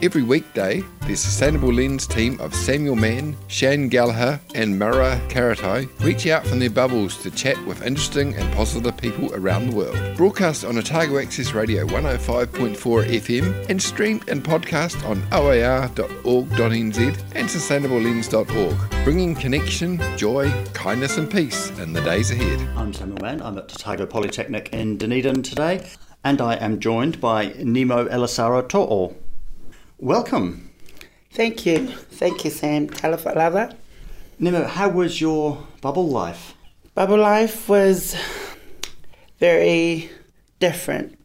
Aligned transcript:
Every 0.00 0.22
weekday, 0.22 0.84
the 1.08 1.16
Sustainable 1.16 1.72
Lens 1.72 2.06
team 2.06 2.40
of 2.40 2.54
Samuel 2.54 2.94
Mann, 2.94 3.36
Shane 3.48 3.88
Gallagher, 3.88 4.38
and 4.54 4.78
Mara 4.78 5.20
Karatai 5.28 5.88
reach 6.04 6.28
out 6.28 6.46
from 6.46 6.60
their 6.60 6.70
bubbles 6.70 7.20
to 7.24 7.32
chat 7.32 7.56
with 7.66 7.84
interesting 7.84 8.32
and 8.36 8.54
positive 8.54 8.96
people 8.96 9.34
around 9.34 9.68
the 9.70 9.74
world. 9.74 10.16
Broadcast 10.16 10.64
on 10.64 10.78
Otago 10.78 11.18
Access 11.18 11.52
Radio 11.52 11.84
105.4 11.88 12.76
FM 12.76 13.68
and 13.68 13.82
streamed 13.82 14.28
and 14.28 14.44
podcast 14.44 15.04
on 15.04 15.20
oar.org.nz 15.32 16.98
and 17.34 17.48
sustainablelens.org, 17.48 19.04
bringing 19.04 19.34
connection, 19.34 20.00
joy, 20.16 20.48
kindness, 20.74 21.18
and 21.18 21.28
peace 21.28 21.70
in 21.80 21.92
the 21.92 22.02
days 22.02 22.30
ahead. 22.30 22.60
I'm 22.76 22.92
Samuel 22.92 23.18
Mann. 23.20 23.42
I'm 23.42 23.58
at 23.58 23.64
Otago 23.64 24.06
Polytechnic 24.06 24.68
in 24.72 24.96
Dunedin 24.96 25.42
today, 25.42 25.84
and 26.22 26.40
I 26.40 26.54
am 26.54 26.78
joined 26.78 27.20
by 27.20 27.48
Nemo 27.58 28.06
Elisara 28.06 28.68
To'o. 28.68 29.16
Welcome. 30.00 30.70
Thank 31.32 31.66
you. 31.66 31.88
Thank 31.88 32.44
you, 32.44 32.52
Sam. 32.52 32.86
Talofa 32.86 33.34
lava. 33.34 33.76
Nemo, 34.38 34.64
how 34.64 34.88
was 34.88 35.20
your 35.20 35.66
bubble 35.80 36.06
life? 36.06 36.54
Bubble 36.94 37.18
life 37.18 37.68
was 37.68 38.14
very 39.40 40.08
different. 40.60 41.18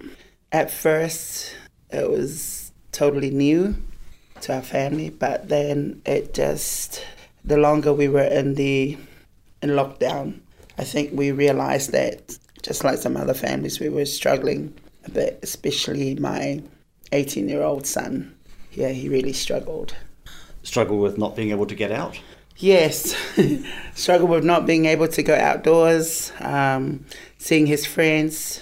At 0.52 0.72
first, 0.72 1.56
it 1.92 2.10
was 2.10 2.72
totally 2.92 3.30
new 3.30 3.76
to 4.42 4.56
our 4.56 4.64
family, 4.64 5.12
but 5.12 5.50
then 5.50 6.02
it 6.08 6.34
just, 6.34 7.06
the 7.46 7.58
longer 7.58 7.94
we 7.94 8.08
were 8.08 8.24
in 8.24 8.56
the 8.56 8.98
in 9.62 9.70
lockdown, 9.70 10.40
I 10.80 10.84
think 10.84 11.12
we 11.14 11.32
realized 11.32 11.92
that 11.92 12.40
just 12.64 12.84
like 12.84 12.98
some 12.98 13.18
other 13.18 13.36
families, 13.36 13.80
we 13.80 13.90
were 13.90 14.06
struggling 14.06 14.74
a 15.06 15.12
bit, 15.12 15.38
especially 15.44 16.16
my 16.16 16.64
18 17.12 17.48
year 17.48 17.62
old 17.62 17.86
son 17.86 18.34
yeah, 18.74 18.90
he 18.90 19.10
really 19.10 19.34
struggled. 19.34 19.96
Struggle 20.64 20.98
with 20.98 21.18
not 21.18 21.36
being 21.36 21.52
able 21.52 21.66
to 21.66 21.76
get 21.76 21.92
out? 21.92 22.20
Yes, 22.58 23.16
struggle 23.96 24.28
with 24.28 24.44
not 24.44 24.66
being 24.66 24.86
able 24.86 25.08
to 25.08 25.24
go 25.24 25.36
outdoors, 25.36 26.32
um, 26.40 27.06
seeing 27.38 27.66
his 27.66 27.86
friends, 27.86 28.62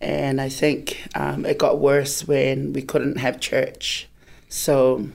and 0.00 0.40
I 0.40 0.48
think 0.48 1.08
um, 1.14 1.46
it 1.46 1.58
got 1.58 1.78
worse 1.78 2.26
when 2.26 2.72
we 2.72 2.82
couldn't 2.82 3.16
have 3.16 3.40
church. 3.40 4.08
So 4.48 5.08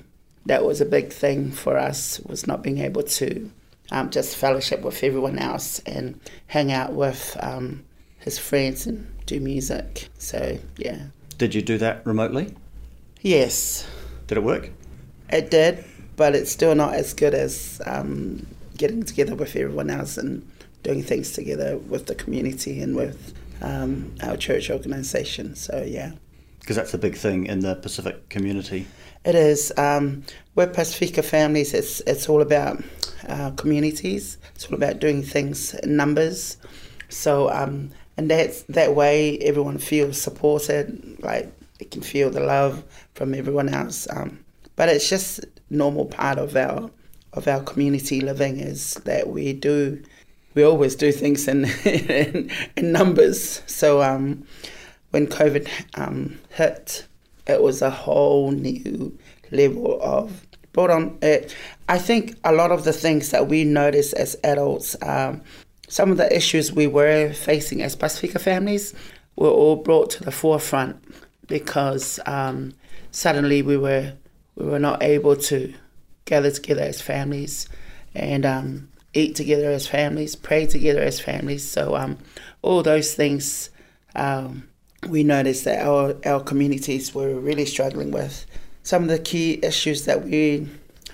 that 0.45 0.63
was 0.63 0.81
a 0.81 0.85
big 0.85 1.11
thing 1.11 1.51
for 1.51 1.77
us 1.77 2.19
was 2.21 2.47
not 2.47 2.63
being 2.63 2.79
able 2.79 3.03
to 3.03 3.51
um, 3.91 4.09
just 4.09 4.35
fellowship 4.35 4.81
with 4.81 5.03
everyone 5.03 5.39
else 5.39 5.79
and 5.79 6.19
hang 6.47 6.71
out 6.71 6.93
with 6.93 7.37
um, 7.41 7.83
his 8.19 8.39
friends 8.39 8.87
and 8.87 9.07
do 9.25 9.39
music. 9.39 10.09
So 10.17 10.57
yeah. 10.77 11.07
Did 11.37 11.53
you 11.53 11.61
do 11.61 11.77
that 11.79 12.05
remotely? 12.05 12.55
Yes. 13.21 13.87
Did 14.27 14.37
it 14.37 14.43
work? 14.43 14.69
It 15.29 15.51
did, 15.51 15.83
but 16.15 16.35
it's 16.35 16.51
still 16.51 16.75
not 16.75 16.93
as 16.93 17.13
good 17.13 17.33
as 17.33 17.81
um, 17.85 18.45
getting 18.77 19.03
together 19.03 19.35
with 19.35 19.55
everyone 19.55 19.89
else 19.89 20.17
and 20.17 20.47
doing 20.83 21.03
things 21.03 21.31
together 21.31 21.77
with 21.77 22.05
the 22.05 22.15
community 22.15 22.81
and 22.81 22.95
with 22.95 23.33
um, 23.61 24.13
our 24.21 24.37
church 24.37 24.69
organisation. 24.69 25.55
So, 25.55 25.83
yeah. 25.85 26.11
Because 26.59 26.75
that's 26.75 26.93
a 26.93 26.97
big 26.97 27.15
thing 27.15 27.45
in 27.45 27.59
the 27.59 27.75
Pacific 27.75 28.29
community. 28.29 28.87
It 29.23 29.35
is. 29.35 29.71
Um, 29.77 30.23
we're 30.53 30.67
Pacifica 30.67 31.23
families. 31.23 31.73
It's 31.73 31.99
it's 32.01 32.29
all 32.29 32.41
about 32.41 32.83
uh, 33.27 33.51
communities. 33.51 34.37
It's 34.53 34.67
all 34.67 34.75
about 34.75 34.99
doing 34.99 35.23
things 35.23 35.73
in 35.73 35.95
numbers. 35.95 36.57
So 37.09 37.49
um, 37.51 37.91
and 38.17 38.29
that's 38.29 38.63
that 38.63 38.95
way 38.95 39.37
everyone 39.39 39.77
feels 39.77 40.21
supported. 40.21 41.17
Like 41.19 41.51
they 41.79 41.85
can 41.85 42.01
feel 42.01 42.29
the 42.29 42.39
love 42.39 42.83
from 43.13 43.33
everyone 43.33 43.69
else. 43.69 44.07
Um, 44.09 44.43
but 44.75 44.89
it's 44.89 45.09
just 45.09 45.41
normal 45.69 46.05
part 46.05 46.37
of 46.37 46.55
our 46.55 46.89
of 47.33 47.47
our 47.47 47.61
community 47.63 48.21
living 48.21 48.59
is 48.59 48.93
that 49.05 49.27
we 49.27 49.51
do 49.51 50.01
we 50.53 50.63
always 50.63 50.95
do 50.95 51.11
things 51.11 51.47
in 51.47 51.65
in, 51.85 52.51
in 52.75 52.91
numbers. 52.91 53.61
So 53.65 54.01
um, 54.01 54.45
when 55.11 55.27
COVID 55.27 55.67
um, 55.95 56.39
hit, 56.49 57.05
it 57.47 57.61
was 57.61 57.81
a 57.81 57.89
whole 57.89 58.51
new 58.51 59.17
level 59.51 59.99
of 60.01 60.45
brought 60.73 60.89
on 60.89 61.17
it. 61.21 61.55
I 61.87 61.97
think 61.97 62.37
a 62.43 62.51
lot 62.51 62.71
of 62.71 62.83
the 62.83 62.93
things 62.93 63.31
that 63.31 63.47
we 63.47 63.63
notice 63.63 64.11
as 64.13 64.35
adults, 64.43 64.95
um, 65.01 65.41
some 65.87 66.11
of 66.11 66.17
the 66.17 66.35
issues 66.35 66.73
we 66.73 66.87
were 66.87 67.31
facing 67.31 67.81
as 67.81 67.95
Pacifica 67.95 68.39
families, 68.39 68.93
were 69.37 69.49
all 69.49 69.77
brought 69.77 70.09
to 70.09 70.23
the 70.23 70.31
forefront 70.31 71.01
because 71.47 72.19
um, 72.25 72.73
suddenly 73.11 73.61
we 73.61 73.77
were 73.77 74.13
we 74.55 74.65
were 74.65 74.79
not 74.79 75.03
able 75.03 75.35
to 75.35 75.73
gather 76.25 76.49
together 76.51 76.83
as 76.83 77.01
families 77.01 77.67
and 78.13 78.45
um, 78.45 78.89
eat 79.13 79.35
together 79.35 79.69
as 79.69 79.87
families, 79.87 80.35
pray 80.35 80.65
together 80.65 81.01
as 81.01 81.19
families. 81.19 81.69
So 81.69 81.95
um, 81.95 82.17
all 82.61 82.81
those 82.81 83.13
things 83.13 83.69
um, 84.15 84.67
we 85.07 85.23
noticed 85.23 85.65
that 85.65 85.85
our 85.85 86.15
our 86.25 86.41
communities 86.41 87.13
were 87.13 87.35
really 87.35 87.65
struggling 87.65 88.11
with. 88.11 88.45
Some 88.83 89.03
of 89.03 89.09
the 89.09 89.19
key 89.19 89.59
issues 89.63 90.05
that 90.05 90.23
we 90.23 90.67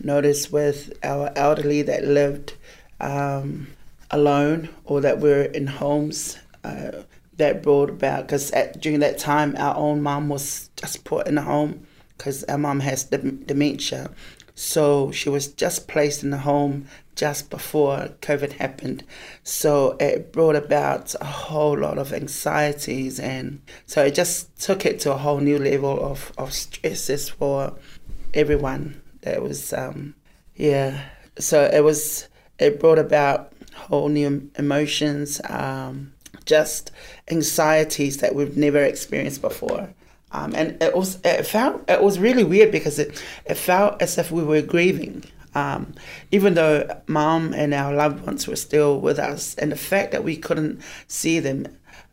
noticed 0.04 0.52
with 0.52 0.94
our 1.04 1.32
elderly 1.36 1.82
that 1.84 2.06
lived 2.06 2.54
um, 3.00 3.68
alone 4.10 4.70
or 4.86 5.02
that 5.02 5.20
were 5.20 5.44
in 5.44 5.68
homes. 5.68 6.38
Uh, 6.64 7.04
that 7.42 7.64
brought 7.64 7.90
about 7.90 8.28
because 8.28 8.52
during 8.80 9.00
that 9.00 9.18
time 9.18 9.56
our 9.58 9.76
own 9.76 10.02
mom 10.02 10.30
was 10.30 10.70
just 10.76 11.04
put 11.04 11.28
in 11.28 11.38
a 11.38 11.42
home 11.42 11.86
because 12.18 12.44
our 12.44 12.58
mom 12.58 12.80
has 12.82 13.04
dementia. 13.04 14.12
So 14.54 15.12
she 15.12 15.28
was 15.28 15.48
just 15.48 15.88
placed 15.88 16.24
in 16.24 16.30
the 16.30 16.38
home 16.38 16.86
just 17.16 17.50
before 17.50 18.10
covid 18.22 18.54
happened. 18.54 19.04
So 19.44 19.98
it 20.00 20.32
brought 20.32 20.56
about 20.56 21.16
a 21.20 21.26
whole 21.26 21.80
lot 21.80 21.98
of 21.98 22.14
anxieties 22.14 23.20
and 23.20 23.62
so 23.88 24.06
it 24.06 24.14
just 24.14 24.56
took 24.62 24.86
it 24.86 25.00
to 25.02 25.12
a 25.12 25.18
whole 25.18 25.40
new 25.40 25.58
level 25.58 26.00
of, 26.00 26.32
of 26.38 26.54
stresses 26.54 27.30
for 27.30 27.74
everyone 28.36 29.02
that 29.22 29.42
was 29.42 29.74
um, 29.74 30.14
yeah. 30.56 31.06
So 31.40 31.64
it 31.64 31.84
was 31.84 32.28
it 32.60 32.80
brought 32.80 33.00
about 33.00 33.52
whole 33.74 34.10
new 34.10 34.52
emotions 34.60 35.42
um, 35.50 36.14
just 36.58 36.92
anxieties 37.36 38.18
that 38.18 38.36
we've 38.36 38.58
never 38.58 38.84
experienced 38.94 39.42
before. 39.42 39.84
Um, 40.34 40.54
and 40.56 40.68
it 40.82 40.94
was 40.96 41.20
it 41.24 41.46
felt 41.46 41.76
it 41.90 42.02
was 42.02 42.20
really 42.28 42.46
weird 42.54 42.72
because 42.72 42.98
it 43.00 43.10
it 43.46 43.56
felt 43.56 44.02
as 44.02 44.18
if 44.18 44.32
we 44.32 44.44
were 44.44 44.62
grieving, 44.62 45.24
um, 45.56 45.94
even 46.32 46.54
though 46.54 46.78
mom 47.08 47.54
and 47.54 47.74
our 47.74 47.94
loved 47.94 48.26
ones 48.26 48.48
were 48.48 48.56
still 48.68 49.00
with 49.08 49.20
us, 49.20 49.56
and 49.56 49.72
the 49.72 49.84
fact 49.92 50.12
that 50.12 50.24
we 50.24 50.36
couldn't 50.38 50.82
see 51.08 51.40
them, 51.42 51.68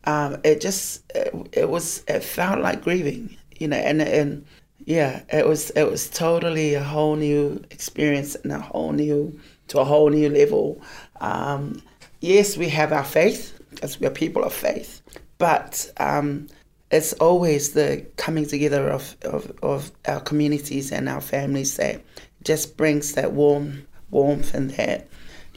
um, 0.04 0.31
it 0.44 0.60
just 0.60 1.03
it, 1.15 1.32
it 1.53 1.69
was 1.69 2.03
it 2.09 2.25
felt 2.25 2.60
like 2.60 2.82
grieving, 2.82 3.37
you 3.60 3.69
know, 3.69 3.77
and 3.77 4.03
and 4.03 4.44
yeah, 4.84 5.22
it 5.31 5.47
was 5.47 5.71
it 5.71 5.84
was 5.84 6.09
totally 6.09 6.75
a 6.75 6.82
whole 6.82 7.16
new 7.16 7.62
experience 7.71 8.34
and 8.37 8.53
a 8.53 8.59
whole 8.59 8.92
new 8.92 9.39
to 9.68 9.78
a 9.80 9.84
whole 9.84 10.10
new 10.10 10.28
level. 10.28 10.80
Um, 11.21 11.83
yes, 12.21 12.57
we 12.57 12.68
have 12.71 12.92
our 12.92 13.04
faith, 13.04 13.58
because 13.78 14.01
we're 14.01 14.10
people 14.10 14.42
of 14.42 14.53
faith. 14.53 15.03
But 15.39 15.89
um, 15.98 16.48
it's 16.91 17.13
always 17.15 17.72
the 17.72 18.04
coming 18.16 18.45
together 18.45 18.91
of, 18.91 19.16
of, 19.22 19.53
of 19.63 19.92
our 20.07 20.21
communities 20.21 20.91
and 20.91 21.09
our 21.09 21.21
families 21.21 21.77
that 21.77 22.03
just 22.42 22.77
brings 22.77 23.13
that 23.13 23.33
warm 23.33 23.86
warmth 24.10 24.53
and 24.53 24.71
that, 24.72 25.07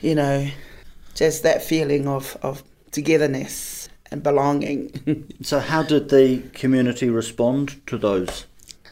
you 0.01 0.13
know, 0.13 0.47
just 1.15 1.41
that 1.41 1.63
feeling 1.63 2.07
of, 2.07 2.37
of 2.43 2.63
togetherness 2.91 3.89
and 4.11 4.21
belonging. 4.21 5.25
so 5.41 5.59
how 5.59 5.81
did 5.81 6.09
the 6.09 6.43
community 6.53 7.09
respond 7.09 7.85
to 7.87 7.97
those 7.97 8.45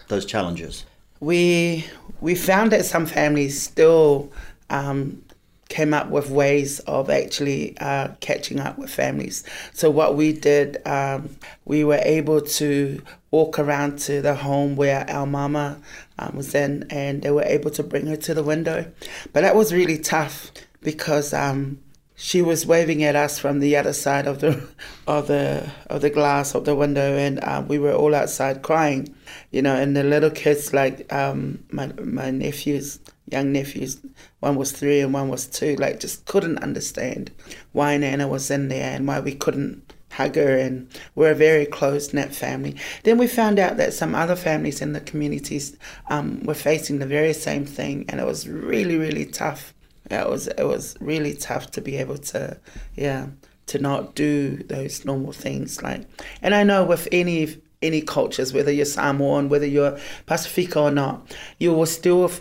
those 0.07 0.25
challenges? 0.25 0.85
We 1.19 1.85
we 2.19 2.33
found 2.33 2.71
that 2.71 2.85
some 2.85 3.05
families 3.05 3.61
still 3.61 4.31
um, 4.71 5.21
came 5.69 5.93
up 5.93 6.09
with 6.09 6.29
ways 6.29 6.79
of 6.81 7.09
actually 7.09 7.77
uh, 7.79 8.09
catching 8.19 8.59
up 8.59 8.77
with 8.77 8.89
families. 8.89 9.43
So 9.73 9.89
what 9.89 10.15
we 10.15 10.33
did, 10.33 10.85
um, 10.85 11.29
we 11.65 11.83
were 11.83 12.01
able 12.03 12.41
to 12.41 13.01
walk 13.31 13.59
around 13.59 13.99
to 13.99 14.21
the 14.21 14.35
home 14.35 14.75
where 14.75 15.09
our 15.09 15.27
mama 15.27 15.79
um, 16.17 16.35
was 16.35 16.53
in, 16.55 16.85
and 16.89 17.21
they 17.21 17.31
were 17.31 17.43
able 17.43 17.71
to 17.71 17.83
bring 17.83 18.07
her 18.07 18.17
to 18.17 18.33
the 18.33 18.43
window. 18.43 18.91
But 19.31 19.41
that 19.41 19.55
was 19.55 19.71
really 19.73 19.99
tough 19.99 20.51
because 20.81 21.33
um, 21.33 21.79
she 22.15 22.41
was 22.41 22.65
waving 22.65 23.03
at 23.03 23.15
us 23.15 23.39
from 23.39 23.59
the 23.59 23.77
other 23.77 23.93
side 23.93 24.27
of 24.27 24.39
the 24.41 24.67
of 25.07 25.27
the 25.27 25.69
of 25.87 26.01
the 26.01 26.09
glass 26.09 26.55
of 26.55 26.65
the 26.65 26.75
window, 26.75 27.15
and 27.15 27.39
uh, 27.41 27.63
we 27.65 27.77
were 27.77 27.93
all 27.93 28.15
outside 28.15 28.63
crying, 28.63 29.15
you 29.51 29.61
know. 29.61 29.75
And 29.75 29.95
the 29.95 30.03
little 30.03 30.31
kids, 30.31 30.73
like 30.73 31.11
um, 31.13 31.63
my 31.71 31.87
my 32.03 32.31
nephews, 32.31 32.99
young 33.31 33.51
nephews, 33.51 33.99
one 34.39 34.55
was 34.55 34.71
three 34.71 34.99
and 34.99 35.13
one 35.13 35.29
was 35.29 35.47
two, 35.47 35.75
like 35.75 35.99
just 35.99 36.25
couldn't 36.25 36.59
understand 36.59 37.31
why 37.71 37.97
Nana 37.97 38.27
was 38.27 38.49
in 38.51 38.67
there 38.67 38.95
and 38.95 39.07
why 39.07 39.19
we 39.19 39.33
couldn't 39.35 39.93
hug 40.11 40.35
her. 40.35 40.57
And 40.57 40.87
we're 41.15 41.31
a 41.31 41.35
very 41.35 41.65
close 41.65 42.13
knit 42.13 42.33
family. 42.33 42.75
Then 43.03 43.17
we 43.17 43.27
found 43.27 43.59
out 43.59 43.77
that 43.77 43.93
some 43.93 44.15
other 44.15 44.35
families 44.35 44.81
in 44.81 44.93
the 44.93 45.01
communities 45.01 45.77
um, 46.09 46.43
were 46.43 46.53
facing 46.53 46.99
the 46.99 47.05
very 47.05 47.33
same 47.33 47.65
thing, 47.65 48.05
and 48.09 48.19
it 48.19 48.25
was 48.25 48.47
really 48.47 48.97
really 48.97 49.25
tough 49.25 49.73
it 50.09 50.29
was 50.29 50.47
it 50.47 50.63
was 50.63 50.95
really 50.99 51.33
tough 51.33 51.71
to 51.71 51.81
be 51.81 51.97
able 51.97 52.17
to 52.17 52.57
yeah 52.95 53.27
to 53.67 53.77
not 53.77 54.15
do 54.15 54.57
those 54.63 55.05
normal 55.05 55.31
things 55.31 55.81
like 55.83 56.05
and 56.41 56.55
I 56.55 56.63
know 56.63 56.83
with 56.83 57.07
any 57.11 57.57
any 57.81 58.01
cultures 58.01 58.53
whether 58.53 58.71
you're 58.71 58.85
Samoan 58.85 59.47
whether 59.47 59.65
you're 59.65 59.97
Pacifica 60.25 60.81
or 60.81 60.91
not 60.91 61.33
you 61.59 61.73
will 61.73 61.85
still 61.85 62.31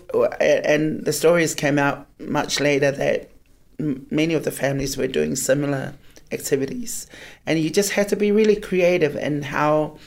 and 0.40 1.05
the 1.05 1.12
stories 1.12 1.55
came 1.55 1.79
out 1.79 2.06
much 2.19 2.58
later 2.61 2.90
that 2.90 3.31
many 3.79 4.35
of 4.35 4.44
the 4.44 4.50
families 4.50 4.96
were 4.96 5.06
doing 5.06 5.37
similar 5.37 5.94
activities. 6.32 7.06
And 7.46 7.58
you 7.58 7.70
just 7.70 7.93
had 7.93 8.08
to 8.08 8.17
be 8.17 8.32
really 8.32 8.56
creative 8.56 9.17
in 9.17 9.43
how 9.43 9.99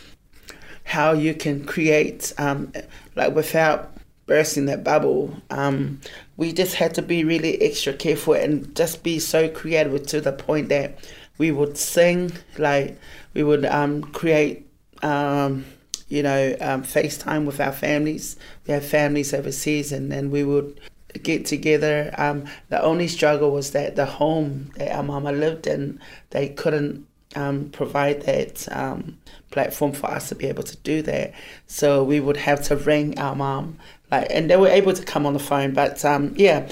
how 0.83 1.13
you 1.13 1.33
can 1.33 1.63
create 1.65 2.33
um, 2.37 2.73
like 3.15 3.33
without 3.33 3.93
bursting 4.25 4.65
that 4.65 4.83
bubble 4.83 5.35
um, 5.49 5.99
we 6.37 6.51
just 6.51 6.75
had 6.75 6.93
to 6.95 7.01
be 7.01 7.23
really 7.23 7.61
extra 7.61 7.93
careful 7.93 8.33
and 8.33 8.75
just 8.75 9.03
be 9.03 9.19
so 9.19 9.47
creative 9.47 10.05
to 10.07 10.19
the 10.21 10.31
point 10.31 10.69
that 10.69 10.97
we 11.37 11.51
would 11.51 11.77
sing, 11.77 12.31
like 12.57 12.99
we 13.33 13.43
would 13.43 13.65
um, 13.65 14.03
create, 14.03 14.67
um, 15.01 15.65
you 16.07 16.23
know, 16.23 16.55
um, 16.59 16.83
FaceTime 16.83 17.45
with 17.45 17.59
our 17.59 17.71
families. 17.71 18.35
We 18.67 18.73
have 18.73 18.85
families 18.85 19.33
overseas, 19.33 19.91
and 19.91 20.11
then 20.11 20.31
we 20.31 20.43
would 20.43 20.79
get 21.23 21.45
together. 21.45 22.13
Um, 22.17 22.45
the 22.69 22.81
only 22.81 23.07
struggle 23.07 23.51
was 23.51 23.71
that 23.71 23.95
the 23.95 24.05
home 24.05 24.71
that 24.75 24.91
our 24.95 25.03
mama 25.03 25.31
lived 25.31 25.67
in, 25.67 25.99
they 26.31 26.49
couldn't 26.49 27.07
um, 27.35 27.69
provide 27.69 28.23
that 28.23 28.67
um, 28.71 29.17
platform 29.51 29.93
for 29.93 30.07
us 30.07 30.29
to 30.29 30.35
be 30.35 30.47
able 30.47 30.63
to 30.63 30.77
do 30.77 31.01
that. 31.03 31.33
So 31.67 32.03
we 32.03 32.19
would 32.19 32.37
have 32.37 32.61
to 32.63 32.75
ring 32.75 33.17
our 33.17 33.35
mom 33.35 33.77
like, 34.11 34.27
and 34.29 34.49
they 34.49 34.57
were 34.57 34.67
able 34.67 34.93
to 34.93 35.03
come 35.03 35.25
on 35.25 35.33
the 35.33 35.39
phone. 35.39 35.73
But 35.73 36.03
um, 36.03 36.33
yeah, 36.35 36.69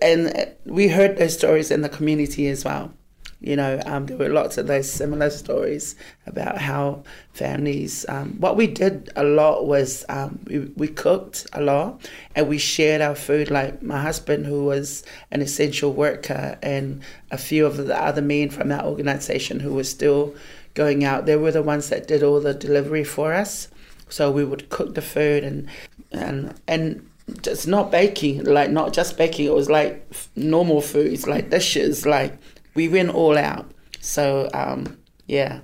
and 0.00 0.54
we 0.64 0.88
heard 0.88 1.18
those 1.18 1.36
stories 1.36 1.70
in 1.70 1.82
the 1.82 1.88
community 1.88 2.48
as 2.48 2.64
well. 2.64 2.92
You 3.40 3.56
know, 3.56 3.80
um, 3.86 4.04
there 4.06 4.18
were 4.18 4.28
lots 4.28 4.58
of 4.58 4.66
those 4.66 4.90
similar 4.90 5.30
stories 5.30 5.96
about 6.26 6.58
how 6.58 7.04
families. 7.32 8.04
Um, 8.08 8.36
what 8.38 8.56
we 8.56 8.66
did 8.66 9.10
a 9.16 9.24
lot 9.24 9.66
was 9.66 10.04
um, 10.10 10.40
we, 10.44 10.58
we 10.76 10.88
cooked 10.88 11.46
a 11.54 11.62
lot 11.62 12.06
and 12.36 12.48
we 12.48 12.58
shared 12.58 13.00
our 13.00 13.14
food. 13.14 13.50
Like 13.50 13.82
my 13.82 14.00
husband, 14.02 14.44
who 14.44 14.64
was 14.64 15.04
an 15.30 15.40
essential 15.40 15.92
worker, 15.92 16.58
and 16.62 17.02
a 17.30 17.38
few 17.38 17.64
of 17.64 17.78
the 17.78 17.98
other 17.98 18.22
men 18.22 18.50
from 18.50 18.70
our 18.72 18.84
organization 18.84 19.60
who 19.60 19.72
were 19.74 19.84
still 19.84 20.34
going 20.74 21.02
out, 21.04 21.24
they 21.24 21.36
were 21.36 21.52
the 21.52 21.62
ones 21.62 21.88
that 21.88 22.06
did 22.06 22.22
all 22.22 22.40
the 22.40 22.54
delivery 22.54 23.04
for 23.04 23.32
us. 23.32 23.68
So 24.10 24.30
we 24.30 24.44
would 24.44 24.68
cook 24.68 24.94
the 24.94 25.02
food 25.02 25.44
and 25.44 25.68
and 26.12 26.54
and 26.68 27.06
it's 27.28 27.66
not 27.66 27.90
baking, 27.90 28.44
like 28.44 28.70
not 28.70 28.92
just 28.92 29.16
baking. 29.16 29.46
It 29.46 29.54
was 29.54 29.70
like 29.70 30.06
normal 30.36 30.80
foods, 30.80 31.26
like 31.26 31.50
dishes. 31.50 32.04
Like 32.04 32.36
we 32.74 32.88
went 32.88 33.10
all 33.10 33.36
out. 33.36 33.70
So 34.00 34.48
um, 34.54 34.98
yeah, 35.26 35.60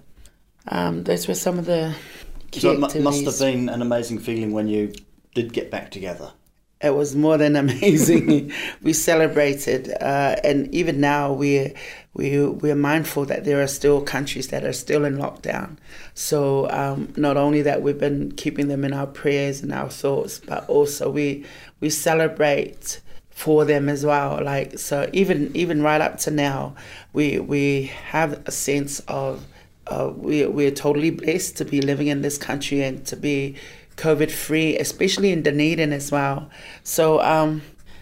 um, 0.69 1.05
those 1.05 1.29
were 1.29 1.35
some 1.35 1.59
of 1.59 1.67
the. 1.67 1.95
so 2.53 2.73
it 2.73 2.95
m- 2.97 3.03
must 3.03 3.25
have 3.25 3.39
been 3.39 3.69
an 3.69 3.83
amazing 3.83 4.19
feeling 4.19 4.53
when 4.53 4.69
you 4.69 4.93
did 5.35 5.53
get 5.53 5.71
back 5.71 5.91
together 5.91 6.33
it 6.81 6.91
was 6.91 7.17
more 7.17 7.39
than 7.39 7.57
amazing. 7.65 8.53
we 8.83 8.93
celebrated, 8.93 9.91
uh, 10.01 10.37
and 10.45 10.73
even 10.75 11.01
now 11.01 11.33
we 11.33 11.75
we 12.15 12.47
we're 12.47 12.75
mindful 12.75 13.25
that 13.27 13.45
there 13.45 13.63
are 13.63 13.67
still 13.67 14.01
countries 14.01 14.49
that 14.49 14.65
are 14.65 14.73
still 14.73 15.05
in 15.05 15.17
lockdown. 15.17 15.77
So 16.15 16.71
um, 16.71 17.13
not 17.17 17.37
only 17.37 17.63
that 17.63 17.83
we've 17.83 17.99
been 17.99 18.33
keeping 18.33 18.69
them 18.69 18.85
in 18.85 18.93
our 18.93 19.07
prayers 19.07 19.63
and 19.63 19.73
our 19.73 19.91
thoughts, 19.91 20.39
but 20.39 20.69
also 20.69 21.11
we 21.11 21.45
we 21.81 21.91
celebrate 21.91 23.01
for 23.37 23.67
them 23.67 23.91
as 23.91 24.05
well. 24.05 24.43
Like 24.43 24.79
so, 24.79 25.09
even 25.13 25.55
even 25.55 25.83
right 25.83 26.01
up 26.01 26.19
to 26.21 26.31
now, 26.31 26.75
we 27.13 27.39
we 27.39 27.93
have 28.09 28.43
a 28.47 28.51
sense 28.51 29.01
of 29.01 29.45
uh, 29.87 30.11
we 30.17 30.47
we're 30.47 30.71
totally 30.71 31.11
blessed 31.11 31.59
to 31.59 31.67
be 31.67 31.83
living 31.83 32.07
in 32.07 32.23
this 32.23 32.39
country 32.39 32.83
and 32.83 33.05
to 33.07 33.15
be 33.15 33.55
COVID 33.97 34.31
free, 34.31 34.79
especially 34.79 35.33
in 35.33 35.43
Dunedin 35.43 35.93
as 35.93 36.11
well. 36.11 36.49
So 36.83 37.21
um, 37.21 37.61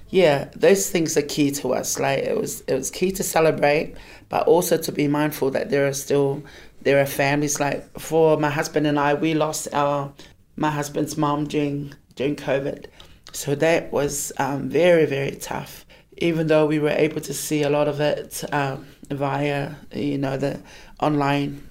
yeah, 0.09 0.51
those 0.55 0.89
things 0.89 1.17
are 1.17 1.23
key 1.23 1.51
to 1.51 1.75
us. 1.75 1.99
Like 1.99 2.21
it 2.21 2.41
was 2.41 2.61
it 2.69 2.75
was 2.75 2.93
key 2.93 3.11
to 3.11 3.25
celebrate, 3.25 3.97
but 4.29 4.47
also 4.47 4.77
to 4.77 4.93
be 4.93 5.09
mindful 5.09 5.51
that 5.51 5.69
there 5.69 5.89
are 5.89 5.93
still 5.93 6.45
there 6.83 7.03
are 7.03 7.07
families 7.07 7.59
like 7.59 7.99
for 7.99 8.37
my 8.39 8.51
husband 8.51 8.87
and 8.87 9.01
I, 9.01 9.15
we 9.15 9.35
lost 9.35 9.67
our 9.73 10.13
my 10.55 10.71
husband's 10.71 11.17
mom 11.17 11.49
during 11.49 11.93
during 12.15 12.37
COVID. 12.37 12.87
So 13.35 13.55
that 13.57 13.93
was 13.93 14.33
um, 14.39 14.69
very, 14.69 15.07
very 15.07 15.33
tough. 15.33 15.85
Even 16.19 16.47
though 16.47 16.67
we 16.67 16.79
were 16.79 16.91
able 16.91 17.21
to 17.21 17.35
see 17.35 17.63
a 17.63 17.71
lot 17.71 17.89
of 17.89 18.01
it 18.01 18.45
um, 18.53 18.87
via, 19.11 19.75
you 19.93 20.19
know, 20.19 20.37
the 20.37 20.61
online 21.01 21.67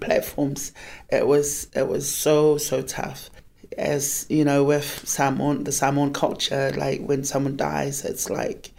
platforms, 0.00 0.72
it 1.08 1.26
was 1.26 1.68
it 1.74 1.88
was 1.88 2.08
so 2.08 2.58
so 2.58 2.82
tough 2.82 3.30
as 3.76 4.26
you 4.28 4.44
know 4.44 4.64
with 4.64 5.08
Samoan 5.08 5.64
the 5.64 5.72
Samoan 5.72 6.12
culture 6.12 6.72
like 6.76 7.00
when 7.00 7.22
someone 7.22 7.56
dies 7.56 8.04
it's 8.04 8.28
like 8.28 8.72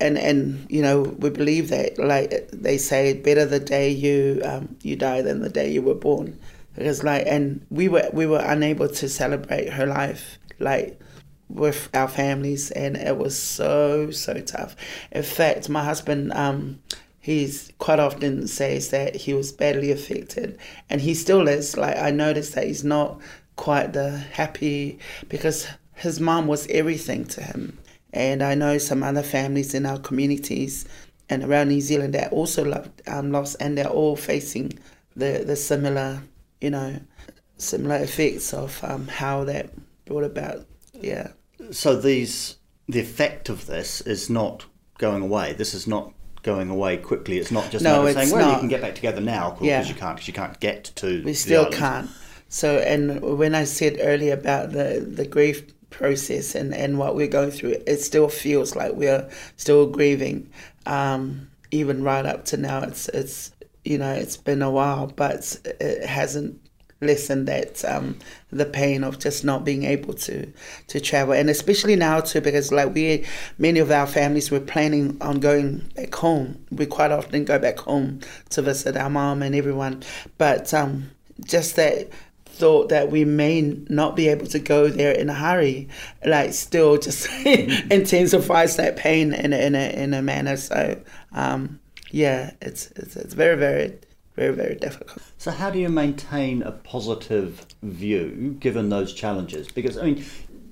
and 0.00 0.18
and 0.18 0.66
you 0.68 0.82
know 0.82 1.02
we 1.02 1.30
believe 1.30 1.68
that 1.70 1.98
like 1.98 2.48
they 2.52 2.76
say 2.76 3.14
better 3.14 3.44
the 3.44 3.60
day 3.60 3.88
you 3.88 4.42
um, 4.44 4.76
you 4.82 4.96
die 4.96 5.22
than 5.22 5.40
the 5.40 5.48
day 5.48 5.70
you 5.70 5.80
were 5.80 5.94
born 5.94 6.38
because 6.74 7.02
like 7.02 7.24
and 7.26 7.64
we 7.70 7.88
were 7.88 8.08
we 8.12 8.26
were 8.26 8.42
unable 8.44 8.88
to 8.88 9.08
celebrate 9.08 9.72
her 9.72 9.86
life 9.86 10.38
like 10.58 11.00
with 11.48 11.88
our 11.94 12.08
families 12.08 12.70
and 12.72 12.96
it 12.96 13.16
was 13.16 13.38
so 13.38 14.10
so 14.10 14.34
tough 14.40 14.74
in 15.12 15.22
fact 15.22 15.68
my 15.68 15.84
husband 15.84 16.32
um 16.32 16.78
he's 17.20 17.72
quite 17.78 18.00
often 18.00 18.46
says 18.48 18.90
that 18.90 19.14
he 19.14 19.32
was 19.32 19.52
badly 19.52 19.92
affected 19.92 20.58
and 20.90 21.00
he 21.00 21.14
still 21.14 21.46
is 21.46 21.76
like 21.76 21.96
i 21.96 22.10
noticed 22.10 22.54
that 22.54 22.66
he's 22.66 22.84
not 22.84 23.20
quite 23.56 23.92
the 23.94 24.10
happy 24.10 24.98
because 25.28 25.66
his 25.96 26.20
mom 26.20 26.46
was 26.46 26.66
everything 26.68 27.24
to 27.24 27.42
him. 27.42 27.78
And 28.12 28.42
I 28.42 28.54
know 28.54 28.78
some 28.78 29.02
other 29.02 29.22
families 29.22 29.74
in 29.74 29.84
our 29.84 29.98
communities 29.98 30.86
and 31.28 31.42
around 31.42 31.68
New 31.68 31.80
Zealand 31.80 32.14
that 32.14 32.32
also 32.32 32.64
loved, 32.64 33.02
um, 33.08 33.32
lost, 33.32 33.56
and 33.58 33.76
they're 33.76 33.88
all 33.88 34.16
facing 34.16 34.78
the, 35.16 35.42
the 35.44 35.56
similar, 35.56 36.22
you 36.60 36.70
know, 36.70 37.00
similar 37.56 37.96
effects 37.96 38.54
of 38.54 38.78
um, 38.84 39.08
how 39.08 39.44
that 39.44 39.70
brought 40.04 40.24
about. 40.24 40.66
Yeah. 40.94 41.28
So 41.70 41.96
these, 41.96 42.56
the 42.88 43.00
effect 43.00 43.48
of 43.48 43.66
this 43.66 44.00
is 44.00 44.30
not 44.30 44.66
going 44.98 45.22
away. 45.22 45.52
This 45.52 45.74
is 45.74 45.86
not 45.86 46.12
going 46.42 46.70
away 46.70 46.96
quickly. 46.96 47.38
It's 47.38 47.50
not 47.50 47.70
just 47.70 47.84
no, 47.84 48.10
saying, 48.12 48.30
well, 48.30 48.46
not. 48.46 48.52
you 48.54 48.58
can 48.60 48.68
get 48.68 48.80
back 48.80 48.94
together 48.94 49.20
now 49.20 49.50
because 49.50 49.66
yeah. 49.66 49.84
you 49.84 49.94
can't 49.94 50.16
because 50.16 50.28
you 50.28 50.34
can't 50.34 50.58
get 50.60 50.84
to. 50.96 51.22
We 51.24 51.34
still 51.34 51.70
can't. 51.70 52.08
So, 52.48 52.78
and 52.78 53.20
when 53.20 53.54
I 53.54 53.64
said 53.64 53.96
earlier 54.00 54.34
about 54.34 54.70
the, 54.70 55.04
the 55.06 55.26
grief 55.26 55.64
process 55.90 56.54
and, 56.54 56.74
and 56.74 56.98
what 56.98 57.16
we're 57.16 57.26
going 57.26 57.50
through, 57.50 57.76
it 57.86 58.00
still 58.00 58.28
feels 58.28 58.76
like 58.76 58.92
we're 58.92 59.28
still 59.56 59.86
grieving. 59.86 60.48
Um, 60.86 61.50
even 61.72 62.04
right 62.04 62.24
up 62.24 62.44
to 62.46 62.56
now, 62.56 62.82
it's, 62.82 63.08
it's, 63.08 63.50
you 63.84 63.98
know, 63.98 64.12
it's 64.12 64.36
been 64.36 64.62
a 64.62 64.70
while, 64.70 65.08
but 65.08 65.58
it 65.80 66.06
hasn't 66.06 66.60
lessened 67.00 67.46
that 67.48 67.84
um, 67.84 68.18
the 68.50 68.64
pain 68.64 69.04
of 69.04 69.18
just 69.18 69.44
not 69.44 69.64
being 69.64 69.84
able 69.84 70.14
to 70.14 70.50
to 70.88 71.00
travel. 71.00 71.34
And 71.34 71.50
especially 71.50 71.96
now 71.96 72.20
too 72.20 72.40
because 72.40 72.72
like 72.72 72.94
we 72.94 73.24
many 73.58 73.80
of 73.80 73.90
our 73.90 74.06
families 74.06 74.50
were 74.50 74.60
planning 74.60 75.16
on 75.20 75.40
going 75.40 75.90
back 75.94 76.14
home. 76.14 76.64
We 76.70 76.86
quite 76.86 77.12
often 77.12 77.44
go 77.44 77.58
back 77.58 77.78
home 77.78 78.20
to 78.50 78.62
visit 78.62 78.96
our 78.96 79.10
mom 79.10 79.42
and 79.42 79.54
everyone. 79.54 80.02
But 80.38 80.72
um, 80.72 81.10
just 81.44 81.76
that 81.76 82.08
thought 82.56 82.88
that 82.88 83.10
we 83.10 83.24
may 83.24 83.60
not 83.88 84.16
be 84.16 84.28
able 84.28 84.46
to 84.46 84.58
go 84.58 84.88
there 84.88 85.12
in 85.12 85.28
a 85.28 85.34
hurry, 85.34 85.88
like 86.24 86.54
still 86.54 86.96
just 86.96 87.28
intensifies 87.44 88.76
that 88.76 88.96
pain 88.96 89.34
in 89.34 89.52
a, 89.52 89.56
in 89.56 89.74
a, 89.74 89.90
in 89.90 90.14
a 90.14 90.22
manner. 90.22 90.56
So, 90.56 90.98
um, 91.32 91.78
yeah, 92.10 92.52
it's, 92.62 92.90
it's, 92.92 93.14
it's 93.16 93.34
very, 93.34 93.56
very, 93.56 93.98
very, 94.36 94.54
very 94.54 94.74
difficult. 94.74 95.18
So, 95.38 95.50
how 95.50 95.70
do 95.70 95.78
you 95.78 95.88
maintain 95.88 96.62
a 96.62 96.72
positive 96.72 97.66
view 97.82 98.56
given 98.60 98.90
those 98.90 99.12
challenges? 99.12 99.68
Because, 99.68 99.96
I 99.98 100.02
mean, 100.02 100.24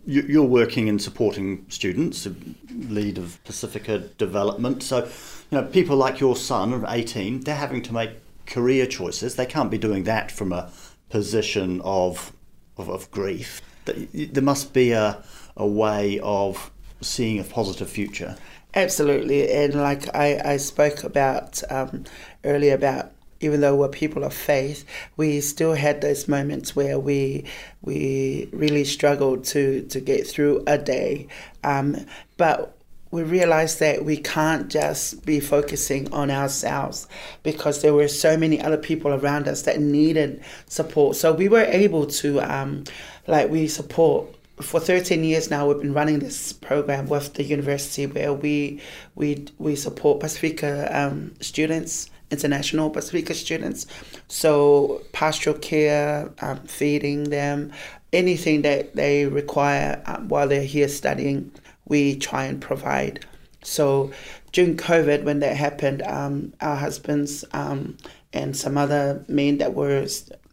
you're 0.07 0.45
working 0.45 0.87
in 0.89 0.99
supporting 0.99 1.65
students, 1.71 2.29
lead 2.71 3.17
of 3.17 3.43
Pacifica 3.45 3.99
Development. 3.99 4.83
So, 4.83 5.05
you 5.05 5.61
know, 5.61 5.65
people 5.65 5.97
like 5.97 6.21
your 6.21 6.37
son, 6.37 6.85
18, 6.87 7.41
they're 7.41 7.55
having 7.55 7.83
to 7.83 7.95
make 7.95 8.11
career 8.47 8.87
choices. 8.87 9.37
They 9.37 9.47
can't 9.47 9.71
be 9.71 9.79
doing 9.79 10.05
that 10.05 10.31
from 10.31 10.53
a 10.53 10.71
position 11.09 11.81
of 11.83 12.33
of, 12.77 12.89
of 12.89 13.11
grief. 13.11 13.63
There 13.85 14.43
must 14.43 14.75
be 14.75 14.93
a 14.93 15.25
a 15.57 15.67
way 15.67 16.21
of 16.23 16.71
seeing 17.01 17.39
a 17.39 17.45
positive 17.45 17.89
future. 17.89 18.37
Absolutely, 18.75 19.51
and 19.53 19.75
like 19.75 20.15
I, 20.15 20.41
I 20.45 20.57
spoke 20.57 21.05
about 21.05 21.63
um, 21.71 22.05
earlier 22.45 22.75
about 22.75 23.13
even 23.45 23.61
though 23.61 23.77
we're 23.77 23.89
people 23.89 24.25
of 24.25 24.33
faith, 24.33 24.85
we 25.17 25.41
still 25.41 25.75
had 25.75 26.01
those 26.01 26.27
moments 26.27 26.75
where 26.75 26.99
we 26.99 27.45
we 27.83 28.49
really 28.53 28.85
struggled 28.85 29.45
to 29.45 29.83
to 29.83 30.01
get 30.01 30.27
through 30.27 30.63
a 30.67 30.79
day. 30.79 31.29
Um, 31.63 32.07
but 32.37 32.77
we 33.11 33.23
realized 33.23 33.79
that 33.79 34.05
we 34.05 34.17
can't 34.17 34.69
just 34.69 35.25
be 35.25 35.39
focusing 35.39 36.13
on 36.13 36.31
ourselves 36.31 37.07
because 37.45 37.81
there 37.83 37.95
were 37.95 38.09
so 38.09 38.37
many 38.37 38.61
other 38.61 38.79
people 38.79 39.13
around 39.13 39.47
us 39.47 39.63
that 39.63 39.79
needed 39.79 40.43
support. 40.67 41.15
So 41.15 41.33
we 41.33 41.49
were 41.49 41.63
able 41.63 42.07
to, 42.07 42.41
um, 42.41 42.83
like, 43.29 43.51
we 43.51 43.69
support 43.69 44.35
for 44.61 44.79
13 44.81 45.25
years 45.25 45.51
now 45.51 45.67
we've 45.67 45.81
been 45.81 45.93
running 45.93 46.21
this 46.21 46.53
program 46.53 47.09
with 47.09 47.35
the 47.35 47.43
university 47.43 48.07
where 48.07 48.33
we 48.33 48.81
we 49.17 49.45
we 49.59 49.75
support 49.75 50.21
Pacifica 50.21 50.89
um, 50.97 51.35
students 51.41 52.09
international 52.35 52.89
but 52.89 53.01
Pacifica 53.01 53.35
students 53.35 53.87
so 54.29 55.03
pastoral 55.13 55.57
care 55.59 56.31
um, 56.41 56.59
feeding 56.61 57.25
them 57.25 57.73
anything 58.13 58.63
that 58.63 58.95
they 58.95 59.27
require 59.27 60.03
um, 60.07 60.29
while 60.29 60.49
they're 60.49 60.63
here 60.63 60.89
studying 60.89 61.51
we 61.87 62.17
try 62.17 62.45
and 62.45 62.61
provide 62.61 63.25
so 63.63 64.11
during 64.53 64.77
COVID 64.77 65.25
when 65.25 65.41
that 65.41 65.57
happened 65.57 66.03
um, 66.03 66.53
our 66.61 66.77
husbands 66.77 67.45
um, 67.53 67.97
and 68.33 68.57
some 68.57 68.77
other 68.77 69.25
men 69.29 69.59
that 69.59 69.75
were 69.75 70.07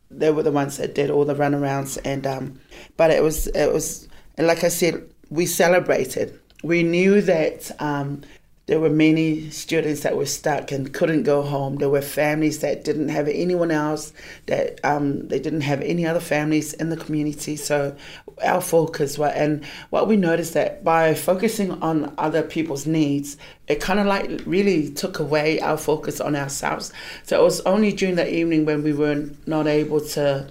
they 0.10 0.32
were 0.32 0.44
the 0.44 0.52
ones 0.52 0.78
that 0.78 0.96
did 0.96 1.10
all 1.10 1.26
the 1.26 1.36
runarounds 1.36 1.98
and 2.06 2.26
um, 2.26 2.60
but 2.98 3.12
it 3.12 3.24
was 3.24 3.48
it 3.48 3.72
was 3.72 4.08
like 4.38 4.64
I 4.64 4.70
said, 4.70 5.04
we 5.30 5.46
celebrated. 5.46 6.40
We 6.64 6.84
knew 6.84 7.22
that 7.22 7.72
um, 7.80 8.22
there 8.72 8.80
were 8.80 8.90
many 8.90 9.50
students 9.50 10.00
that 10.04 10.16
were 10.16 10.26
stuck 10.26 10.72
and 10.72 10.94
couldn't 10.94 11.24
go 11.24 11.42
home. 11.42 11.76
There 11.76 11.90
were 11.90 12.02
families 12.02 12.60
that 12.60 12.86
didn't 12.86 13.10
have 13.10 13.28
anyone 13.28 13.70
else, 13.70 14.14
that 14.46 14.80
um, 14.86 15.28
they 15.28 15.40
didn't 15.40 15.60
have 15.60 15.82
any 15.82 16.08
other 16.08 16.22
families 16.22 16.72
in 16.76 16.88
the 16.88 16.96
community. 16.96 17.58
So 17.58 17.98
our 18.42 18.62
focus 18.62 19.18
was, 19.18 19.34
and 19.36 19.66
what 19.90 20.08
we 20.08 20.16
noticed 20.16 20.54
that 20.54 20.86
by 20.86 21.16
focusing 21.16 21.72
on 21.82 22.14
other 22.18 22.44
people's 22.44 22.88
needs, 22.88 23.36
it 23.68 23.82
kind 23.82 24.00
of 24.00 24.06
like 24.06 24.40
really 24.46 24.90
took 24.90 25.20
away 25.20 25.60
our 25.60 25.76
focus 25.76 26.22
on 26.22 26.38
ourselves. 26.38 26.94
So 27.24 27.42
it 27.42 27.44
was 27.44 27.60
only 27.66 27.92
during 27.92 28.16
the 28.16 28.34
evening 28.34 28.64
when 28.64 28.84
we 28.84 28.94
were 28.94 29.32
not 29.46 29.68
able 29.68 30.00
to 30.12 30.50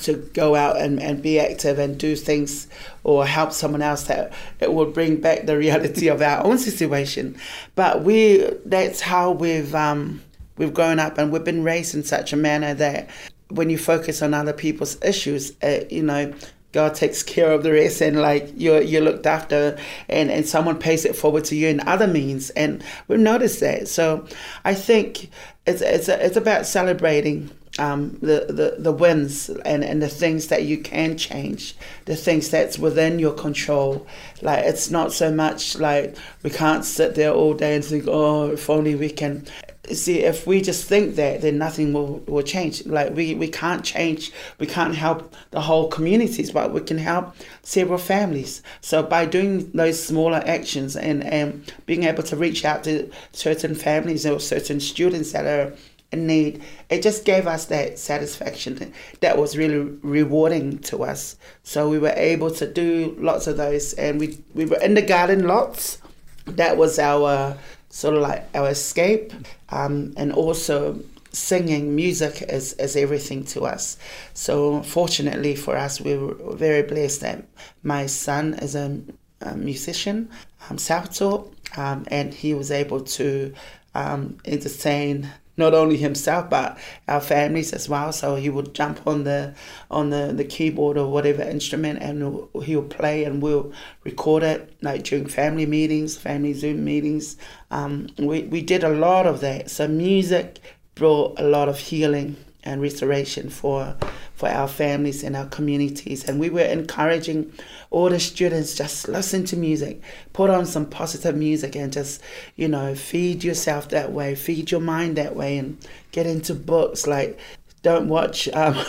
to 0.00 0.14
go 0.34 0.54
out 0.54 0.76
and, 0.76 1.00
and 1.00 1.22
be 1.22 1.38
active 1.38 1.78
and 1.78 1.98
do 1.98 2.16
things 2.16 2.68
or 3.04 3.26
help 3.26 3.52
someone 3.52 3.82
else 3.82 4.04
that 4.04 4.32
it 4.60 4.72
will 4.72 4.90
bring 4.90 5.20
back 5.20 5.46
the 5.46 5.56
reality 5.56 6.08
of 6.08 6.22
our 6.22 6.44
own 6.44 6.58
situation 6.58 7.36
but 7.74 8.02
we 8.02 8.38
that's 8.64 9.00
how 9.00 9.30
we've 9.30 9.74
um, 9.74 10.22
we've 10.56 10.74
grown 10.74 10.98
up 10.98 11.18
and 11.18 11.32
we've 11.32 11.44
been 11.44 11.62
raised 11.62 11.94
in 11.94 12.02
such 12.02 12.32
a 12.32 12.36
manner 12.36 12.74
that 12.74 13.08
when 13.48 13.70
you 13.70 13.78
focus 13.78 14.22
on 14.22 14.34
other 14.34 14.52
people's 14.52 15.00
issues 15.02 15.52
uh, 15.62 15.80
you 15.90 16.02
know 16.02 16.32
God 16.74 16.96
takes 16.96 17.22
care 17.22 17.52
of 17.52 17.62
the 17.62 17.70
rest 17.70 18.00
and 18.00 18.20
like 18.20 18.52
you're 18.56 18.82
you're 18.82 19.00
looked 19.00 19.26
after 19.26 19.78
and, 20.08 20.28
and 20.28 20.44
someone 20.44 20.76
pays 20.76 21.04
it 21.04 21.14
forward 21.14 21.44
to 21.44 21.54
you 21.54 21.68
in 21.68 21.80
other 21.86 22.08
means 22.08 22.50
and 22.50 22.82
we've 23.06 23.20
noticed 23.20 23.60
that. 23.60 23.86
So 23.86 24.26
I 24.64 24.74
think 24.74 25.30
it's 25.66 25.80
it's 25.82 26.08
it's 26.08 26.36
about 26.36 26.66
celebrating 26.66 27.48
um, 27.78 28.18
the, 28.20 28.46
the, 28.48 28.76
the 28.78 28.92
wins 28.92 29.48
and, 29.48 29.84
and 29.84 30.00
the 30.00 30.08
things 30.08 30.48
that 30.48 30.64
you 30.64 30.78
can 30.78 31.16
change, 31.16 31.74
the 32.04 32.16
things 32.16 32.50
that's 32.50 32.78
within 32.78 33.18
your 33.18 33.32
control. 33.32 34.06
Like 34.42 34.64
it's 34.64 34.90
not 34.90 35.12
so 35.12 35.32
much 35.32 35.76
like 35.76 36.16
we 36.42 36.50
can't 36.50 36.84
sit 36.84 37.14
there 37.14 37.32
all 37.32 37.54
day 37.54 37.74
and 37.74 37.84
think, 37.84 38.04
oh, 38.06 38.52
if 38.52 38.70
only 38.70 38.94
we 38.94 39.10
can. 39.10 39.46
See, 39.92 40.20
if 40.20 40.46
we 40.46 40.62
just 40.62 40.88
think 40.88 41.16
that, 41.16 41.42
then 41.42 41.58
nothing 41.58 41.92
will, 41.92 42.20
will 42.20 42.42
change. 42.42 42.86
Like 42.86 43.14
we, 43.14 43.34
we 43.34 43.48
can't 43.48 43.84
change, 43.84 44.32
we 44.58 44.66
can't 44.66 44.94
help 44.94 45.34
the 45.50 45.60
whole 45.60 45.88
communities, 45.88 46.50
but 46.50 46.72
we 46.72 46.80
can 46.80 46.96
help 46.96 47.36
several 47.62 47.98
families. 47.98 48.62
So 48.80 49.02
by 49.02 49.26
doing 49.26 49.70
those 49.72 50.02
smaller 50.02 50.42
actions 50.46 50.96
and, 50.96 51.22
and 51.22 51.70
being 51.84 52.04
able 52.04 52.22
to 52.22 52.36
reach 52.36 52.64
out 52.64 52.84
to 52.84 53.10
certain 53.32 53.74
families 53.74 54.24
or 54.24 54.40
certain 54.40 54.80
students 54.80 55.32
that 55.32 55.44
are 55.44 55.74
need. 56.16 56.62
It 56.88 57.02
just 57.02 57.24
gave 57.24 57.46
us 57.46 57.66
that 57.66 57.98
satisfaction 57.98 58.92
that 59.20 59.38
was 59.38 59.56
really 59.56 59.96
rewarding 60.02 60.78
to 60.80 61.04
us. 61.04 61.36
So 61.62 61.88
we 61.88 61.98
were 61.98 62.14
able 62.16 62.50
to 62.52 62.66
do 62.66 63.16
lots 63.18 63.46
of 63.46 63.56
those, 63.56 63.92
and 63.94 64.20
we 64.20 64.38
we 64.54 64.64
were 64.66 64.80
in 64.80 64.94
the 64.94 65.02
garden 65.02 65.46
lots. 65.46 65.98
That 66.46 66.76
was 66.76 66.98
our 66.98 67.56
sort 67.88 68.16
of 68.16 68.22
like 68.22 68.44
our 68.54 68.68
escape, 68.68 69.32
um, 69.70 70.12
and 70.16 70.32
also 70.32 71.00
singing 71.34 71.94
music 71.94 72.42
is, 72.48 72.74
is 72.74 72.96
everything 72.96 73.44
to 73.44 73.62
us. 73.62 73.96
So 74.34 74.82
fortunately 74.82 75.56
for 75.56 75.76
us, 75.76 76.00
we 76.00 76.16
were 76.16 76.56
very 76.56 76.82
blessed 76.82 77.20
that 77.22 77.44
my 77.82 78.06
son 78.06 78.54
is 78.54 78.74
a, 78.74 79.00
a 79.40 79.56
musician, 79.56 80.30
um, 80.70 80.78
Salvatore, 80.78 81.50
um, 81.76 82.04
and 82.08 82.32
he 82.32 82.54
was 82.54 82.70
able 82.70 83.00
to 83.00 83.52
um, 83.94 84.38
entertain 84.44 85.28
not 85.56 85.74
only 85.74 85.96
himself 85.96 86.50
but 86.50 86.78
our 87.08 87.20
families 87.20 87.72
as 87.72 87.88
well. 87.88 88.12
So 88.12 88.36
he 88.36 88.50
would 88.50 88.74
jump 88.74 89.06
on 89.06 89.24
the 89.24 89.54
on 89.90 90.10
the, 90.10 90.32
the 90.34 90.44
keyboard 90.44 90.96
or 90.96 91.10
whatever 91.10 91.42
instrument 91.42 92.02
and 92.02 92.48
he'll 92.62 92.82
play 92.82 93.24
and 93.24 93.42
we'll 93.42 93.72
record 94.04 94.42
it 94.42 94.76
like 94.82 95.04
during 95.04 95.26
family 95.26 95.66
meetings, 95.66 96.16
family 96.16 96.52
Zoom 96.52 96.84
meetings. 96.84 97.36
Um, 97.70 98.08
we 98.18 98.42
we 98.42 98.62
did 98.62 98.84
a 98.84 98.90
lot 98.90 99.26
of 99.26 99.40
that. 99.40 99.70
So 99.70 99.88
music 99.88 100.60
brought 100.94 101.38
a 101.38 101.44
lot 101.44 101.68
of 101.68 101.78
healing 101.78 102.36
and 102.64 102.80
restoration 102.80 103.50
for 103.50 103.96
for 104.34 104.48
our 104.48 104.66
families 104.66 105.22
and 105.22 105.36
our 105.36 105.46
communities. 105.46 106.24
And 106.24 106.40
we 106.40 106.50
were 106.50 106.60
encouraging 106.60 107.52
all 107.94 108.10
the 108.10 108.20
students 108.20 108.74
just 108.74 109.08
listen 109.08 109.44
to 109.46 109.56
music, 109.56 110.02
put 110.32 110.50
on 110.50 110.66
some 110.66 110.86
positive 110.86 111.36
music, 111.36 111.76
and 111.76 111.92
just 111.92 112.20
you 112.56 112.68
know 112.68 112.94
feed 112.94 113.44
yourself 113.44 113.88
that 113.90 114.12
way, 114.12 114.34
feed 114.34 114.70
your 114.70 114.80
mind 114.80 115.16
that 115.16 115.34
way, 115.36 115.58
and 115.58 115.78
get 116.12 116.26
into 116.26 116.54
books 116.54 117.06
like 117.06 117.38
don't 117.82 118.08
watch 118.08 118.48
um, 118.54 118.74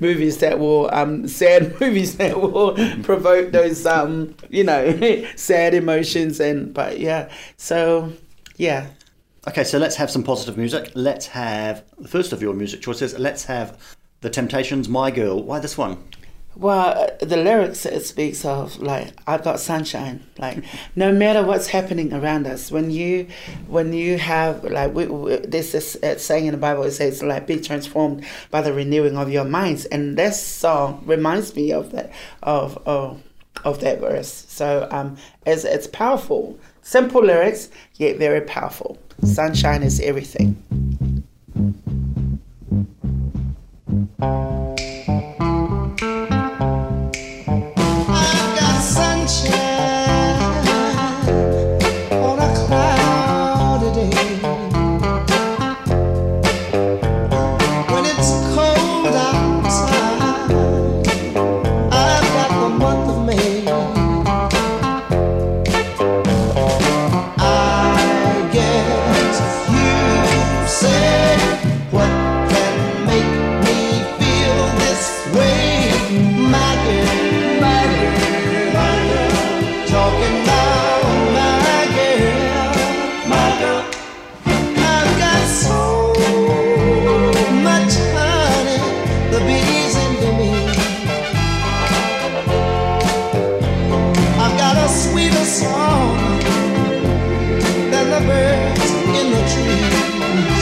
movies 0.00 0.38
that 0.38 0.58
will 0.58 0.88
um, 0.94 1.26
sad 1.28 1.78
movies 1.80 2.16
that 2.16 2.40
will 2.40 2.74
provoke 3.02 3.52
those 3.52 3.84
um, 3.86 4.34
you 4.48 4.64
know 4.64 5.26
sad 5.36 5.74
emotions 5.74 6.40
and 6.40 6.72
but 6.72 7.00
yeah 7.00 7.28
so 7.56 8.12
yeah 8.56 8.86
okay 9.48 9.64
so 9.64 9.76
let's 9.76 9.96
have 9.96 10.08
some 10.08 10.22
positive 10.22 10.56
music 10.56 10.92
let's 10.94 11.26
have 11.26 11.82
the 11.98 12.06
first 12.06 12.32
of 12.32 12.40
your 12.40 12.54
music 12.54 12.80
choices 12.80 13.18
let's 13.18 13.44
have 13.44 13.76
the 14.22 14.30
Temptations, 14.30 14.88
My 14.88 15.10
Girl. 15.10 15.42
Why 15.42 15.58
this 15.58 15.76
one? 15.76 15.98
Well, 16.54 17.08
the 17.20 17.38
lyrics 17.38 17.86
it 17.86 18.04
speaks 18.04 18.44
of 18.44 18.78
like 18.78 19.14
I've 19.26 19.42
got 19.42 19.58
sunshine. 19.58 20.22
Like 20.38 20.62
no 20.94 21.10
matter 21.10 21.42
what's 21.44 21.68
happening 21.68 22.12
around 22.12 22.46
us, 22.46 22.70
when 22.70 22.90
you 22.90 23.28
when 23.68 23.94
you 23.94 24.18
have 24.18 24.62
like 24.64 24.94
we, 24.94 25.06
we, 25.06 25.36
this 25.36 25.74
is 25.74 26.22
saying 26.22 26.46
in 26.46 26.52
the 26.52 26.58
Bible, 26.58 26.82
it 26.82 26.90
says 26.92 27.22
like 27.22 27.46
be 27.46 27.58
transformed 27.58 28.24
by 28.50 28.60
the 28.60 28.72
renewing 28.72 29.16
of 29.16 29.30
your 29.30 29.44
minds, 29.44 29.86
and 29.86 30.18
this 30.18 30.42
song 30.42 31.02
reminds 31.06 31.56
me 31.56 31.72
of 31.72 31.90
that 31.92 32.12
of 32.42 32.76
of, 32.86 33.22
of 33.64 33.80
that 33.80 34.00
verse. 34.00 34.44
So 34.48 34.88
um, 34.90 35.16
it's 35.46 35.64
it's 35.64 35.86
powerful, 35.86 36.58
simple 36.82 37.24
lyrics 37.24 37.70
yet 37.94 38.18
very 38.18 38.42
powerful. 38.42 38.98
Sunshine 39.24 39.82
is 39.82 40.00
everything. 40.00 40.58
Birds 98.26 98.90
in 99.18 99.30
the 99.30 99.42
trees. 99.52 100.61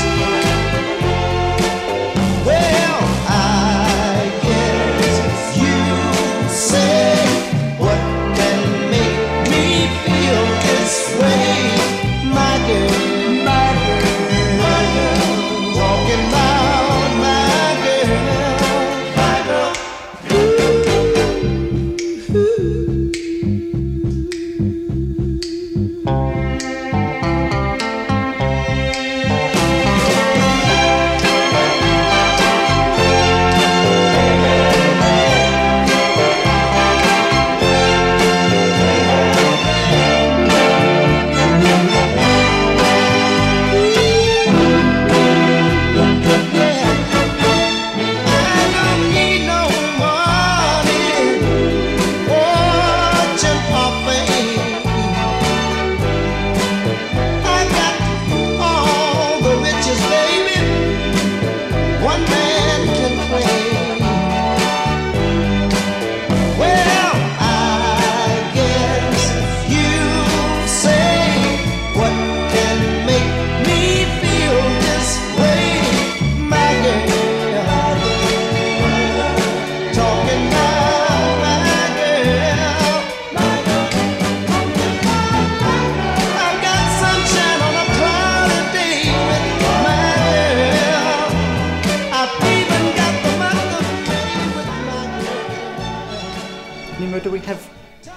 Nemo, 97.01 97.19
do 97.19 97.31
we 97.31 97.39
have 97.39 97.67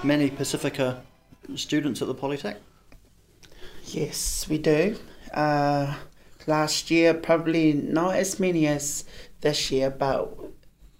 many 0.04 0.28
Pacifica 0.28 1.02
students 1.54 2.02
at 2.02 2.08
the 2.08 2.14
Polytech? 2.14 2.56
Yes, 3.86 4.46
we 4.46 4.58
do. 4.58 4.98
Uh, 5.32 5.94
last 6.46 6.90
year, 6.90 7.14
probably 7.14 7.72
not 7.72 8.14
as 8.16 8.38
many 8.38 8.66
as 8.66 9.06
this 9.40 9.70
year, 9.70 9.88
but 9.88 10.38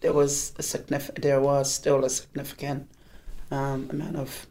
there 0.01 0.15
was 0.15 0.55
a 0.57 0.63
significant. 0.63 1.21
There 1.21 1.43
was 1.43 1.75
still 1.75 2.07
a 2.07 2.09
significant 2.09 2.89
um, 3.51 3.91
amount 3.91 4.17
of 4.17 4.47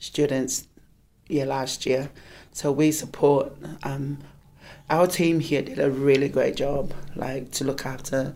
students. 0.00 0.66
Yeah, 1.28 1.44
last 1.44 1.86
year. 1.86 2.10
So 2.50 2.72
we 2.72 2.90
support. 2.90 3.52
Um, 3.84 4.18
our 4.90 5.06
team 5.06 5.38
here 5.38 5.62
did 5.62 5.78
a 5.78 5.88
really 5.88 6.28
great 6.28 6.56
job, 6.56 6.92
like 7.14 7.52
to 7.52 7.64
look 7.64 7.86
after 7.86 8.34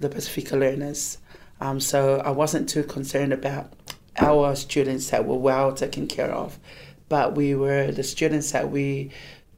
the 0.00 0.08
Pacifica 0.08 0.56
learners. 0.56 1.18
Um, 1.64 1.80
so 1.80 2.20
I 2.20 2.30
wasn't 2.30 2.68
too 2.68 2.82
concerned 2.82 3.32
about 3.32 3.72
our 4.20 4.54
students 4.54 5.08
that 5.08 5.24
were 5.24 5.38
well 5.38 5.72
taken 5.72 6.06
care 6.06 6.30
of, 6.30 6.58
but 7.08 7.34
we 7.34 7.54
were 7.54 7.90
the 7.90 8.02
students 8.02 8.52
that 8.52 8.70
we 8.70 9.10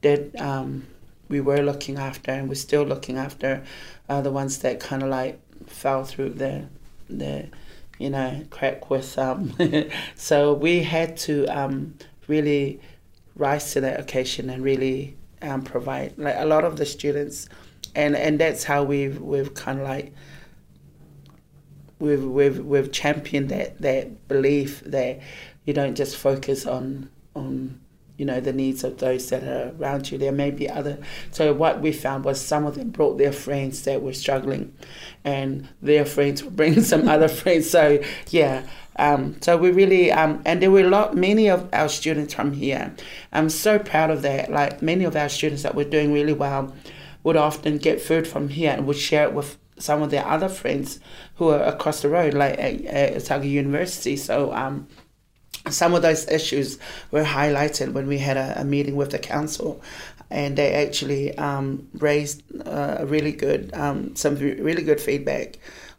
did 0.02 0.36
um, 0.36 0.86
we 1.28 1.40
were 1.40 1.62
looking 1.62 1.98
after 1.98 2.30
and 2.30 2.48
we're 2.48 2.54
still 2.54 2.84
looking 2.84 3.18
after 3.18 3.64
are 4.08 4.22
the 4.22 4.30
ones 4.30 4.60
that 4.60 4.78
kind 4.78 5.02
of 5.02 5.08
like 5.08 5.40
fell 5.66 6.04
through 6.04 6.30
the 6.30 6.66
the 7.10 7.48
you 7.98 8.10
know 8.10 8.44
crack 8.50 8.88
with 8.88 9.18
um, 9.18 9.52
so 10.14 10.52
we 10.52 10.84
had 10.84 11.16
to 11.16 11.44
um, 11.46 11.92
really 12.28 12.80
rise 13.34 13.72
to 13.72 13.80
that 13.80 13.98
occasion 13.98 14.48
and 14.48 14.62
really 14.62 15.16
um, 15.42 15.60
provide 15.60 16.16
like 16.16 16.36
a 16.38 16.46
lot 16.46 16.62
of 16.62 16.76
the 16.76 16.86
students 16.86 17.48
and 17.96 18.14
and 18.14 18.38
that's 18.38 18.62
how 18.62 18.84
we've 18.84 19.20
we've 19.20 19.54
kind 19.54 19.80
of 19.80 19.84
like 19.84 20.12
we've 21.98 22.24
we've 22.24 22.64
we've 22.64 22.92
championed 22.92 23.48
that 23.48 23.80
that 23.80 24.28
belief 24.28 24.80
that 24.84 25.20
you 25.64 25.72
don't 25.72 25.94
just 25.94 26.16
focus 26.16 26.66
on 26.66 27.10
on 27.34 27.80
you 28.16 28.24
know 28.24 28.40
the 28.40 28.52
needs 28.52 28.82
of 28.82 28.98
those 28.98 29.28
that 29.30 29.44
are 29.44 29.74
around 29.78 30.10
you. 30.10 30.18
There 30.18 30.32
may 30.32 30.50
be 30.50 30.68
other 30.68 30.98
so 31.30 31.52
what 31.52 31.80
we 31.80 31.92
found 31.92 32.24
was 32.24 32.40
some 32.40 32.66
of 32.66 32.74
them 32.76 32.90
brought 32.90 33.18
their 33.18 33.32
friends 33.32 33.82
that 33.82 34.02
were 34.02 34.14
struggling 34.14 34.74
and 35.24 35.68
their 35.82 36.04
friends 36.04 36.42
were 36.42 36.50
bringing 36.50 36.82
some 36.92 37.08
other 37.08 37.28
friends. 37.28 37.68
So 37.68 38.02
yeah 38.30 38.66
um, 38.98 39.36
so 39.42 39.56
we 39.56 39.70
really 39.70 40.10
um, 40.10 40.42
and 40.46 40.62
there 40.62 40.70
were 40.70 40.80
a 40.80 40.88
lot 40.88 41.14
many 41.14 41.48
of 41.48 41.68
our 41.72 41.88
students 41.88 42.32
from 42.32 42.52
here. 42.52 42.94
I'm 43.32 43.50
so 43.50 43.78
proud 43.78 44.10
of 44.10 44.22
that. 44.22 44.50
Like 44.50 44.82
many 44.82 45.04
of 45.04 45.14
our 45.16 45.28
students 45.28 45.62
that 45.62 45.74
were 45.74 45.84
doing 45.84 46.12
really 46.12 46.32
well 46.32 46.74
would 47.22 47.36
often 47.36 47.78
get 47.78 48.00
food 48.00 48.26
from 48.26 48.48
here 48.48 48.72
and 48.72 48.86
would 48.86 48.96
share 48.96 49.24
it 49.24 49.34
with 49.34 49.58
some 49.78 50.00
of 50.00 50.10
their 50.10 50.26
other 50.26 50.48
friends 50.48 51.00
who 51.36 51.50
are 51.50 51.62
across 51.62 52.02
the 52.02 52.08
road 52.08 52.34
like 52.34 52.58
at, 52.58 52.84
at 52.84 53.16
Otago 53.16 53.44
University. 53.44 54.16
So 54.16 54.52
um, 54.52 54.88
some 55.70 55.94
of 55.94 56.02
those 56.02 56.28
issues 56.28 56.78
were 57.10 57.24
highlighted 57.24 57.92
when 57.92 58.06
we 58.06 58.18
had 58.18 58.36
a, 58.36 58.60
a 58.60 58.64
meeting 58.64 58.96
with 58.96 59.10
the 59.10 59.18
council 59.18 59.82
and 60.30 60.56
they 60.56 60.72
actually 60.72 61.36
um, 61.38 61.88
raised 61.94 62.42
uh, 62.66 63.04
really 63.06 63.32
good 63.32 63.72
um, 63.74 64.14
some 64.16 64.36
really 64.36 64.82
good 64.82 65.00
feedback. 65.00 65.58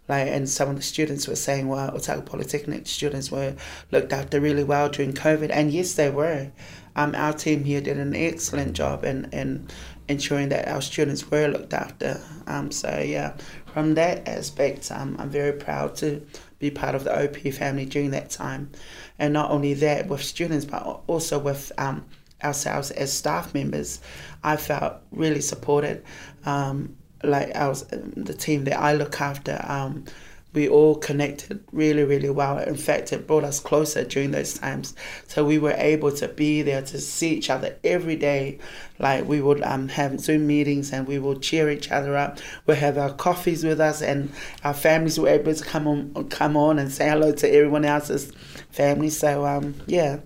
Like 0.10 0.28
and 0.30 0.50
some 0.50 0.70
of 0.70 0.78
the 0.78 0.82
students 0.82 1.28
were 1.28 1.36
saying 1.36 1.68
well 1.68 1.96
Otago 1.96 2.22
Polytechnic 2.22 2.88
students 2.88 3.32
were 3.32 3.56
looked 3.92 4.14
after 4.14 4.40
really 4.40 4.64
well 4.64 4.90
during 4.90 5.14
COVID. 5.14 5.50
And 5.52 5.72
yes 5.72 5.94
they 5.94 6.10
were. 6.10 6.52
Um, 6.96 7.14
our 7.14 7.34
team 7.34 7.64
here 7.64 7.80
did 7.80 7.98
an 8.00 8.16
excellent 8.16 8.74
job 8.74 9.04
in, 9.04 9.30
in 9.32 9.68
ensuring 10.10 10.50
that 10.50 10.68
our 10.68 10.82
students 10.82 11.30
were 11.30 11.48
looked 11.48 11.74
after. 11.74 12.22
Um, 12.48 12.72
so 12.72 13.00
yeah 13.00 13.34
from 13.78 13.94
that 13.94 14.28
aspect 14.28 14.92
um, 14.92 15.16
I'm 15.20 15.30
very 15.30 15.54
proud 15.54 15.96
to 15.98 16.26
be 16.58 16.72
part 16.72 16.96
of 16.96 17.04
the 17.04 17.26
OP 17.26 17.54
family 17.54 17.86
during 17.86 18.10
that 18.12 18.32
time. 18.32 18.72
And 19.20 19.34
not 19.34 19.52
only 19.52 19.76
that 19.76 20.08
with 20.08 20.24
students 20.24 20.66
but 20.66 21.02
also 21.06 21.38
with 21.38 21.72
um, 21.78 22.06
ourselves 22.44 22.92
as 22.92 23.12
staff 23.12 23.54
members 23.54 24.00
i 24.44 24.58
felt 24.58 24.94
really 25.12 25.42
supported. 25.42 26.04
Um, 26.46 26.96
like 27.24 27.56
I 27.56 27.68
was, 27.68 27.84
the 27.88 28.34
team 28.34 28.64
that 28.66 28.80
i 28.80 28.94
look 28.94 29.22
after 29.22 29.64
um, 29.68 30.06
we 30.54 30.68
all 30.68 30.96
connected 30.96 31.64
really 31.72 32.04
really 32.04 32.30
well. 32.30 32.58
In 32.58 32.76
fact 32.76 33.14
it 33.14 33.28
brought 33.28 33.44
us 33.44 33.60
closer 33.60 34.04
during 34.04 34.32
those 34.32 34.54
times. 34.54 34.96
So 35.28 35.46
we 35.46 35.58
were 35.60 35.76
able 35.78 36.12
to 36.14 36.28
be 36.28 36.62
there 36.62 36.82
to 36.82 37.00
see 37.00 37.30
each 37.36 37.50
other 37.50 37.78
every 37.84 38.16
day. 38.16 38.60
Like 39.00 39.28
we 39.28 39.42
would 39.42 39.62
um, 39.62 39.90
have 39.90 40.20
zoom 40.20 40.48
meetings 40.48 40.92
and 40.92 41.08
we 41.08 41.20
would 41.20 41.42
cheer 41.42 41.70
each 41.70 41.92
other 41.92 42.16
up. 42.18 42.40
We'd 42.66 42.76
have 42.76 42.98
our 42.98 43.14
coffees 43.14 43.64
with 43.64 43.80
us 43.80 44.02
and 44.02 44.32
our 44.64 44.74
families 44.74 45.20
were 45.20 45.30
able 45.30 45.54
to 45.54 45.64
come 45.64 45.88
on 45.88 46.30
come 46.30 46.58
on 46.58 46.80
and 46.80 46.92
say 46.92 47.10
hello 47.10 47.32
to 47.34 47.48
everyone 47.48 47.86
else's 47.86 48.32
family. 48.72 49.10
So 49.10 49.46
um, 49.46 49.76
yeah. 49.86 50.20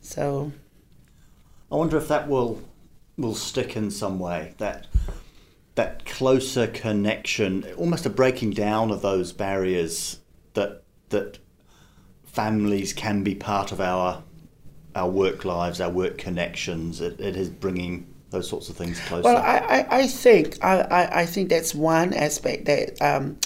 So 0.00 0.52
I 1.70 1.76
wonder 1.76 1.96
if 1.96 2.08
that 2.08 2.28
will 2.28 2.62
will 3.16 3.34
stick 3.34 3.76
in 3.76 3.90
some 3.90 4.18
way. 4.18 4.54
That 4.58 4.86
that 5.74 6.04
closer 6.04 6.66
connection, 6.66 7.64
almost 7.76 8.06
a 8.06 8.10
breaking 8.10 8.50
down 8.50 8.90
of 8.90 9.02
those 9.02 9.32
barriers 9.32 10.20
that 10.54 10.82
that 11.10 11.38
families 12.24 12.92
can 12.92 13.22
be 13.22 13.34
part 13.34 13.72
of 13.72 13.80
our 13.80 14.22
our 14.94 15.08
work 15.08 15.44
lives, 15.44 15.80
our 15.80 15.90
work 15.90 16.18
connections. 16.18 17.00
It, 17.00 17.20
it 17.20 17.36
is 17.36 17.48
bringing 17.50 18.06
those 18.30 18.48
sorts 18.48 18.68
of 18.68 18.76
things 18.76 19.00
closer. 19.00 19.24
Well, 19.24 19.36
I, 19.36 19.58
I, 19.58 19.98
I 19.98 20.06
think 20.06 20.62
I, 20.62 21.08
I, 21.12 21.26
think 21.26 21.48
that's 21.48 21.74
one 21.74 22.12
aspect 22.12 22.66
that 22.66 23.00
um, 23.00 23.38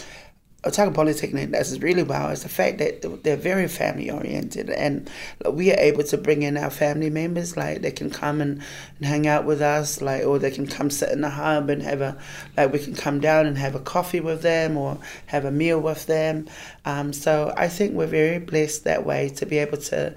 Otago 0.65 0.91
Polytechnic 0.91 1.53
does 1.53 1.79
really 1.81 2.03
well 2.03 2.31
is 2.31 2.43
the 2.43 2.49
fact 2.49 2.79
that 2.79 3.23
they're 3.23 3.37
very 3.37 3.69
family 3.69 4.11
oriented 4.11 4.71
and 4.71 5.09
we 5.53 5.71
are 5.73 5.79
able 5.79 6.03
to 6.03 6.19
bring 6.19 6.43
in 6.43 6.57
our 6.57 6.71
family 6.71 7.11
members 7.11 7.57
like 7.57 7.81
they 7.81 7.93
can 7.93 8.11
come 8.11 8.41
and, 8.41 8.61
and 8.97 9.07
hang 9.07 9.29
out 9.29 9.45
with 9.45 9.63
us 9.63 10.03
like 10.03 10.25
or 10.25 10.39
they 10.39 10.51
can 10.51 10.67
come 10.67 10.91
sit 10.91 11.11
in 11.11 11.21
the 11.21 11.31
hub 11.31 11.71
and 11.71 11.83
have 11.83 12.01
a 12.01 12.19
like 12.57 12.73
we 12.73 12.81
can 12.81 12.95
come 12.95 13.21
down 13.21 13.47
and 13.47 13.57
have 13.57 13.77
a 13.77 13.81
coffee 13.81 14.21
with 14.21 14.43
them 14.43 14.77
or 14.77 14.99
have 15.27 15.45
a 15.45 15.53
meal 15.53 15.79
with 15.81 16.07
them 16.07 16.49
um, 16.85 17.13
so 17.13 17.55
I 17.57 17.69
think 17.69 17.95
we're 17.95 18.07
very 18.07 18.41
blessed 18.41 18.83
that 18.83 19.07
way 19.07 19.29
to 19.31 19.47
be 19.47 19.59
able 19.59 19.79
to 19.79 20.17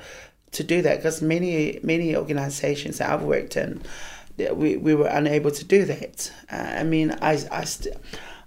to 0.52 0.64
do 0.64 0.82
that 0.82 0.98
because 0.98 1.22
many 1.22 1.80
many 1.84 2.16
organisations 2.16 2.98
that 2.98 3.10
I've 3.10 3.24
worked 3.24 3.56
in, 3.58 3.82
we, 4.38 4.78
we 4.78 4.96
were 4.96 5.08
unable 5.08 5.52
to 5.52 5.64
do 5.64 5.86
that. 5.86 6.32
Uh, 6.52 6.56
I 6.56 6.84
mean, 6.84 7.12
I 7.22 7.40
I, 7.52 7.64
st- 7.64 7.96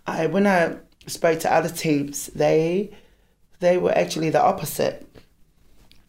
I 0.07 0.27
when 0.27 0.47
I 0.47 0.77
spoke 1.07 1.41
to 1.41 1.53
other 1.53 1.69
teams, 1.69 2.27
they 2.29 2.91
they 3.61 3.79
were 3.79 3.93
actually 3.93 4.31
the 4.31 4.43
opposite. 4.43 5.07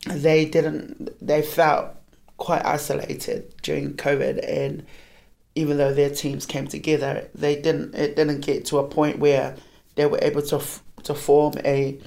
They 0.07 0.45
didn't. 0.45 1.25
They 1.25 1.41
felt 1.41 1.95
quite 2.37 2.65
isolated 2.65 3.53
during 3.61 3.93
COVID, 3.93 4.43
and 4.47 4.85
even 5.55 5.77
though 5.77 5.93
their 5.93 6.09
teams 6.09 6.45
came 6.45 6.67
together, 6.67 7.29
they 7.33 7.55
didn't. 7.55 7.95
It 7.95 8.15
didn't 8.15 8.41
get 8.41 8.65
to 8.65 8.77
a 8.79 8.87
point 8.87 9.19
where 9.19 9.55
they 9.95 10.05
were 10.05 10.19
able 10.21 10.41
to 10.43 10.57
f- 10.57 10.83
to 11.03 11.13
form 11.13 11.53
a 11.63 11.99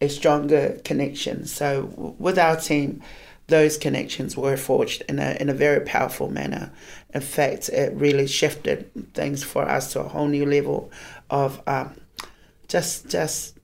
a 0.00 0.08
stronger 0.08 0.80
connection. 0.84 1.46
So 1.46 2.14
with 2.18 2.38
our 2.38 2.56
team, 2.56 3.02
those 3.46 3.76
connections 3.76 4.36
were 4.36 4.56
forged 4.56 5.02
in 5.08 5.18
a 5.18 5.36
in 5.40 5.48
a 5.48 5.54
very 5.54 5.80
powerful 5.80 6.30
manner. 6.30 6.72
In 7.12 7.20
fact, 7.20 7.68
it 7.68 7.94
really 7.94 8.26
shifted 8.26 8.90
things 9.14 9.42
for 9.42 9.68
us 9.68 9.92
to 9.92 10.00
a 10.00 10.08
whole 10.08 10.28
new 10.28 10.46
level 10.46 10.90
of 11.30 11.62
um, 11.66 11.96
just 12.74 13.08
just 13.08 13.56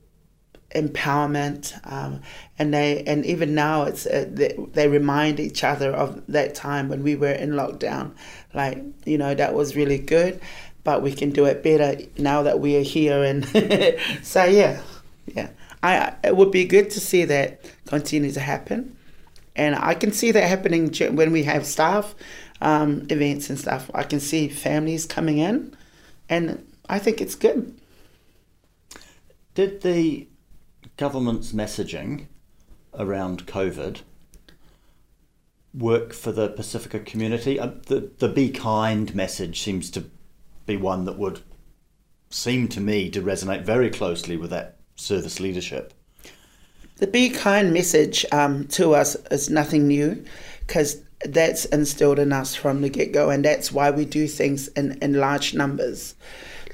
empowerment 0.72 1.62
um, 1.90 2.20
and 2.60 2.72
they 2.72 3.02
and 3.08 3.26
even 3.26 3.56
now 3.56 3.82
it's 3.82 4.06
uh, 4.06 4.24
they, 4.30 4.56
they 4.72 4.86
remind 4.86 5.40
each 5.40 5.64
other 5.64 5.90
of 5.92 6.24
that 6.28 6.54
time 6.54 6.88
when 6.88 7.02
we 7.02 7.16
were 7.16 7.32
in 7.32 7.50
lockdown. 7.50 8.12
Like 8.54 8.78
you 9.04 9.18
know 9.18 9.34
that 9.34 9.52
was 9.52 9.74
really 9.74 9.98
good 9.98 10.40
but 10.84 11.02
we 11.02 11.12
can 11.12 11.30
do 11.30 11.44
it 11.44 11.64
better 11.64 12.00
now 12.18 12.44
that 12.44 12.60
we 12.60 12.76
are 12.76 12.82
here 12.82 13.22
and 13.24 13.44
so 14.22 14.44
yeah 14.44 14.80
yeah. 15.26 15.48
I 15.82 16.14
it 16.22 16.36
would 16.36 16.52
be 16.52 16.64
good 16.64 16.90
to 16.90 17.00
see 17.00 17.24
that 17.24 17.64
continue 17.86 18.30
to 18.30 18.40
happen. 18.40 18.96
And 19.56 19.74
I 19.74 19.94
can 19.94 20.12
see 20.12 20.30
that 20.30 20.46
happening 20.46 20.94
when 21.16 21.32
we 21.32 21.42
have 21.42 21.66
staff 21.66 22.14
um, 22.60 23.06
events 23.10 23.50
and 23.50 23.58
stuff. 23.58 23.90
I 23.92 24.04
can 24.04 24.20
see 24.20 24.48
families 24.48 25.04
coming 25.04 25.38
in 25.38 25.76
and 26.28 26.64
I 26.88 27.00
think 27.00 27.20
it's 27.20 27.34
good 27.34 27.79
Did 29.54 29.82
the 29.82 30.28
government's 30.96 31.52
messaging 31.52 32.26
around 32.94 33.46
COVID 33.46 34.00
work 35.74 36.12
for 36.12 36.32
the 36.32 36.48
Pacifica 36.48 37.00
community? 37.00 37.58
Uh, 37.58 37.70
the 37.86 38.10
the 38.18 38.28
be 38.28 38.50
kind 38.50 39.14
message 39.14 39.60
seems 39.60 39.90
to 39.90 40.04
be 40.66 40.76
one 40.76 41.04
that 41.04 41.18
would 41.18 41.40
seem 42.30 42.68
to 42.68 42.80
me 42.80 43.10
to 43.10 43.20
resonate 43.20 43.64
very 43.64 43.90
closely 43.90 44.36
with 44.36 44.50
that 44.50 44.76
service 44.94 45.40
leadership. 45.40 45.92
The 46.98 47.06
be 47.06 47.30
kind 47.30 47.72
message 47.72 48.24
um, 48.30 48.68
to 48.68 48.94
us 48.94 49.16
is 49.30 49.50
nothing 49.50 49.88
new 49.88 50.24
because 50.60 51.02
that's 51.24 51.64
instilled 51.66 52.18
in 52.18 52.32
us 52.32 52.54
from 52.54 52.82
the 52.82 52.88
get 52.88 53.12
go, 53.12 53.30
and 53.30 53.44
that's 53.44 53.72
why 53.72 53.90
we 53.90 54.04
do 54.04 54.28
things 54.28 54.68
in, 54.68 54.98
in 55.02 55.14
large 55.14 55.54
numbers. 55.54 56.14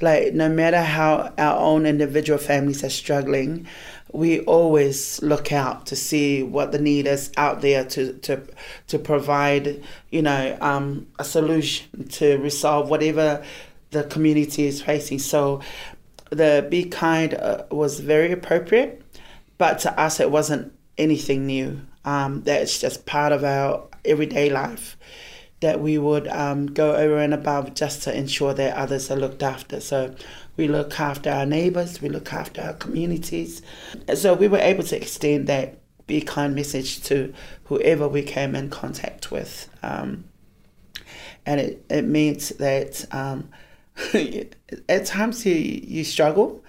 Like, 0.01 0.35
no 0.35 0.49
matter 0.49 0.83
how 0.83 1.33
our 1.39 1.59
own 1.59 1.87
individual 1.87 2.39
families 2.39 2.85
are 2.85 2.91
struggling, 2.91 3.67
we 4.13 4.41
always 4.41 5.23
look 5.23 5.53
out 5.53 5.87
to 5.87 5.97
see 5.97 6.43
what 6.43 6.73
the 6.73 6.79
need 6.79 7.07
is 7.07 7.33
out 7.37 7.61
there 7.61 7.85
to, 7.85 8.13
to, 8.21 8.43
to 8.89 8.99
provide, 8.99 9.83
you 10.11 10.23
know, 10.23 10.57
um, 10.61 11.07
a 11.19 11.25
solution 11.25 12.09
to 12.09 12.37
resolve 12.39 12.89
whatever 12.89 13.45
the 13.91 14.05
community 14.05 14.67
is 14.67 14.83
facing. 14.83 15.19
So, 15.19 15.61
the 16.31 16.67
be 16.69 16.85
kind 16.85 17.35
uh, 17.35 17.65
was 17.71 18.01
very 18.01 18.33
appropriate 18.33 19.03
but 19.59 19.79
to 19.81 20.01
us 20.01 20.21
it 20.21 20.31
wasn't 20.31 20.73
anything 20.99 21.47
new 21.47 21.81
um, 22.05 22.43
that's 22.43 22.81
just 22.81 23.07
part 23.07 23.33
of 23.33 23.45
our 23.45 23.87
everyday 24.05 24.51
life 24.51 24.97
that 25.61 25.81
we 25.81 25.99
would 25.99 26.29
um, 26.29 26.67
go 26.67 26.95
over 26.95 27.19
and 27.19 27.33
above 27.33 27.75
just 27.75 28.03
to 28.03 28.17
ensure 28.17 28.53
that 28.55 28.77
others 28.77 29.11
are 29.11 29.17
looked 29.17 29.43
after. 29.43 29.81
So 29.81 30.15
we 30.57 30.69
look 30.69 30.99
after 31.01 31.31
our 31.31 31.47
neighbours 31.47 32.01
we 32.01 32.09
look 32.09 32.33
after 32.33 32.63
our 32.63 32.75
communities. 32.75 33.63
So 34.15 34.35
we 34.35 34.49
were 34.49 34.59
able 34.59 34.85
to 34.85 34.97
extend 34.97 35.47
that 35.47 35.79
be 36.07 36.21
kind 36.21 36.55
message 36.55 37.03
to 37.03 37.33
whoever 37.65 38.07
we 38.07 38.23
came 38.23 38.55
in 38.55 38.71
contact 38.71 39.31
with. 39.31 39.69
Um, 39.83 40.25
and 41.45 41.61
it, 41.61 41.85
it 41.91 42.05
means 42.05 42.51
that 42.51 43.05
um, 43.13 43.49
at 44.89 45.07
times 45.07 45.45
you, 45.45 45.55
you 45.55 46.05
struggle. 46.05 46.63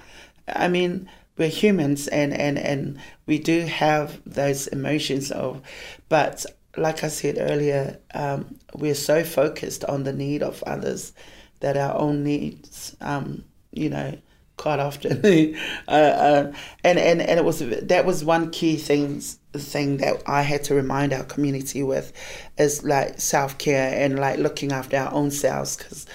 I 0.47 0.67
mean, 0.67 1.09
we're 1.37 1.49
humans 1.49 2.07
and, 2.07 2.33
and, 2.33 2.57
and 2.57 2.99
we 3.25 3.37
do 3.37 3.61
have 3.61 4.21
those 4.25 4.67
emotions 4.67 5.31
of, 5.31 5.61
but 6.09 6.45
like 6.77 7.03
I 7.03 7.07
said 7.07 7.37
earlier, 7.39 7.99
um, 8.13 8.57
we're 8.73 8.95
so 8.95 9.23
focused 9.23 9.83
on 9.85 10.03
the 10.03 10.13
need 10.13 10.43
of 10.43 10.63
others 10.63 11.13
that 11.59 11.75
our 11.75 11.97
own 11.97 12.23
needs, 12.23 12.95
um, 13.01 13.43
you 13.71 13.89
know, 13.89 14.17
quite 14.57 14.79
often, 14.79 15.23
uh, 15.87 15.91
uh, 15.91 16.53
and, 16.83 16.99
and, 16.99 17.21
and 17.21 17.39
it 17.39 17.45
was, 17.45 17.59
that 17.59 18.05
was 18.05 18.23
one 18.23 18.51
key 18.51 18.75
things, 18.75 19.39
thing 19.53 19.97
that 19.97 20.21
I 20.27 20.43
had 20.43 20.63
to 20.65 20.75
remind 20.75 21.13
our 21.13 21.23
community 21.23 21.81
with 21.83 22.13
is 22.57 22.83
like 22.83 23.19
self-care 23.19 24.03
and 24.03 24.19
like 24.19 24.37
looking 24.37 24.71
after 24.71 24.97
our 24.97 25.11
own 25.11 25.31
selves 25.31 25.77
because 25.77 26.05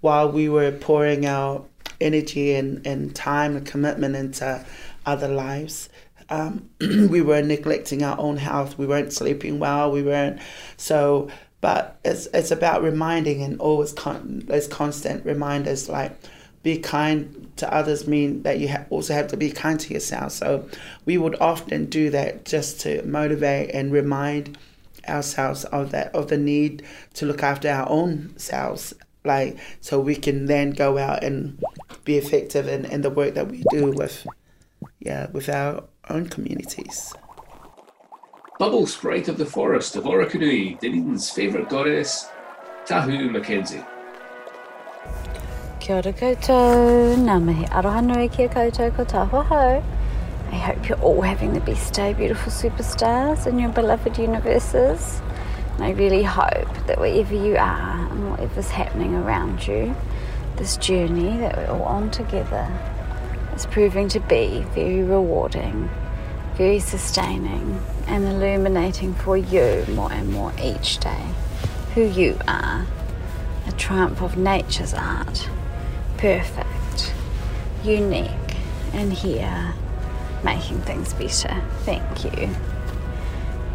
while 0.00 0.30
we 0.30 0.48
were 0.48 0.70
pouring 0.70 1.26
our 1.26 1.64
energy 2.00 2.54
and, 2.54 2.84
and 2.86 3.14
time 3.14 3.56
and 3.56 3.66
commitment 3.66 4.16
into 4.16 4.64
other 5.06 5.28
lives. 5.28 5.88
Um, 6.32 6.70
we 6.80 7.20
were 7.20 7.42
neglecting 7.42 8.02
our 8.02 8.18
own 8.18 8.38
health. 8.38 8.78
We 8.78 8.86
weren't 8.86 9.12
sleeping 9.12 9.58
well. 9.58 9.92
We 9.92 10.02
weren't 10.02 10.40
so. 10.76 11.28
But 11.60 12.00
it's 12.04 12.26
it's 12.34 12.50
about 12.50 12.82
reminding 12.82 13.42
and 13.42 13.60
always 13.60 13.92
con- 13.92 14.42
those 14.46 14.66
constant 14.66 15.24
reminders 15.24 15.88
like 15.88 16.16
be 16.62 16.78
kind 16.78 17.52
to 17.56 17.72
others 17.72 18.08
mean 18.08 18.42
that 18.42 18.58
you 18.58 18.68
ha- 18.68 18.84
also 18.90 19.14
have 19.14 19.28
to 19.28 19.36
be 19.36 19.50
kind 19.50 19.78
to 19.80 19.92
yourself. 19.92 20.32
So 20.32 20.68
we 21.04 21.18
would 21.18 21.36
often 21.40 21.86
do 21.86 22.10
that 22.10 22.46
just 22.46 22.80
to 22.80 23.02
motivate 23.04 23.70
and 23.74 23.92
remind 23.92 24.58
ourselves 25.08 25.64
of 25.66 25.90
that 25.90 26.14
of 26.14 26.28
the 26.28 26.38
need 26.38 26.82
to 27.14 27.26
look 27.26 27.42
after 27.42 27.68
our 27.68 27.88
own 27.88 28.32
selves 28.38 28.94
like 29.24 29.58
so 29.80 29.98
we 29.98 30.14
can 30.14 30.46
then 30.46 30.70
go 30.70 30.96
out 30.96 31.24
and 31.24 31.60
be 32.04 32.16
effective 32.16 32.68
in, 32.68 32.84
in 32.84 33.02
the 33.02 33.10
work 33.10 33.34
that 33.34 33.48
we 33.48 33.64
do 33.70 33.90
with 33.90 34.24
yeah 35.00 35.28
with 35.32 35.48
our 35.48 35.82
own 36.12 36.28
communities 36.28 37.14
Bubble 38.58 38.86
Sprite 38.86 39.26
of 39.26 39.38
the 39.38 39.46
Forest 39.46 39.96
of 39.96 40.04
Orokonui, 40.04 40.78
Dunedin's 40.78 41.28
favourite 41.28 41.68
goddess, 41.68 42.28
Tahu 42.86 43.28
Mackenzie. 43.28 43.84
Kia 45.80 45.96
ora 45.96 46.12
koutou, 46.12 47.16
ngā 47.18 47.38
mihi 47.42 47.66
aroha 47.70 48.04
nui 48.04 48.28
kia 48.28 48.46
koutou 48.48 48.94
ko 48.94 49.04
Tahu 49.04 49.40
ahau. 49.40 49.82
I 50.52 50.54
hope 50.54 50.88
you're 50.88 51.00
all 51.00 51.22
having 51.22 51.54
the 51.54 51.60
best 51.60 51.94
day, 51.94 52.12
beautiful 52.12 52.52
superstars 52.52 53.48
in 53.48 53.58
your 53.58 53.70
beloved 53.70 54.16
universes. 54.16 55.20
And 55.74 55.84
I 55.84 55.90
really 55.90 56.22
hope 56.22 56.86
that 56.86 57.00
wherever 57.00 57.34
you 57.34 57.56
are 57.56 58.06
and 58.12 58.30
whatever's 58.30 58.70
happening 58.70 59.16
around 59.16 59.66
you, 59.66 59.96
this 60.56 60.76
journey 60.76 61.36
that 61.38 61.56
we're 61.56 61.66
all 61.66 61.82
on 61.82 62.12
together 62.12 62.70
is 63.56 63.66
proving 63.66 64.08
to 64.10 64.20
be 64.20 64.64
very 64.74 65.02
rewarding, 65.02 65.90
very 66.62 66.78
sustaining, 66.78 67.82
and 68.06 68.24
illuminating 68.24 69.12
for 69.14 69.36
you 69.36 69.84
more 69.96 70.12
and 70.12 70.32
more 70.32 70.52
each 70.62 70.96
day 70.98 71.24
who 71.92 72.02
you 72.02 72.38
are. 72.46 72.86
A 73.66 73.72
triumph 73.72 74.22
of 74.22 74.36
nature's 74.36 74.94
art, 74.94 75.48
perfect, 76.18 77.14
unique, 77.82 78.54
and 78.92 79.12
here 79.12 79.74
making 80.44 80.80
things 80.82 81.12
better. 81.14 81.60
Thank 81.80 82.22
you. 82.22 82.48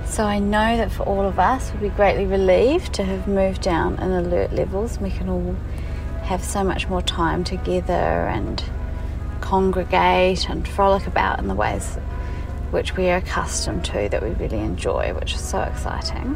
So 0.05 0.23
I 0.23 0.39
know 0.39 0.77
that 0.77 0.89
for 0.89 1.03
all 1.03 1.25
of 1.25 1.39
us, 1.39 1.73
we'll 1.73 1.81
be 1.81 1.89
greatly 1.89 2.25
relieved 2.25 2.93
to 2.93 3.03
have 3.03 3.27
moved 3.27 3.63
down 3.63 3.95
in 3.99 4.11
alert 4.13 4.53
levels. 4.53 4.97
We 4.97 5.11
can 5.11 5.27
all 5.27 5.57
have 6.23 6.41
so 6.41 6.63
much 6.63 6.87
more 6.87 7.01
time 7.01 7.43
together 7.43 7.93
and 7.93 8.63
congregate 9.41 10.49
and 10.49 10.65
frolic 10.65 11.05
about 11.05 11.39
in 11.39 11.49
the 11.49 11.53
ways 11.53 11.97
which 12.71 12.95
we 12.95 13.09
are 13.09 13.17
accustomed 13.17 13.85
to 13.85 14.09
that 14.09 14.21
we 14.21 14.29
really 14.31 14.59
enjoy, 14.59 15.13
which 15.13 15.33
is 15.33 15.41
so 15.41 15.61
exciting. 15.61 16.35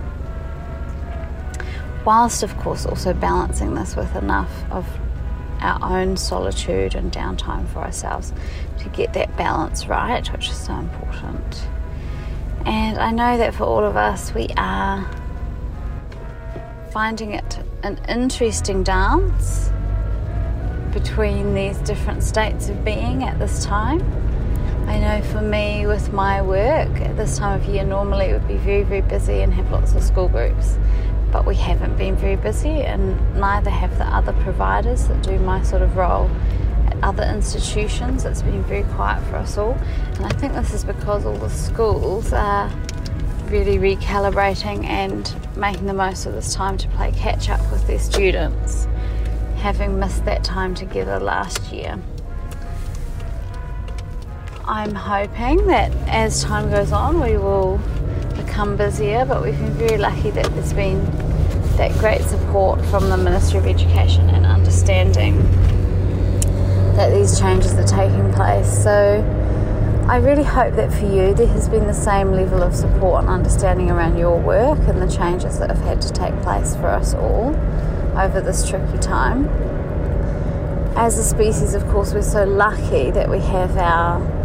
Whilst, 2.05 2.41
of 2.41 2.57
course, 2.57 2.85
also 2.85 3.13
balancing 3.13 3.75
this 3.75 3.95
with 3.95 4.15
enough 4.15 4.51
of 4.71 4.87
our 5.59 5.99
own 5.99 6.17
solitude 6.17 6.95
and 6.95 7.11
downtime 7.11 7.67
for 7.67 7.79
ourselves 7.79 8.33
to 8.79 8.89
get 8.89 9.13
that 9.13 9.35
balance 9.37 9.87
right, 9.87 10.25
which 10.31 10.49
is 10.49 10.57
so 10.57 10.73
important. 10.73 11.67
And 12.65 12.97
I 12.97 13.11
know 13.11 13.37
that 13.37 13.53
for 13.53 13.63
all 13.63 13.83
of 13.83 13.95
us, 13.95 14.33
we 14.33 14.47
are 14.57 15.09
finding 16.91 17.33
it 17.33 17.59
an 17.83 17.99
interesting 18.07 18.83
dance 18.83 19.71
between 20.91 21.53
these 21.53 21.77
different 21.79 22.23
states 22.23 22.69
of 22.69 22.83
being 22.83 23.23
at 23.23 23.39
this 23.39 23.63
time. 23.63 24.20
I 24.91 24.99
know 24.99 25.21
for 25.27 25.39
me, 25.39 25.87
with 25.87 26.11
my 26.11 26.41
work 26.41 26.99
at 26.99 27.15
this 27.15 27.37
time 27.37 27.61
of 27.61 27.65
year, 27.65 27.85
normally 27.85 28.25
it 28.25 28.33
would 28.33 28.47
be 28.49 28.57
very, 28.57 28.83
very 28.83 28.99
busy 28.99 29.39
and 29.39 29.53
have 29.53 29.71
lots 29.71 29.93
of 29.93 30.03
school 30.03 30.27
groups. 30.27 30.77
But 31.31 31.45
we 31.45 31.55
haven't 31.55 31.95
been 31.95 32.17
very 32.17 32.35
busy, 32.35 32.81
and 32.81 33.17
neither 33.39 33.69
have 33.69 33.97
the 33.97 34.03
other 34.03 34.33
providers 34.43 35.07
that 35.07 35.23
do 35.23 35.39
my 35.39 35.63
sort 35.63 35.81
of 35.81 35.95
role 35.95 36.29
at 36.87 37.01
other 37.03 37.23
institutions. 37.23 38.25
It's 38.25 38.41
been 38.41 38.63
very 38.63 38.83
quiet 38.83 39.23
for 39.29 39.37
us 39.37 39.57
all, 39.57 39.77
and 40.15 40.25
I 40.25 40.29
think 40.31 40.51
this 40.55 40.73
is 40.73 40.83
because 40.83 41.25
all 41.25 41.37
the 41.37 41.49
schools 41.49 42.33
are 42.33 42.69
really 43.45 43.77
recalibrating 43.77 44.83
and 44.83 45.33
making 45.55 45.85
the 45.85 45.93
most 45.93 46.25
of 46.25 46.33
this 46.33 46.53
time 46.53 46.77
to 46.79 46.89
play 46.89 47.13
catch 47.13 47.49
up 47.49 47.61
with 47.71 47.87
their 47.87 47.99
students, 47.99 48.89
having 49.55 49.97
missed 49.97 50.25
that 50.25 50.43
time 50.43 50.75
together 50.75 51.17
last 51.17 51.71
year. 51.71 51.97
I'm 54.65 54.93
hoping 54.93 55.65
that 55.67 55.91
as 56.07 56.43
time 56.43 56.69
goes 56.69 56.91
on, 56.91 57.19
we 57.19 57.35
will 57.35 57.79
become 58.35 58.77
busier, 58.77 59.25
but 59.25 59.41
we've 59.41 59.57
been 59.57 59.73
very 59.73 59.97
lucky 59.97 60.29
that 60.31 60.45
there's 60.53 60.73
been 60.73 61.03
that 61.77 61.97
great 61.97 62.21
support 62.21 62.79
from 62.85 63.09
the 63.09 63.17
Ministry 63.17 63.57
of 63.57 63.65
Education 63.65 64.29
and 64.29 64.45
understanding 64.45 65.41
that 66.95 67.11
these 67.11 67.39
changes 67.39 67.73
are 67.73 67.87
taking 67.87 68.31
place. 68.33 68.83
So 68.83 69.23
I 70.07 70.17
really 70.17 70.43
hope 70.43 70.75
that 70.75 70.93
for 70.93 71.05
you 71.05 71.33
there 71.33 71.47
has 71.47 71.67
been 71.67 71.87
the 71.87 71.93
same 71.93 72.31
level 72.31 72.61
of 72.61 72.75
support 72.75 73.23
and 73.23 73.29
understanding 73.29 73.89
around 73.89 74.17
your 74.17 74.39
work 74.39 74.79
and 74.87 75.01
the 75.01 75.07
changes 75.07 75.57
that 75.57 75.71
have 75.71 75.81
had 75.81 76.01
to 76.03 76.13
take 76.13 76.39
place 76.43 76.75
for 76.75 76.87
us 76.87 77.15
all 77.15 77.55
over 78.15 78.39
this 78.41 78.69
tricky 78.69 78.99
time. 78.99 79.47
As 80.95 81.17
a 81.17 81.23
species, 81.23 81.73
of 81.73 81.87
course, 81.87 82.13
we're 82.13 82.21
so 82.21 82.43
lucky 82.43 83.09
that 83.09 83.27
we 83.27 83.39
have 83.39 83.75
our 83.77 84.40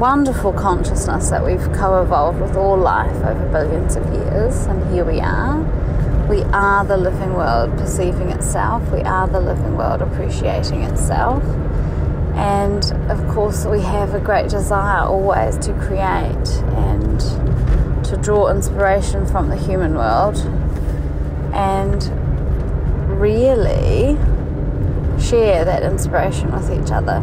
wonderful 0.00 0.50
consciousness 0.54 1.28
that 1.28 1.44
we've 1.44 1.70
co 1.74 2.02
evolved 2.02 2.40
with 2.40 2.56
all 2.56 2.74
life 2.74 3.14
over 3.16 3.46
billions 3.52 3.96
of 3.96 4.14
years, 4.14 4.64
and 4.64 4.94
here 4.94 5.04
we 5.04 5.20
are. 5.20 5.60
We 6.26 6.42
are 6.54 6.86
the 6.86 6.96
living 6.96 7.34
world 7.34 7.76
perceiving 7.76 8.30
itself, 8.30 8.90
we 8.90 9.02
are 9.02 9.28
the 9.28 9.40
living 9.40 9.76
world 9.76 10.00
appreciating 10.00 10.84
itself. 10.84 11.44
And 12.34 12.82
of 13.10 13.28
course, 13.34 13.66
we 13.66 13.82
have 13.82 14.14
a 14.14 14.20
great 14.20 14.48
desire 14.48 15.04
always 15.04 15.58
to 15.58 15.74
create 15.74 16.48
and 16.78 17.20
to 18.06 18.16
draw 18.22 18.48
inspiration 18.48 19.26
from 19.26 19.50
the 19.50 19.56
human 19.56 19.96
world 19.96 20.38
and 21.52 22.02
really 23.20 24.16
share 25.20 25.66
that 25.66 25.82
inspiration 25.82 26.50
with 26.52 26.70
each 26.70 26.90
other. 26.90 27.22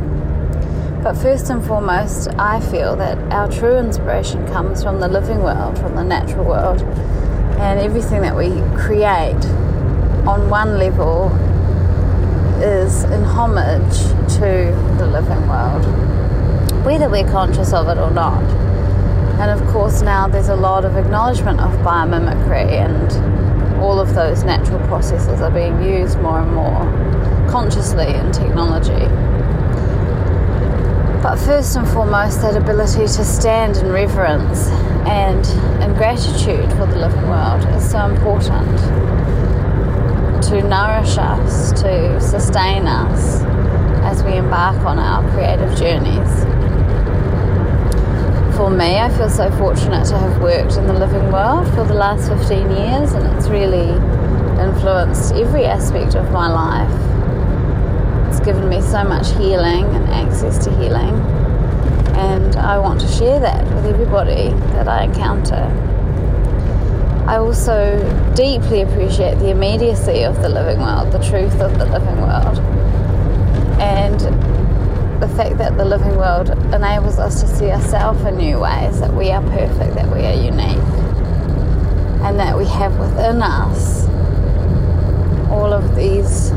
But 1.07 1.15
first 1.15 1.49
and 1.49 1.65
foremost, 1.65 2.27
I 2.37 2.59
feel 2.59 2.97
that 2.97 3.17
our 3.31 3.49
true 3.49 3.77
inspiration 3.77 4.45
comes 4.47 4.83
from 4.83 4.99
the 4.99 5.07
living 5.07 5.41
world, 5.41 5.79
from 5.79 5.95
the 5.95 6.03
natural 6.03 6.43
world, 6.43 6.81
and 7.61 7.79
everything 7.79 8.23
that 8.23 8.35
we 8.35 8.49
create 8.77 9.41
on 10.27 10.49
one 10.49 10.77
level 10.77 11.29
is 12.61 13.05
in 13.05 13.23
homage 13.23 13.97
to 14.33 14.75
the 14.97 15.07
living 15.07 15.47
world, 15.47 15.85
whether 16.85 17.09
we're 17.09 17.31
conscious 17.31 17.71
of 17.71 17.87
it 17.87 17.97
or 17.97 18.11
not. 18.11 18.43
And 19.39 19.49
of 19.49 19.65
course, 19.69 20.01
now 20.01 20.27
there's 20.27 20.49
a 20.49 20.57
lot 20.57 20.83
of 20.83 20.97
acknowledgement 20.97 21.61
of 21.61 21.71
biomimicry, 21.85 22.69
and 22.69 23.79
all 23.81 24.01
of 24.01 24.13
those 24.13 24.43
natural 24.43 24.85
processes 24.87 25.39
are 25.39 25.51
being 25.51 25.81
used 25.81 26.19
more 26.19 26.41
and 26.41 26.53
more 26.53 27.49
consciously 27.49 28.13
in 28.13 28.33
technology. 28.33 29.07
First 31.45 31.77
and 31.77 31.87
foremost, 31.87 32.41
that 32.41 32.57
ability 32.57 33.07
to 33.07 33.23
stand 33.23 33.77
in 33.77 33.91
reverence 33.91 34.67
and 35.07 35.45
in 35.81 35.93
gratitude 35.95 36.69
for 36.71 36.85
the 36.85 36.97
living 36.97 37.29
world 37.29 37.65
is 37.75 37.89
so 37.89 38.05
important 38.05 38.77
to 40.43 40.61
nourish 40.61 41.17
us, 41.17 41.71
to 41.81 42.19
sustain 42.21 42.85
us 42.85 43.41
as 44.03 44.23
we 44.23 44.33
embark 44.33 44.77
on 44.85 44.99
our 44.99 45.23
creative 45.31 45.75
journeys. 45.77 46.43
For 48.57 48.69
me, 48.69 48.97
I 48.97 49.09
feel 49.15 49.29
so 49.29 49.49
fortunate 49.51 50.05
to 50.07 50.17
have 50.17 50.41
worked 50.41 50.77
in 50.77 50.87
the 50.87 50.93
living 50.93 51.31
world 51.31 51.67
for 51.69 51.83
the 51.85 51.93
last 51.93 52.27
15 52.29 52.71
years, 52.71 53.13
and 53.13 53.37
it's 53.37 53.47
really 53.47 53.89
influenced 54.61 55.33
every 55.33 55.65
aspect 55.65 56.15
of 56.15 56.31
my 56.31 56.47
life. 56.51 57.06
Given 58.47 58.69
me 58.69 58.79
so 58.79 59.03
much 59.03 59.27
healing 59.33 59.83
and 59.93 60.07
access 60.07 60.57
to 60.63 60.71
healing, 60.77 61.13
and 62.15 62.55
I 62.55 62.79
want 62.79 63.01
to 63.01 63.07
share 63.09 63.41
that 63.41 63.65
with 63.75 63.85
everybody 63.85 64.51
that 64.71 64.87
I 64.87 65.03
encounter. 65.03 65.65
I 67.27 67.39
also 67.39 67.99
deeply 68.35 68.83
appreciate 68.83 69.35
the 69.39 69.49
immediacy 69.49 70.23
of 70.23 70.41
the 70.41 70.47
living 70.47 70.79
world, 70.79 71.11
the 71.11 71.19
truth 71.19 71.59
of 71.59 71.77
the 71.77 71.87
living 71.87 72.21
world, 72.21 72.57
and 73.81 74.17
the 75.21 75.27
fact 75.35 75.57
that 75.57 75.75
the 75.75 75.83
living 75.83 76.15
world 76.15 76.49
enables 76.73 77.19
us 77.19 77.41
to 77.41 77.47
see 77.49 77.69
ourselves 77.69 78.23
in 78.23 78.37
new 78.37 78.59
ways, 78.59 79.01
that 79.01 79.13
we 79.13 79.29
are 79.29 79.41
perfect, 79.41 79.93
that 79.95 80.07
we 80.15 80.25
are 80.25 80.33
unique, 80.33 80.87
and 82.23 82.39
that 82.39 82.57
we 82.57 82.65
have 82.65 82.97
within 82.97 83.41
us 83.41 84.07
all 85.51 85.73
of 85.73 85.97
these 85.97 86.53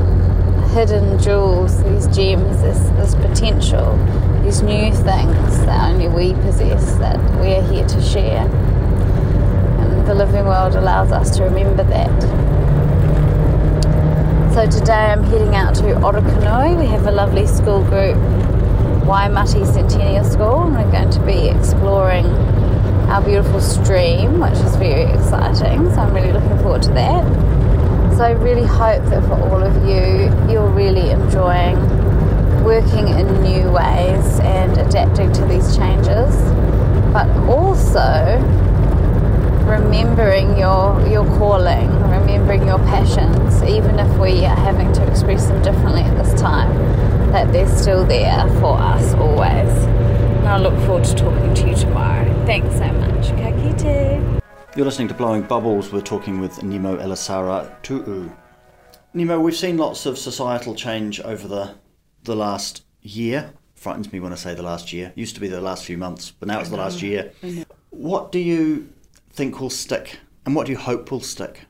hidden 0.73 1.19
jewels, 1.19 1.83
these 1.83 2.07
gems, 2.17 2.63
this, 2.63 2.79
this 2.91 3.15
potential, 3.17 3.97
these 4.45 4.63
new 4.63 4.93
things 4.93 5.59
that 5.67 5.91
only 5.91 6.07
we 6.07 6.33
possess, 6.43 6.95
that 6.99 7.19
we 7.41 7.55
are 7.55 7.63
here 7.73 7.87
to 7.87 8.01
share. 8.01 8.47
And 9.81 10.07
the 10.07 10.15
living 10.15 10.45
world 10.45 10.77
allows 10.77 11.11
us 11.11 11.37
to 11.39 11.43
remember 11.43 11.83
that. 11.83 12.23
So 14.55 14.79
today 14.79 14.93
I'm 14.93 15.25
heading 15.25 15.57
out 15.57 15.75
to 15.77 15.83
Orokonui. 15.83 16.79
We 16.79 16.87
have 16.87 17.07
a 17.07 17.13
lovely 17.13 17.47
school 17.49 17.83
group, 17.83 18.17
Waimati 19.07 19.67
Centennial 19.73 20.25
School, 20.25 20.63
and 20.63 20.75
we're 20.75 20.93
going 20.93 21.11
to 21.11 21.21
be 21.27 21.49
exploring 21.49 22.27
our 23.11 23.21
beautiful 23.23 23.61
stream, 23.61 24.39
which 24.39 24.53
is 24.53 24.77
very 24.77 25.11
exciting. 25.13 25.91
So 25.91 26.01
I'm 26.01 26.15
really 26.15 26.33
looking 26.33 26.59
forward 26.59 26.83
to 26.83 26.91
that. 26.91 27.60
So 28.17 28.25
I 28.25 28.33
really 28.33 28.67
hope 28.67 29.03
that 29.07 29.23
for 29.25 29.35
all 29.35 29.63
of 29.63 29.75
you, 29.89 30.53
you're 30.53 30.69
really 30.69 31.11
enjoying 31.11 31.79
working 32.65 33.09
in 33.09 33.43
new 33.43 33.71
ways 33.71 34.41
and 34.41 34.77
adapting 34.79 35.33
to 35.33 35.45
these 35.47 35.77
changes, 35.77 36.37
but 37.13 37.29
also 37.49 38.39
remembering 39.65 40.59
your 40.59 41.01
your 41.09 41.25
calling, 41.39 41.89
remembering 42.11 42.67
your 42.67 42.79
passions, 42.81 43.63
even 43.63 43.99
if 43.99 44.19
we 44.19 44.45
are 44.45 44.57
having 44.57 44.93
to 44.93 45.07
express 45.09 45.47
them 45.47 45.63
differently 45.63 46.03
at 46.03 46.23
this 46.23 46.39
time, 46.41 46.75
that 47.33 47.53
they're 47.53 47.69
still 47.69 48.05
there 48.05 48.47
for 48.61 48.77
us 48.77 49.15
always. 49.15 49.71
And 50.41 50.49
I 50.49 50.59
look 50.59 50.75
forward 50.87 51.05
to 51.05 51.15
talking 51.15 51.55
to 51.55 51.69
you 51.71 51.77
tomorrow. 51.77 52.25
Thanks 52.47 52.75
so 52.77 52.93
much. 52.93 53.29
Ka 53.31 53.51
kite. 53.53 54.40
You're 54.81 54.87
listening 54.87 55.09
to 55.09 55.15
Blowing 55.15 55.43
Bubbles. 55.43 55.93
We're 55.93 56.01
talking 56.01 56.41
with 56.41 56.63
Nemo 56.63 56.97
Elisara 56.97 57.71
Tu'u. 57.83 58.35
Nemo, 59.13 59.39
we've 59.39 59.55
seen 59.55 59.77
lots 59.77 60.07
of 60.07 60.17
societal 60.17 60.75
change 60.75 61.21
over 61.21 61.47
the 61.47 61.75
the 62.25 62.35
last 62.35 62.83
year. 63.03 63.53
Frightens 63.75 64.11
me 64.11 64.21
when 64.21 64.33
I 64.33 64.37
say 64.37 64.55
the 64.55 64.63
last 64.63 64.91
year. 64.91 65.13
Used 65.17 65.35
to 65.35 65.41
be 65.43 65.49
the 65.49 65.61
last 65.61 65.85
few 65.85 65.99
months, 65.99 66.31
but 66.31 66.49
now 66.49 66.61
it's 66.61 66.71
the 66.71 66.79
last 66.79 67.03
year. 67.03 67.31
What 67.91 68.33
do 68.33 68.39
you 68.39 68.89
think 69.31 69.61
will 69.61 69.69
stick, 69.69 70.19
and 70.47 70.55
what 70.55 70.65
do 70.65 70.73
you 70.73 70.79
hope 70.79 71.11
will 71.11 71.21
stick? 71.21 71.67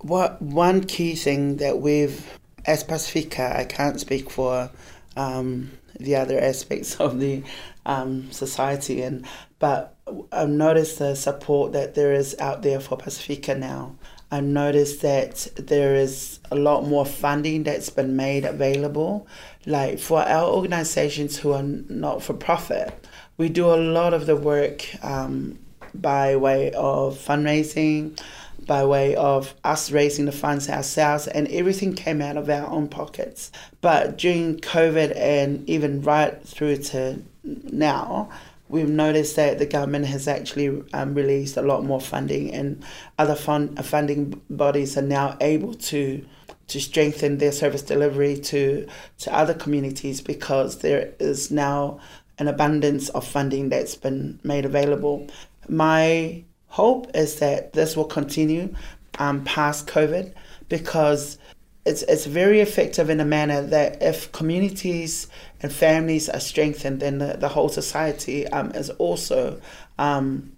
What 0.00 0.42
one 0.42 0.82
key 0.82 1.14
thing 1.14 1.58
that 1.58 1.78
we've, 1.78 2.26
as 2.66 2.82
Pacifica, 2.82 3.56
I 3.56 3.62
can't 3.62 4.00
speak 4.00 4.30
for 4.30 4.68
um, 5.16 5.70
the 6.00 6.16
other 6.16 6.40
aspects 6.40 6.96
of 7.00 7.20
the 7.20 7.44
um, 7.86 8.32
society, 8.32 9.00
and 9.00 9.24
but 9.60 9.94
I've 10.32 10.48
noticed 10.48 10.98
the 10.98 11.14
support 11.14 11.72
that 11.72 11.94
there 11.94 12.12
is 12.12 12.34
out 12.40 12.62
there 12.62 12.80
for 12.80 12.96
Pacifica 12.96 13.54
now. 13.54 13.94
I've 14.32 14.44
noticed 14.44 15.02
that 15.02 15.48
there 15.56 15.94
is 15.94 16.40
a 16.50 16.56
lot 16.56 16.86
more 16.86 17.04
funding 17.04 17.62
that's 17.64 17.90
been 17.90 18.16
made 18.16 18.44
available. 18.44 19.26
Like 19.66 19.98
for 19.98 20.22
our 20.22 20.48
organizations 20.48 21.36
who 21.36 21.52
are 21.52 21.62
not 21.62 22.22
for 22.22 22.34
profit, 22.34 23.06
we 23.36 23.48
do 23.48 23.66
a 23.66 23.76
lot 23.76 24.14
of 24.14 24.26
the 24.26 24.36
work 24.36 24.86
um, 25.04 25.58
by 25.94 26.36
way 26.36 26.72
of 26.72 27.18
fundraising, 27.18 28.18
by 28.66 28.84
way 28.84 29.14
of 29.16 29.54
us 29.64 29.90
raising 29.90 30.26
the 30.26 30.32
funds 30.32 30.68
ourselves, 30.68 31.26
and 31.26 31.48
everything 31.48 31.94
came 31.94 32.22
out 32.22 32.36
of 32.36 32.48
our 32.48 32.68
own 32.68 32.88
pockets. 32.88 33.50
But 33.80 34.16
during 34.16 34.58
COVID 34.60 35.16
and 35.16 35.68
even 35.68 36.02
right 36.02 36.40
through 36.46 36.76
to 36.76 37.22
now, 37.42 38.30
we've 38.70 38.88
noticed 38.88 39.36
that 39.36 39.58
the 39.58 39.66
government 39.66 40.06
has 40.06 40.28
actually 40.28 40.82
um, 40.92 41.14
released 41.14 41.56
a 41.56 41.62
lot 41.62 41.84
more 41.84 42.00
funding, 42.00 42.54
and 42.54 42.82
other 43.18 43.34
fund, 43.34 43.84
funding 43.84 44.40
bodies 44.48 44.96
are 44.96 45.02
now 45.02 45.36
able 45.40 45.74
to 45.74 46.24
to 46.68 46.80
strengthen 46.80 47.38
their 47.38 47.50
service 47.50 47.82
delivery 47.82 48.38
to 48.38 48.86
to 49.18 49.34
other 49.34 49.54
communities 49.54 50.20
because 50.20 50.78
there 50.78 51.12
is 51.18 51.50
now 51.50 51.98
an 52.38 52.48
abundance 52.48 53.08
of 53.10 53.26
funding 53.26 53.68
that's 53.68 53.96
been 53.96 54.38
made 54.44 54.64
available. 54.64 55.26
My 55.68 56.44
hope 56.68 57.10
is 57.14 57.40
that 57.40 57.72
this 57.72 57.96
will 57.96 58.04
continue 58.04 58.74
um, 59.18 59.44
past 59.44 59.86
COVID 59.88 60.32
because 60.68 61.38
it's, 61.84 62.02
it's 62.02 62.26
very 62.26 62.60
effective 62.60 63.10
in 63.10 63.20
a 63.20 63.24
manner 63.24 63.62
that 63.62 64.02
if 64.02 64.30
communities 64.32 65.26
and 65.62 65.72
families 65.72 66.28
are 66.28 66.40
strengthened, 66.40 67.00
then 67.00 67.18
the, 67.18 67.36
the 67.38 67.48
whole 67.48 67.68
society 67.68 68.46
um, 68.48 68.70
is 68.72 68.90
also, 68.90 69.60
um, 69.98 70.52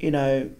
you 0.00 0.10
know, 0.10 0.50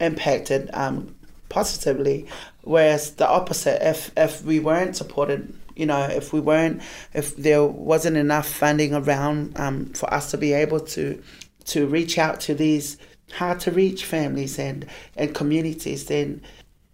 impacted 0.00 0.70
um, 0.72 1.14
positively. 1.48 2.26
Whereas 2.62 3.12
the 3.12 3.28
opposite, 3.28 3.86
if 3.86 4.10
if 4.16 4.44
we 4.44 4.58
weren't 4.58 4.96
supported, 4.96 5.54
you 5.76 5.86
know, 5.86 6.02
if 6.02 6.32
we 6.32 6.40
weren't, 6.40 6.82
if 7.14 7.36
there 7.36 7.64
wasn't 7.64 8.16
enough 8.16 8.48
funding 8.48 8.94
around 8.94 9.58
um, 9.58 9.86
for 9.86 10.12
us 10.12 10.30
to 10.32 10.38
be 10.38 10.52
able 10.52 10.80
to 10.80 11.22
to 11.66 11.86
reach 11.86 12.18
out 12.18 12.40
to 12.40 12.54
these 12.54 12.96
hard 13.34 13.60
to 13.60 13.70
reach 13.70 14.04
families 14.04 14.58
and 14.58 14.86
and 15.16 15.34
communities, 15.34 16.06
then 16.06 16.42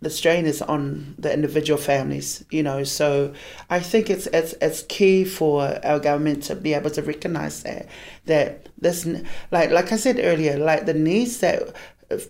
the 0.06 0.10
strain 0.10 0.46
is 0.46 0.62
on 0.62 1.16
the 1.18 1.34
individual 1.34 1.76
families, 1.76 2.44
you 2.52 2.62
know. 2.62 2.84
So 2.84 3.34
I 3.68 3.80
think 3.80 4.08
it's 4.08 4.28
it's 4.28 4.54
it's 4.62 4.82
key 4.82 5.24
for 5.24 5.84
our 5.84 5.98
government 5.98 6.44
to 6.44 6.54
be 6.54 6.74
able 6.74 6.90
to 6.90 7.02
recognise 7.02 7.64
that 7.64 7.88
that 8.26 8.68
this 8.78 9.04
like 9.50 9.72
like 9.72 9.90
I 9.90 9.96
said 9.96 10.20
earlier, 10.22 10.58
like 10.58 10.86
the 10.86 10.94
needs 10.94 11.38
that 11.38 11.74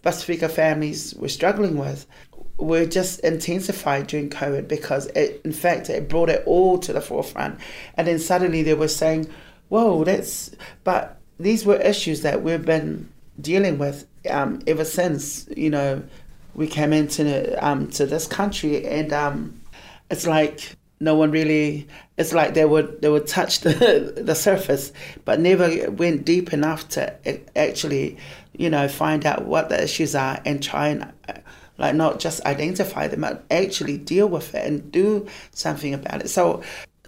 Pacifica 0.00 0.48
families 0.48 1.14
were 1.16 1.28
struggling 1.28 1.76
with 1.76 2.06
were 2.56 2.86
just 2.86 3.20
intensified 3.20 4.06
during 4.06 4.30
COVID 4.30 4.68
because 4.68 5.08
it 5.08 5.42
in 5.44 5.52
fact 5.52 5.90
it 5.90 6.08
brought 6.08 6.30
it 6.30 6.42
all 6.46 6.78
to 6.78 6.94
the 6.94 7.02
forefront. 7.02 7.60
And 7.98 8.06
then 8.06 8.18
suddenly 8.18 8.62
they 8.62 8.72
were 8.72 8.88
saying, 8.88 9.28
Whoa, 9.68 10.02
that's 10.02 10.50
but 10.82 11.20
these 11.38 11.66
were 11.66 11.76
issues 11.76 12.22
that 12.22 12.42
we've 12.42 12.64
been 12.64 13.12
dealing 13.38 13.76
with 13.76 14.06
um, 14.30 14.60
ever 14.66 14.86
since, 14.86 15.46
you 15.54 15.68
know, 15.68 16.02
we 16.56 16.66
came 16.66 16.92
into 16.92 17.64
um, 17.64 17.88
to 17.88 18.06
this 18.06 18.26
country, 18.26 18.86
and 18.86 19.12
um, 19.12 19.60
it's 20.10 20.26
like 20.26 20.76
no 20.98 21.14
one 21.14 21.30
really. 21.30 21.86
It's 22.16 22.32
like 22.32 22.54
they 22.54 22.64
would 22.64 23.02
they 23.02 23.10
would 23.10 23.26
touch 23.26 23.60
the 23.60 24.14
the 24.16 24.34
surface, 24.34 24.92
but 25.24 25.38
never 25.38 25.90
went 25.90 26.24
deep 26.24 26.52
enough 26.52 26.88
to 26.90 27.14
actually, 27.56 28.16
you 28.56 28.70
know, 28.70 28.88
find 28.88 29.26
out 29.26 29.44
what 29.44 29.68
the 29.68 29.82
issues 29.82 30.14
are 30.14 30.40
and 30.44 30.62
try 30.62 30.88
and 30.88 31.12
like 31.78 31.94
not 31.94 32.18
just 32.18 32.44
identify 32.46 33.06
them, 33.06 33.20
but 33.20 33.44
actually 33.50 33.98
deal 33.98 34.28
with 34.28 34.54
it 34.54 34.66
and 34.66 34.90
do 34.90 35.26
something 35.52 35.92
about 35.92 36.22
it. 36.22 36.28
So 36.28 36.62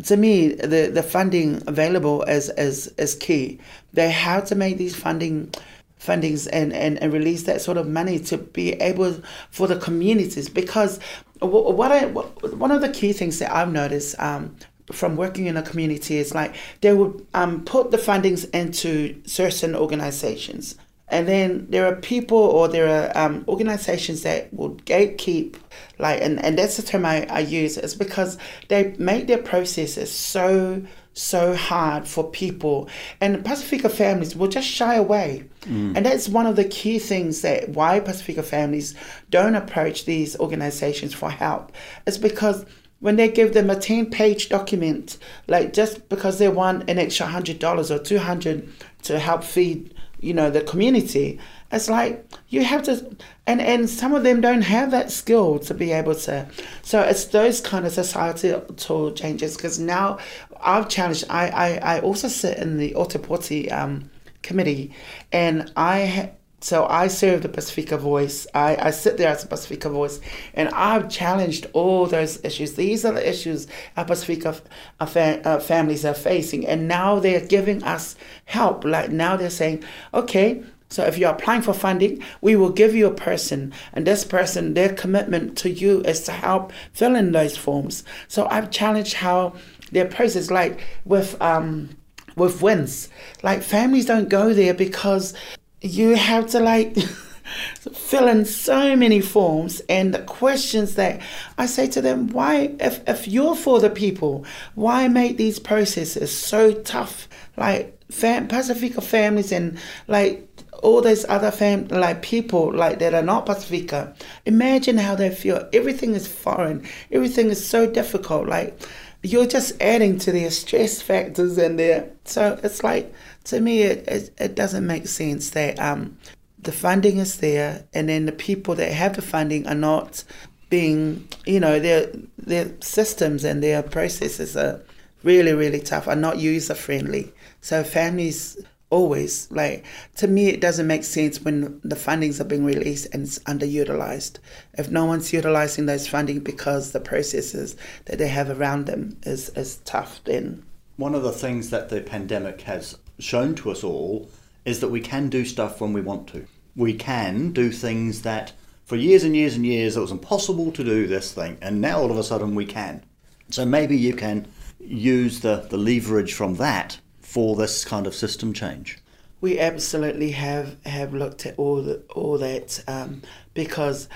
to 0.05 0.17
me, 0.17 0.49
the, 0.49 0.91
the 0.93 1.03
funding 1.03 1.63
available 1.67 2.23
is, 2.25 2.51
is, 2.51 2.89
is 2.99 3.15
key. 3.15 3.59
They 3.93 4.11
have 4.11 4.45
to 4.47 4.55
make 4.55 4.79
these 4.79 4.95
funding 4.95 5.53
fundings 5.99 6.49
and, 6.53 6.73
and, 6.73 6.99
and 7.03 7.13
release 7.13 7.45
that 7.45 7.61
sort 7.61 7.77
of 7.77 7.89
money 7.89 8.19
to 8.19 8.39
be 8.39 8.73
able 8.75 9.21
for 9.51 9.67
the 9.67 9.77
communities. 9.77 10.49
Because 10.49 11.01
what 11.41 11.93
I 11.93 12.07
one 12.07 12.71
of 12.71 12.81
the 12.81 12.89
key 12.89 13.13
things 13.13 13.39
that 13.39 13.53
I've 13.53 13.73
noticed 13.73 14.19
um, 14.19 14.57
from 14.93 15.17
working 15.17 15.47
in 15.47 15.57
a 15.57 15.63
community 15.63 16.17
is 16.17 16.35
like 16.35 16.55
they 16.81 16.93
would 16.93 17.27
um, 17.35 17.65
put 17.65 17.91
the 17.91 17.97
fundings 17.97 18.49
into 18.55 19.21
certain 19.27 19.75
organizations. 19.75 20.77
And 21.11 21.27
then 21.27 21.67
there 21.71 21.87
are 21.87 21.97
people 21.97 22.37
or 22.37 22.69
there 22.69 22.89
are 22.89 23.17
um, 23.17 23.45
organizations 23.49 24.23
that 24.23 24.53
will 24.53 24.75
gatekeep 24.75 25.57
like 25.99 26.21
and, 26.21 26.43
and 26.45 26.59
that's 26.59 26.77
the 26.77 26.83
term 26.83 27.07
I, 27.07 27.27
I 27.31 27.41
use 27.41 27.79
is 27.79 27.95
because 27.95 28.37
they 28.69 28.95
make 28.99 29.27
their 29.27 29.39
processes 29.39 30.13
so 30.13 30.83
so 31.19 31.55
hard 31.55 32.07
for 32.07 32.31
people 32.31 32.89
and 33.21 33.45
pacifica 33.45 33.89
families 33.89 34.37
will 34.37 34.47
just 34.47 34.69
shy 34.69 34.95
away 34.95 35.45
mm. 35.63 35.97
and 35.97 36.07
that's 36.07 36.29
one 36.29 36.47
of 36.47 36.55
the 36.57 36.65
key 36.65 36.99
things 36.99 37.43
that 37.43 37.69
why 37.71 37.99
pacifica 37.99 38.43
families 38.43 38.95
don't 39.29 39.57
approach 39.57 40.05
these 40.05 40.39
organizations 40.39 41.13
for 41.13 41.31
help 41.31 41.73
is 42.07 42.17
because 42.17 42.65
when 43.01 43.17
they 43.17 43.29
give 43.29 43.53
them 43.53 43.69
a 43.69 43.77
10 43.77 44.11
page 44.11 44.49
document 44.49 45.19
like 45.49 45.73
just 45.73 46.09
because 46.09 46.39
they 46.39 46.49
want 46.49 46.89
an 46.89 46.99
extra 46.99 47.27
$100 47.27 47.91
or 47.91 47.99
200 47.99 48.69
to 49.03 49.19
help 49.19 49.43
feed 49.43 49.93
you 50.21 50.35
know 50.35 50.51
the 50.51 50.61
community 50.61 51.39
it's 51.71 51.89
like 51.91 52.27
you 52.49 52.65
have 52.65 52.83
to 52.83 53.17
and 53.47 53.61
and 53.61 53.91
some 53.91 54.15
of 54.15 54.23
them 54.23 54.41
don't 54.41 54.63
have 54.63 54.91
that 54.91 55.11
skill 55.11 55.59
to 55.59 55.75
be 55.75 55.93
able 55.93 56.15
to. 56.15 56.47
So 56.83 57.01
it's 57.01 57.27
those 57.27 57.61
kind 57.61 57.87
of 57.87 57.93
societal 57.93 59.13
changes 59.13 59.57
because 59.57 59.79
now 59.79 60.19
i've 60.61 60.89
challenged 60.89 61.25
i 61.31 61.49
i, 61.49 61.97
I 61.97 62.01
also 62.01 62.29
sit 62.29 62.59
in 62.59 62.79
the 62.79 62.93
otepoti 62.93 63.71
um, 63.71 64.11
committee 64.43 64.93
and 65.31 65.71
i 65.77 66.33
so 66.61 66.87
I 66.87 67.07
serve 67.07 67.42
the 67.42 67.49
Pacifica 67.49 67.97
Voice. 67.97 68.47
I, 68.53 68.77
I 68.77 68.90
sit 68.90 69.16
there 69.16 69.29
as 69.29 69.44
a 69.44 69.47
Pacifica 69.47 69.88
Voice, 69.88 70.21
and 70.55 70.68
I've 70.71 71.09
challenged 71.09 71.66
all 71.73 72.07
those 72.07 72.44
issues. 72.44 72.75
These 72.75 73.05
are 73.05 73.12
the 73.12 73.29
issues 73.29 73.68
our 73.97 74.05
Pacifica 74.05 74.57
uh, 74.99 75.07
fa- 75.07 75.40
uh, 75.47 75.61
families 75.61 76.05
are 76.05 76.14
facing, 76.14 76.66
and 76.66 76.88
now 76.88 77.21
they're 77.21 77.47
giving 77.47 77.83
us 77.85 78.16
help. 78.47 78.85
Like 78.85 79.11
now 79.11 79.37
they're 79.37 79.51
saying, 79.51 79.85
okay, 80.12 80.62
so 80.90 81.05
if 81.05 81.16
you're 81.16 81.31
applying 81.31 81.62
for 81.62 81.75
funding, 81.75 82.25
we 82.40 82.57
will 82.57 82.71
give 82.71 82.94
you 82.94 83.07
a 83.07 83.14
person, 83.14 83.73
and 83.92 84.07
this 84.07 84.25
person, 84.25 84.75
their 84.75 84.92
commitment 84.92 85.57
to 85.59 85.71
you 85.71 86.01
is 86.03 86.23
to 86.23 86.33
help 86.33 86.73
fill 86.92 87.14
in 87.14 87.33
those 87.33 87.57
forms. 87.57 88.03
So 88.27 88.49
I've 88.49 88.71
challenged 88.71 89.14
how 89.14 89.55
their 89.92 90.07
process, 90.07 90.51
like 90.51 90.81
with 91.05 91.40
um, 91.40 91.90
with 92.37 92.61
WINZ, 92.61 93.09
like 93.42 93.62
families 93.62 94.07
don't 94.07 94.29
go 94.29 94.55
there 94.55 94.75
because 94.75 95.35
you 95.81 96.17
have 96.17 96.49
to 96.49 96.61
like 96.61 96.97
fill 97.93 98.29
in 98.29 98.45
so 98.45 98.97
many 98.97 99.21
forms 99.21 99.81
and 99.88 100.12
the 100.12 100.21
questions 100.21 100.95
that 100.97 101.21
I 101.57 101.67
say 101.67 101.87
to 101.88 102.01
them, 102.01 102.29
why, 102.29 102.75
if, 102.81 103.07
if 103.09 103.29
you're 103.29 103.57
for 103.57 103.81
the 103.81 103.91
people, 103.91 104.45
why 104.75 105.09
make 105.09 105.37
these 105.37 105.59
processes 105.59 106.37
so 106.37 106.73
tough? 106.73 107.29
Like 107.57 107.99
fam- 108.11 108.49
Pacifica 108.49 109.01
families 109.01 109.53
and 109.53 109.79
like 110.07 110.45
all 110.83 111.01
those 111.01 111.25
other 111.29 111.51
fam 111.51 111.88
like 111.88 112.23
people 112.23 112.73
like 112.73 112.99
that 113.01 113.14
are 113.14 113.23
not 113.23 113.47
Pacifica. 113.47 114.14
Imagine 114.47 114.97
how 114.97 115.14
they 115.14 115.31
feel. 115.31 115.69
Everything 115.73 116.14
is 116.14 116.29
foreign. 116.29 116.87
Everything 117.11 117.51
is 117.51 117.67
so 117.67 117.91
difficult. 117.91 118.47
Like 118.47 118.81
you're 119.23 119.47
just 119.47 119.81
adding 119.81 120.19
to 120.21 120.31
their 120.31 120.51
stress 120.51 121.03
factors 121.03 121.59
and 121.59 121.79
their 121.79 122.11
so 122.25 122.59
it's 122.62 122.85
like 122.85 123.12
to 123.49 123.61
me, 123.61 123.83
it, 123.83 124.07
it, 124.07 124.31
it 124.39 124.55
doesn't 124.55 124.87
make 124.87 125.09
sense 125.09 125.51
that 125.51 125.79
um, 125.79 126.19
the 126.59 126.73
funding 126.73 127.17
is 127.17 127.39
there 127.39 127.85
and 127.95 128.09
then 128.09 128.27
the 128.27 128.33
people 128.33 128.75
that 128.75 128.93
have 128.93 129.17
the 129.17 129.23
funding 129.23 129.67
are 129.67 129.75
not 129.75 130.23
being, 130.69 131.27
you 131.47 131.59
know, 131.59 131.79
their 131.81 132.11
their 132.37 132.71
systems 132.81 133.45
and 133.45 133.63
their 133.63 133.83
processes 133.83 134.55
are 134.55 134.83
really, 135.23 135.55
really 135.55 135.81
tough, 135.81 136.07
are 136.09 136.15
not 136.17 136.39
user 136.39 136.75
friendly. 136.75 137.33
So 137.63 137.83
families 137.83 138.59
always 138.91 139.51
like 139.51 139.85
to 140.17 140.27
me 140.27 140.49
it 140.49 140.63
doesn't 140.63 140.87
make 140.87 141.05
sense 141.05 141.43
when 141.43 141.79
the 141.85 141.95
fundings 141.95 142.41
are 142.41 142.45
being 142.45 142.65
released 142.65 143.07
and 143.13 143.25
it's 143.25 143.39
underutilized 143.41 144.39
if 144.79 144.89
no 144.89 145.05
one's 145.05 145.31
utilizing 145.31 145.85
those 145.85 146.09
funding 146.09 146.41
because 146.41 146.93
the 146.93 147.01
processes 147.01 147.77
that 148.07 148.17
they 148.17 148.29
have 148.29 148.49
around 148.49 148.87
them 148.87 149.15
is, 149.25 149.51
is 149.51 149.77
tough 149.85 150.23
then 150.25 150.63
one 150.97 151.15
of 151.15 151.23
the 151.23 151.33
things 151.33 151.69
that 151.69 151.91
the 151.91 152.01
pandemic 152.01 152.63
has 152.63 152.97
shown 153.19 153.55
to 153.57 153.71
us 153.71 153.83
all 153.85 154.31
is 154.64 154.81
that 154.81 154.89
we 154.89 155.01
can 155.01 155.29
do 155.29 155.45
stuff 155.45 155.81
when 155.81 155.93
we 155.93 156.01
want 156.01 156.29
to. 156.29 156.47
We 156.77 156.95
can 156.95 157.53
do 157.53 157.71
things 157.71 158.23
that 158.23 158.53
for 158.85 158.97
years 158.97 159.25
and 159.25 159.35
years 159.35 159.55
and 159.55 159.66
years 159.66 159.97
it 159.97 160.01
was 160.01 160.12
impossible 160.12 160.73
to 160.73 160.85
do 160.85 161.07
this 161.07 161.33
thing, 161.33 161.59
and 161.61 161.81
now 161.81 162.01
all 162.01 162.11
of 162.11 162.19
a 162.19 162.23
sudden 162.23 162.55
we 162.55 162.64
can. 162.64 163.05
So 163.51 163.64
maybe 163.64 163.97
you 163.97 164.14
can 164.14 164.47
use 164.81 165.41
the, 165.41 165.66
the 165.69 165.77
leverage 165.77 166.35
from 166.35 166.57
that 166.57 166.99
for 167.21 167.57
this 167.57 167.85
kind 167.85 168.07
of 168.07 168.14
system 168.14 168.53
change. 168.53 168.99
We 169.41 169.59
absolutely 169.59 170.33
have, 170.33 170.77
have 170.85 171.14
looked 171.14 171.47
at 171.47 171.59
all 171.59 171.83
the, 171.83 172.03
all 172.14 172.39
that 172.39 172.83
um, 172.89 173.23
because 173.55 174.09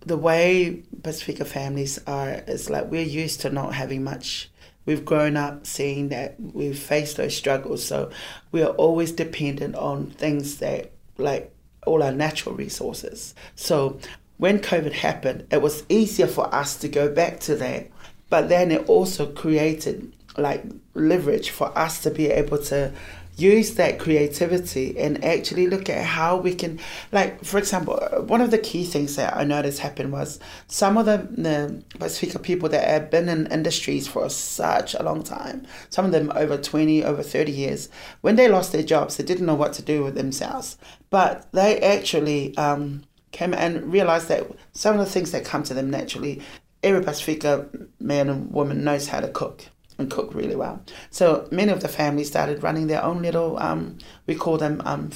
the 0.00 0.16
way 0.16 0.82
Pacifica 1.02 1.44
families 1.44 1.98
are 2.06 2.42
is 2.46 2.70
like 2.70 2.90
we're 2.90 3.02
used 3.02 3.40
to 3.40 3.50
not 3.50 3.74
having 3.74 4.04
much 4.04 4.50
we've 4.86 5.04
grown 5.04 5.36
up 5.36 5.66
seeing 5.66 6.08
that 6.08 6.36
we've 6.38 6.78
faced 6.78 7.16
those 7.16 7.36
struggles. 7.36 7.84
So 7.84 8.10
we 8.52 8.62
are 8.62 8.70
always 8.70 9.12
dependent 9.12 9.74
on 9.74 10.10
things 10.12 10.58
that, 10.58 10.92
like 11.18 11.52
all 11.84 12.02
our 12.02 12.12
natural 12.12 12.54
resources. 12.54 13.34
So 13.54 13.98
when 14.38 14.60
COVID 14.60 14.92
happened, 14.92 15.46
it 15.50 15.60
was 15.62 15.84
easier 15.88 16.26
for 16.26 16.52
us 16.54 16.76
to 16.76 16.88
go 16.88 17.12
back 17.12 17.40
to 17.40 17.56
that. 17.56 17.90
But 18.30 18.48
then 18.48 18.70
it 18.70 18.88
also 18.88 19.26
created 19.26 20.12
like 20.36 20.64
leverage 20.94 21.50
for 21.50 21.76
us 21.76 22.02
to 22.02 22.10
be 22.10 22.26
able 22.26 22.58
to 22.58 22.92
use 23.36 23.74
that 23.74 23.98
creativity 23.98 24.98
and 24.98 25.22
actually 25.22 25.66
look 25.66 25.90
at 25.90 26.04
how 26.04 26.36
we 26.36 26.54
can, 26.54 26.80
like, 27.12 27.44
for 27.44 27.58
example, 27.58 27.98
uh, 28.00 28.22
one 28.22 28.40
of 28.40 28.50
the 28.50 28.58
key 28.58 28.84
things 28.84 29.16
that 29.16 29.36
I 29.36 29.44
noticed 29.44 29.80
happened 29.80 30.12
was 30.12 30.40
some 30.68 30.96
of 30.96 31.04
the, 31.04 31.28
the 31.30 31.82
Pacifica 31.98 32.38
people 32.38 32.68
that 32.70 32.88
have 32.88 33.10
been 33.10 33.28
in 33.28 33.46
industries 33.48 34.08
for 34.08 34.28
such 34.30 34.94
a 34.94 35.02
long 35.02 35.22
time, 35.22 35.66
some 35.90 36.06
of 36.06 36.12
them 36.12 36.32
over 36.34 36.56
20, 36.56 37.04
over 37.04 37.22
30 37.22 37.52
years, 37.52 37.88
when 38.22 38.36
they 38.36 38.48
lost 38.48 38.72
their 38.72 38.82
jobs, 38.82 39.16
they 39.16 39.24
didn't 39.24 39.46
know 39.46 39.54
what 39.54 39.74
to 39.74 39.82
do 39.82 40.02
with 40.02 40.14
themselves. 40.14 40.78
But 41.10 41.50
they 41.52 41.78
actually 41.80 42.56
um, 42.56 43.04
came 43.32 43.52
and 43.52 43.92
realized 43.92 44.28
that 44.28 44.50
some 44.72 44.98
of 44.98 45.04
the 45.04 45.10
things 45.10 45.32
that 45.32 45.44
come 45.44 45.62
to 45.64 45.74
them 45.74 45.90
naturally, 45.90 46.40
every 46.82 47.02
Pacifica 47.02 47.68
man 48.00 48.30
and 48.30 48.50
woman 48.50 48.82
knows 48.82 49.08
how 49.08 49.20
to 49.20 49.28
cook 49.28 49.66
and 49.98 50.10
cook 50.10 50.34
really 50.34 50.56
well. 50.56 50.82
So 51.10 51.48
many 51.50 51.72
of 51.72 51.80
the 51.80 51.88
families 51.88 52.28
started 52.28 52.62
running 52.62 52.86
their 52.86 53.02
own 53.02 53.22
little, 53.22 53.58
um, 53.58 53.98
we 54.26 54.34
call 54.34 54.58
them 54.58 54.82
um, 54.84 55.10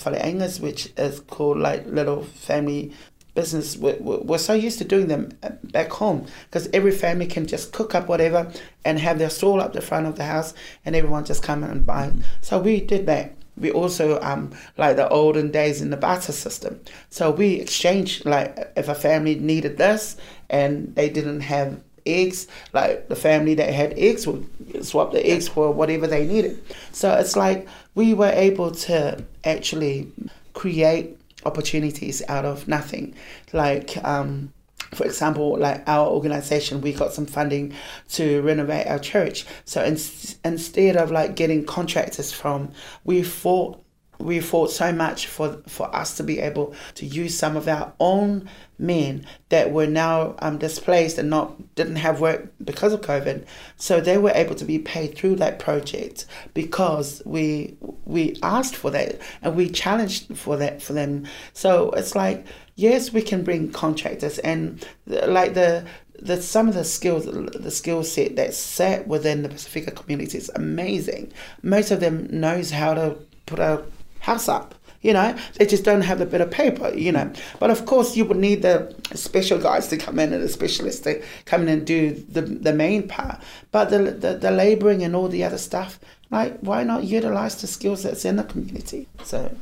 which 0.61 0.93
is 0.97 1.21
called 1.21 1.59
like 1.59 1.87
little 1.87 2.25
family 2.25 2.93
business. 3.35 3.77
We're, 3.77 3.97
we're 4.01 4.19
we're 4.19 4.39
so 4.39 4.55
used 4.55 4.79
to 4.79 4.85
doing 4.85 5.09
them 5.09 5.31
uh, 5.43 5.51
back 5.65 5.91
home 5.91 6.27
because 6.47 6.69
every 6.73 6.93
family 6.93 7.27
can 7.27 7.47
just 7.47 7.73
cook 7.73 7.95
up 7.95 8.09
whatever 8.09 8.51
and 8.85 8.99
have 8.99 9.19
their 9.19 9.31
stall 9.31 9.61
up 9.61 9.73
the 9.73 9.81
front 9.81 10.07
of 10.07 10.17
the 10.17 10.25
house 10.25 10.55
and 10.85 10.97
everyone 10.97 11.25
just 11.25 11.43
come 11.43 11.65
in 11.65 11.71
and 11.71 11.87
buy. 11.87 12.13
So 12.41 12.59
we 12.59 12.81
did 12.81 13.07
that. 13.07 13.35
We 13.57 13.71
also 13.71 14.21
um 14.21 14.53
like 14.79 14.97
the 14.97 15.09
olden 15.09 15.51
days 15.51 15.83
in 15.83 15.91
the 15.91 15.97
barter 15.97 16.33
system. 16.33 16.81
So 17.11 17.31
we 17.31 17.61
exchanged 17.61 18.25
like 18.25 18.73
if 18.77 18.89
a 18.89 18.95
family 18.95 19.35
needed 19.35 19.77
this 19.77 20.17
and 20.49 20.95
they 20.95 21.09
didn't 21.09 21.43
have 21.43 21.83
eggs, 22.07 22.47
like 22.73 23.09
the 23.09 23.17
family 23.17 23.55
that 23.55 23.73
had 23.73 23.93
eggs 23.99 24.27
would 24.27 24.47
swap 24.85 25.13
the 25.13 25.27
eggs 25.27 25.49
for 25.49 25.73
whatever 25.73 26.07
they 26.07 26.27
needed. 26.27 26.63
So 26.93 27.15
it's 27.15 27.37
like 27.37 27.69
we 27.95 28.15
were 28.15 28.33
able 28.33 28.71
to 28.73 29.25
actually 29.45 30.11
create 30.55 31.17
opportunities 31.45 32.23
out 32.29 32.45
of 32.45 32.69
nothing. 32.69 33.15
Like 33.53 33.97
um 34.05 34.53
for 34.95 35.05
example, 35.05 35.57
like 35.57 35.89
our 35.89 36.09
organization, 36.09 36.81
we 36.81 36.93
got 36.93 37.13
some 37.13 37.27
funding 37.27 37.75
to 38.11 38.43
renovate 38.43 38.89
our 38.89 38.99
church. 38.99 39.47
So 39.65 39.85
in, 39.85 39.97
instead 40.45 40.97
of 40.97 41.13
like 41.13 41.37
getting 41.37 41.65
contractors 41.65 42.33
from, 42.33 42.73
we 43.05 43.23
fought 43.23 43.81
we 44.19 44.39
fought 44.39 44.71
so 44.71 44.93
much 44.93 45.27
for 45.27 45.63
for 45.67 45.95
us 45.95 46.17
to 46.17 46.23
be 46.23 46.41
able 46.41 46.75
to 46.95 47.07
use 47.07 47.39
some 47.39 47.57
of 47.57 47.67
our 47.69 47.93
own 47.99 48.49
men 48.81 49.25
that 49.51 49.73
were 49.73 49.87
now 49.87 50.35
um, 50.41 50.59
displaced 50.59 51.19
and 51.19 51.31
not 51.31 51.75
didn't 51.75 51.97
have 51.97 52.21
work 52.21 52.53
because 52.65 52.93
of 52.93 53.01
COVID. 53.03 53.45
So 53.77 54.01
they 54.01 54.19
were 54.19 54.33
able 54.35 54.55
to 54.57 54.65
be 54.65 54.79
paid 54.79 55.17
through 55.17 55.37
that 55.37 55.59
project 55.59 56.27
because 56.55 57.23
we 57.25 57.77
we 58.05 58.37
asked 58.43 58.77
for 58.77 58.91
that 58.91 59.21
and 59.43 59.55
we 59.55 59.69
challenged 59.69 60.37
for 60.37 60.57
that 60.57 60.83
for 60.83 60.93
them. 60.95 61.27
So 61.53 61.91
it's 61.91 62.15
like 62.15 62.47
yes, 62.77 63.13
we 63.13 63.23
can 63.23 63.45
bring 63.45 63.71
contractors 63.71 64.39
and 64.39 64.85
the- 65.07 65.27
like 65.27 65.55
the 65.55 65.85
the 66.19 66.41
some 66.41 66.69
of 66.69 66.75
the 66.75 66.85
skills 66.85 67.25
the 67.27 67.71
skill 67.71 68.05
set 68.05 68.37
that's 68.37 68.59
sat 68.59 69.07
within 69.07 69.43
the 69.43 69.49
Pacifica 69.49 69.91
community 69.91 70.39
is 70.39 70.51
amazing. 70.55 71.33
Most 71.63 71.91
of 71.91 72.01
them 72.01 72.29
knows 72.31 72.71
how 72.71 72.95
to 72.95 73.17
put 73.47 73.59
a 73.59 73.83
house 74.21 74.49
up. 74.49 74.75
You 75.03 75.15
know, 75.15 75.37
they 75.55 75.67
just 75.67 75.85
don't 75.85 76.03
have 76.03 76.21
a 76.21 76.27
bit 76.27 76.41
of 76.41 76.51
paper, 76.51 76.93
you 76.95 77.11
know. 77.13 77.33
But 77.59 77.71
of 77.71 77.87
course, 77.87 78.17
you 78.17 78.25
would 78.27 78.37
need 78.37 78.63
the 78.63 78.95
special 79.15 79.59
guys 79.59 79.89
to 79.89 79.97
come 79.97 80.19
in 80.19 80.33
and 80.33 80.43
the 80.43 80.49
specialists 80.49 81.01
to 81.03 81.23
come 81.47 81.63
in 81.63 81.69
and 81.69 81.87
do 81.87 82.13
the, 82.29 82.43
the 82.43 82.75
main 82.75 83.09
part. 83.09 83.41
But 83.71 83.91
the, 83.91 83.99
the, 83.99 84.35
the 84.35 84.51
labouring 84.51 85.03
and 85.03 85.17
all 85.17 85.29
the 85.29 85.43
other 85.43 85.59
stuff, 85.59 85.99
like, 86.31 86.59
why 86.61 86.85
not 86.85 87.05
utilise 87.05 87.55
the 87.55 87.67
skills 87.67 88.03
that's 88.03 88.25
in 88.25 88.37
the 88.37 88.45
community? 88.45 89.09
So, 89.25 89.57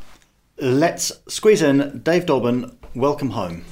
Let's 0.61 1.13
squeeze 1.29 1.63
in 1.63 2.01
Dave 2.03 2.27
Dobbyn. 2.27 2.75
Welcome 2.97 3.31
home. 3.31 3.65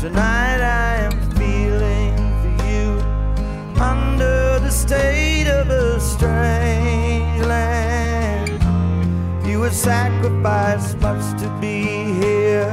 Tonight 0.00 0.60
I 0.60 0.94
am 1.06 1.30
feeling 1.32 2.14
for 2.40 2.64
you 2.68 3.00
under 3.82 4.60
the 4.60 4.70
state 4.70 5.48
of 5.48 5.68
a 5.70 5.98
strange 5.98 7.44
land. 7.44 8.62
You 9.44 9.58
would 9.58 9.72
sacrifice 9.72 10.94
much 11.02 11.42
to 11.42 11.48
be 11.60 11.82
here. 12.14 12.70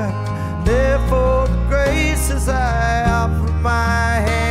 Therefore, 0.65 1.47
the 1.47 1.65
graces 1.67 2.47
I 2.47 3.09
offer 3.09 3.51
my 3.53 4.19
hand. 4.21 4.44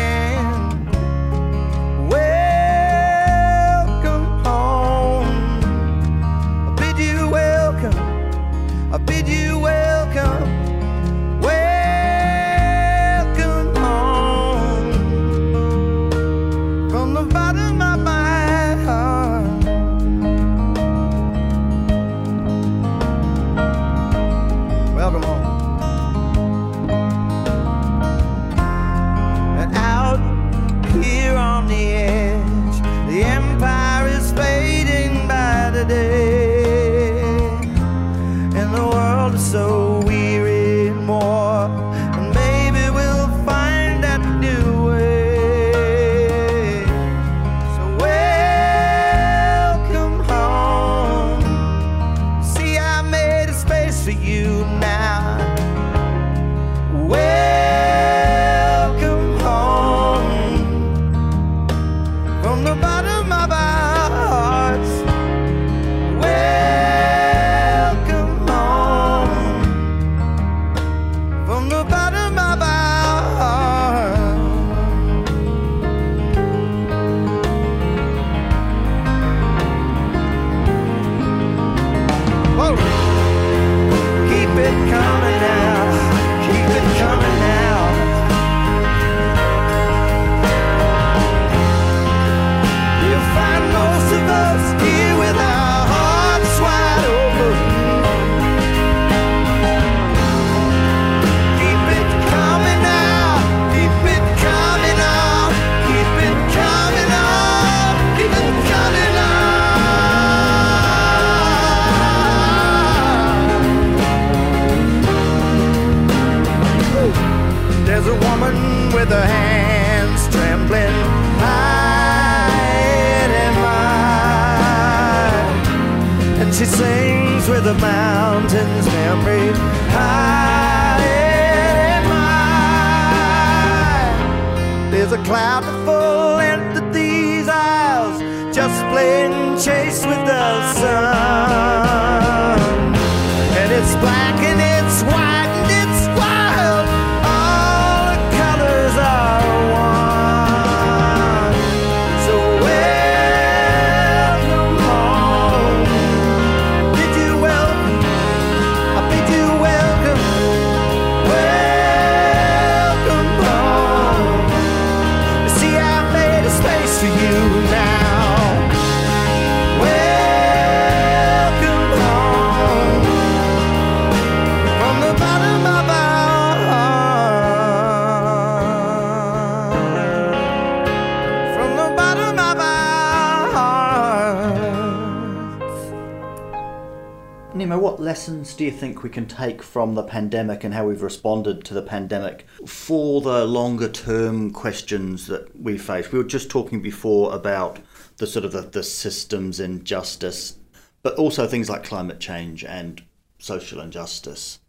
Lessons 187.71 188.55
do 188.55 188.65
you 188.65 188.71
think 188.71 189.03
we 189.03 189.11
can 189.11 189.27
take 189.27 189.63
from 189.63 189.95
the 189.95 190.03
pandemic 190.03 190.65
and 190.65 190.75
how 190.75 190.87
we've 190.87 191.03
responded 191.03 191.65
to 191.65 191.75
the 191.75 191.83
pandemic 191.83 192.47
for 192.67 193.21
the 193.21 193.45
longer 193.45 193.89
term 193.89 194.51
questions 194.51 195.27
that 195.27 195.61
we 195.61 195.79
face? 195.79 196.11
We 196.11 196.19
were 196.19 196.25
just 196.25 196.51
talking 196.51 196.83
before 196.83 197.35
about 197.35 197.79
the 198.19 198.27
sort 198.27 198.45
of 198.45 198.53
the, 198.53 198.63
the 198.63 198.83
systems 198.83 199.61
injustice, 199.61 200.59
but 201.03 201.15
also 201.17 201.47
things 201.47 201.69
like 201.69 201.85
climate 201.85 202.21
change 202.21 202.65
and 202.65 203.03
social 203.39 203.81
injustice, 203.81 204.61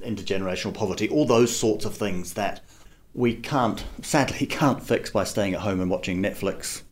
intergenerational 0.00 0.74
poverty, 0.74 1.08
all 1.08 1.26
those 1.26 1.54
sorts 1.54 1.84
of 1.84 1.94
things 1.96 2.34
that 2.34 2.60
we 3.14 3.34
can't, 3.34 3.84
sadly, 4.02 4.46
can't 4.60 4.82
fix 4.82 5.10
by 5.10 5.24
staying 5.24 5.54
at 5.54 5.60
home 5.60 5.80
and 5.80 5.90
watching 5.90 6.22
Netflix. 6.22 6.82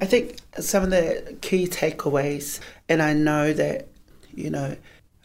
I 0.00 0.06
think 0.06 0.36
some 0.58 0.82
of 0.82 0.90
the 0.90 1.36
key 1.42 1.66
takeaways, 1.66 2.60
and 2.88 3.02
I 3.02 3.12
know 3.12 3.52
that, 3.52 3.88
you 4.34 4.48
know, 4.48 4.76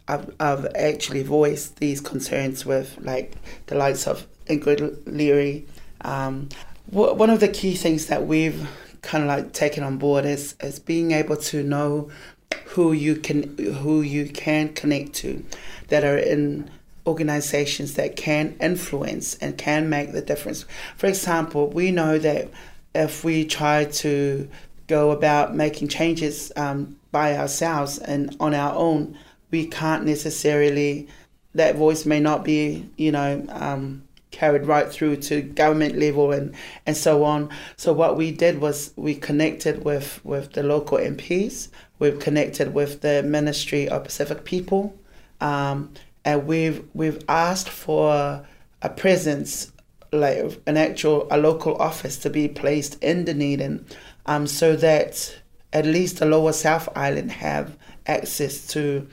I've, 0.07 0.33
I've 0.39 0.65
actually 0.75 1.23
voiced 1.23 1.77
these 1.77 1.99
concerns 2.01 2.65
with 2.65 2.97
like 3.01 3.33
the 3.67 3.75
likes 3.75 4.07
of 4.07 4.27
Ingrid 4.47 5.01
Leary. 5.05 5.65
Um, 6.01 6.49
one 6.91 7.29
of 7.29 7.39
the 7.39 7.47
key 7.47 7.75
things 7.75 8.07
that 8.07 8.27
we've 8.27 8.67
kind 9.01 9.23
of 9.23 9.27
like 9.27 9.53
taken 9.53 9.83
on 9.83 9.97
board 9.97 10.25
is, 10.25 10.55
is 10.59 10.79
being 10.79 11.11
able 11.11 11.37
to 11.37 11.63
know 11.63 12.11
who 12.67 12.91
you 12.91 13.15
can 13.15 13.57
who 13.57 14.01
you 14.01 14.27
can 14.27 14.73
connect 14.73 15.13
to 15.13 15.43
that 15.87 16.03
are 16.03 16.17
in 16.17 16.69
organizations 17.07 17.93
that 17.93 18.15
can 18.15 18.55
influence 18.59 19.35
and 19.35 19.57
can 19.57 19.89
make 19.89 20.11
the 20.11 20.21
difference. 20.21 20.65
For 20.97 21.07
example, 21.07 21.69
we 21.69 21.91
know 21.91 22.17
that 22.17 22.49
if 22.93 23.23
we 23.23 23.45
try 23.45 23.85
to 23.85 24.49
go 24.87 25.11
about 25.11 25.55
making 25.55 25.87
changes 25.87 26.51
um, 26.55 26.97
by 27.11 27.37
ourselves 27.37 27.97
and 27.99 28.35
on 28.39 28.53
our 28.53 28.73
own, 28.75 29.17
we 29.51 29.67
can't 29.67 30.05
necessarily, 30.05 31.07
that 31.53 31.75
voice 31.75 32.05
may 32.05 32.19
not 32.19 32.43
be, 32.43 32.89
you 32.97 33.11
know, 33.11 33.45
um, 33.49 34.03
carried 34.31 34.65
right 34.65 34.91
through 34.91 35.15
to 35.15 35.41
government 35.41 35.97
level 35.97 36.31
and, 36.31 36.53
and 36.85 36.97
so 36.97 37.23
on. 37.23 37.49
So 37.77 37.93
what 37.93 38.17
we 38.17 38.31
did 38.31 38.59
was 38.59 38.91
we 38.95 39.15
connected 39.15 39.85
with, 39.85 40.19
with 40.25 40.53
the 40.53 40.63
local 40.63 40.97
MPs, 40.97 41.69
we've 41.99 42.19
connected 42.19 42.73
with 42.73 43.01
the 43.01 43.23
Ministry 43.23 43.87
of 43.87 44.03
Pacific 44.03 44.43
People, 44.43 44.97
um, 45.41 45.93
and 46.23 46.47
we've 46.47 46.83
we've 46.93 47.23
asked 47.29 47.69
for 47.69 48.45
a 48.81 48.89
presence, 48.89 49.71
like 50.11 50.59
an 50.65 50.77
actual 50.77 51.27
a 51.29 51.37
local 51.37 51.75
office 51.77 52.17
to 52.17 52.29
be 52.29 52.47
placed 52.47 53.01
in 53.03 53.25
Dunedin, 53.25 53.85
um, 54.25 54.47
so 54.47 54.75
that 54.75 55.39
at 55.71 55.85
least 55.85 56.19
the 56.19 56.25
Lower 56.25 56.53
South 56.53 56.89
Island 56.95 57.31
have 57.31 57.77
access 58.07 58.67
to, 58.67 59.07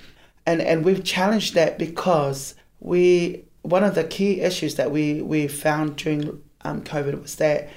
and 0.47 0.61
and 0.61 0.85
we've 0.85 1.05
challenged 1.05 1.55
that 1.55 1.79
because 1.79 2.55
we 2.81 3.45
one 3.63 3.85
of 3.85 3.95
the 3.95 4.05
key 4.05 4.41
issues 4.41 4.75
that 4.77 4.91
we 4.91 5.23
we 5.23 5.49
found 5.49 5.97
during 5.97 6.43
um, 6.63 6.83
COVID 6.83 7.21
was 7.23 7.37
that 7.37 7.69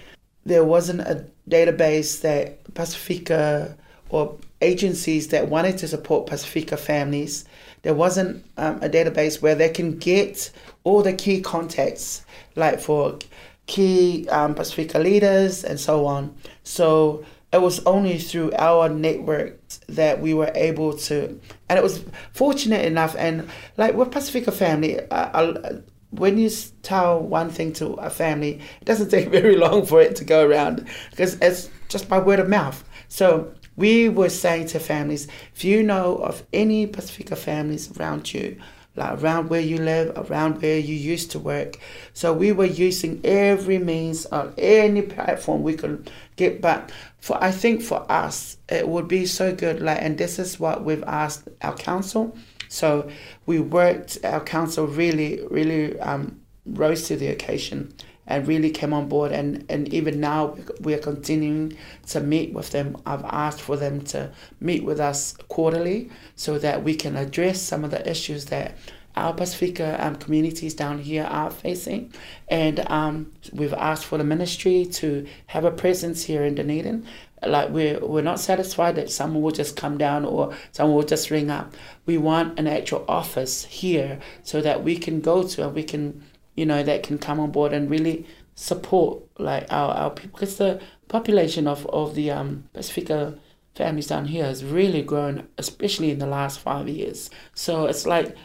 there 0.46 0.64
wasn't 0.64 1.02
a 1.02 1.26
database 1.50 2.22
that 2.22 2.74
Pacifica 2.74 3.78
or 4.10 4.38
agencies 4.62 5.30
that 5.30 5.48
wanted 5.48 5.78
to 5.80 5.88
support 5.88 6.28
Pacifica 6.28 6.78
families 6.78 7.46
there 7.86 7.94
wasn't 7.94 8.44
um, 8.58 8.78
a 8.78 8.90
database 8.90 9.44
where 9.44 9.54
they 9.54 9.70
can 9.70 10.00
get 10.00 10.50
all 10.84 11.04
the 11.04 11.14
key 11.14 11.40
contacts, 11.40 12.26
like 12.56 12.80
for 12.80 13.20
key 13.68 14.28
um, 14.30 14.56
Pacifica 14.56 14.98
leaders 14.98 15.64
and 15.64 15.80
so 15.80 16.08
on. 16.08 16.36
So 16.64 17.24
it 17.56 17.62
was 17.62 17.80
only 17.86 18.18
through 18.18 18.52
our 18.58 18.90
network 18.90 19.58
that 19.88 20.20
we 20.20 20.34
were 20.34 20.52
able 20.56 20.98
to, 20.98 21.40
and 21.70 21.80
it 21.80 21.84
was 21.84 22.04
fortunate 22.34 22.84
enough. 22.84 23.16
And 23.18 23.48
like 23.78 23.96
with 23.96 24.12
Pacifica 24.12 24.52
family, 24.52 25.00
uh, 25.10 25.80
when 26.10 26.38
you 26.38 26.50
tell 26.84 27.22
one 27.22 27.50
thing 27.50 27.72
to 27.74 27.94
a 27.94 28.10
family, 28.10 28.60
it 28.82 28.86
doesn't 28.86 29.10
take 29.16 29.30
very 29.30 29.56
long 29.56 29.86
for 29.86 30.02
it 30.02 30.18
to 30.18 30.26
go 30.26 30.46
around 30.46 30.86
because 31.12 31.36
it's 31.36 31.70
just 31.88 32.10
by 32.10 32.20
word 32.20 32.42
of 32.42 32.50
mouth. 32.50 32.84
So 33.08 33.54
we 33.78 34.10
were 34.10 34.30
saying 34.30 34.68
to 34.68 34.80
families, 34.80 35.30
if 35.54 35.64
you 35.64 35.82
know 35.82 36.18
of 36.18 36.44
any 36.52 36.88
Pacifica 36.88 37.38
families 37.38 37.90
around 37.98 38.34
you, 38.34 38.60
like 38.96 39.22
around 39.22 39.50
where 39.50 39.62
you 39.62 39.78
live, 39.78 40.14
around 40.16 40.62
where 40.62 40.78
you 40.78 40.96
used 40.96 41.32
to 41.32 41.40
work. 41.40 41.78
So 42.14 42.34
we 42.34 42.52
were 42.52 42.66
using 42.66 43.22
every 43.24 43.78
means 43.78 44.26
on 44.28 44.54
any 44.58 45.02
platform 45.02 45.64
we 45.64 45.76
could 45.76 46.10
get 46.36 46.62
back. 46.62 46.92
For 47.20 47.42
I 47.44 47.52
think 47.52 47.82
for 47.82 48.10
us, 48.12 48.58
it 48.70 48.88
would 48.88 49.08
be 49.08 49.26
so 49.26 49.54
good. 49.54 49.82
Like, 49.82 50.02
and 50.02 50.18
this 50.18 50.40
is 50.40 50.60
what 50.60 50.84
we've 50.84 51.04
asked 51.04 51.48
our 51.62 51.76
council. 51.76 52.38
So 52.70 53.10
we 53.46 53.60
worked. 53.60 54.18
Our 54.24 54.42
council 54.42 54.88
really, 54.88 55.42
really 55.50 56.00
um, 56.00 56.42
rose 56.66 57.08
to 57.08 57.16
the 57.16 57.28
occasion 57.28 57.94
and 58.28 58.48
really 58.48 58.70
came 58.72 58.94
on 58.94 59.08
board. 59.08 59.32
And, 59.32 59.66
and 59.70 59.94
even 59.94 60.20
now, 60.20 60.58
we 60.80 60.94
are 60.94 61.00
continuing 61.00 61.78
to 62.08 62.20
meet 62.20 62.54
with 62.54 62.72
them. 62.72 62.98
I've 63.06 63.26
asked 63.26 63.62
for 63.62 63.78
them 63.78 64.02
to 64.06 64.32
meet 64.60 64.84
with 64.84 65.00
us 65.00 65.36
quarterly 65.48 66.10
so 66.36 66.58
that 66.60 66.84
we 66.84 66.96
can 66.96 67.16
address 67.16 67.62
some 67.62 67.84
of 67.84 67.92
the 67.92 68.10
issues 68.10 68.46
that 68.46 68.76
our 69.16 69.34
Pacifica 69.34 69.98
um, 70.06 70.16
communities 70.16 70.74
down 70.74 71.00
here 71.00 71.24
are 71.24 71.50
facing. 71.50 72.12
And 72.48 72.82
um, 72.92 73.32
we've 73.54 73.74
asked 73.74 74.06
for 74.06 74.18
the 74.18 74.24
ministry 74.24 74.86
to 74.86 75.26
have 75.48 75.64
a 75.64 75.72
presence 75.72 76.24
here 76.24 76.44
in 76.44 76.56
Dunedin. 76.56 77.06
Like 77.46 77.70
we're, 77.70 78.00
we're 78.00 78.22
not 78.22 78.40
satisfied 78.40 78.96
that 78.96 79.12
someone 79.12 79.42
will 79.42 79.52
just 79.52 79.78
come 79.78 79.98
down 79.98 80.26
or 80.26 80.54
someone 80.72 80.98
will 80.98 81.04
just 81.04 81.32
ring 81.32 81.50
up. 81.50 81.74
We 82.06 82.18
want 82.18 82.60
an 82.60 82.68
actual 82.68 83.06
office 83.08 83.66
here 83.66 84.20
so 84.44 84.62
that 84.62 84.84
we 84.84 84.98
can 84.98 85.22
go 85.22 85.44
to 85.44 85.66
and 85.66 85.76
we 85.76 85.84
can 85.84 86.24
you 86.56 86.66
know, 86.66 86.84
that 86.84 87.04
can 87.04 87.18
come 87.18 87.40
on 87.40 87.52
board 87.52 87.74
and 87.74 87.90
really 87.90 88.26
support 88.56 89.22
like 89.38 89.66
our, 89.72 89.94
our 89.94 90.10
people 90.12 90.40
because 90.40 90.58
the 90.58 90.82
population 91.08 91.68
of, 91.68 91.86
of 91.88 92.16
the 92.16 92.32
um, 92.32 92.68
Pacifica 92.74 93.38
families 93.76 94.08
down 94.08 94.26
here 94.26 94.46
has 94.46 94.64
really 94.64 95.02
grown, 95.02 95.48
especially 95.58 96.10
in 96.10 96.20
the 96.20 96.26
last 96.26 96.60
five 96.60 96.88
years. 96.88 97.30
So 97.54 97.86
it's 97.86 98.06
like 98.06 98.36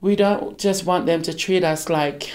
we 0.00 0.16
don't 0.16 0.58
just 0.58 0.84
want 0.84 1.06
them 1.06 1.22
to 1.22 1.34
treat 1.34 1.64
us 1.64 1.88
like, 1.88 2.30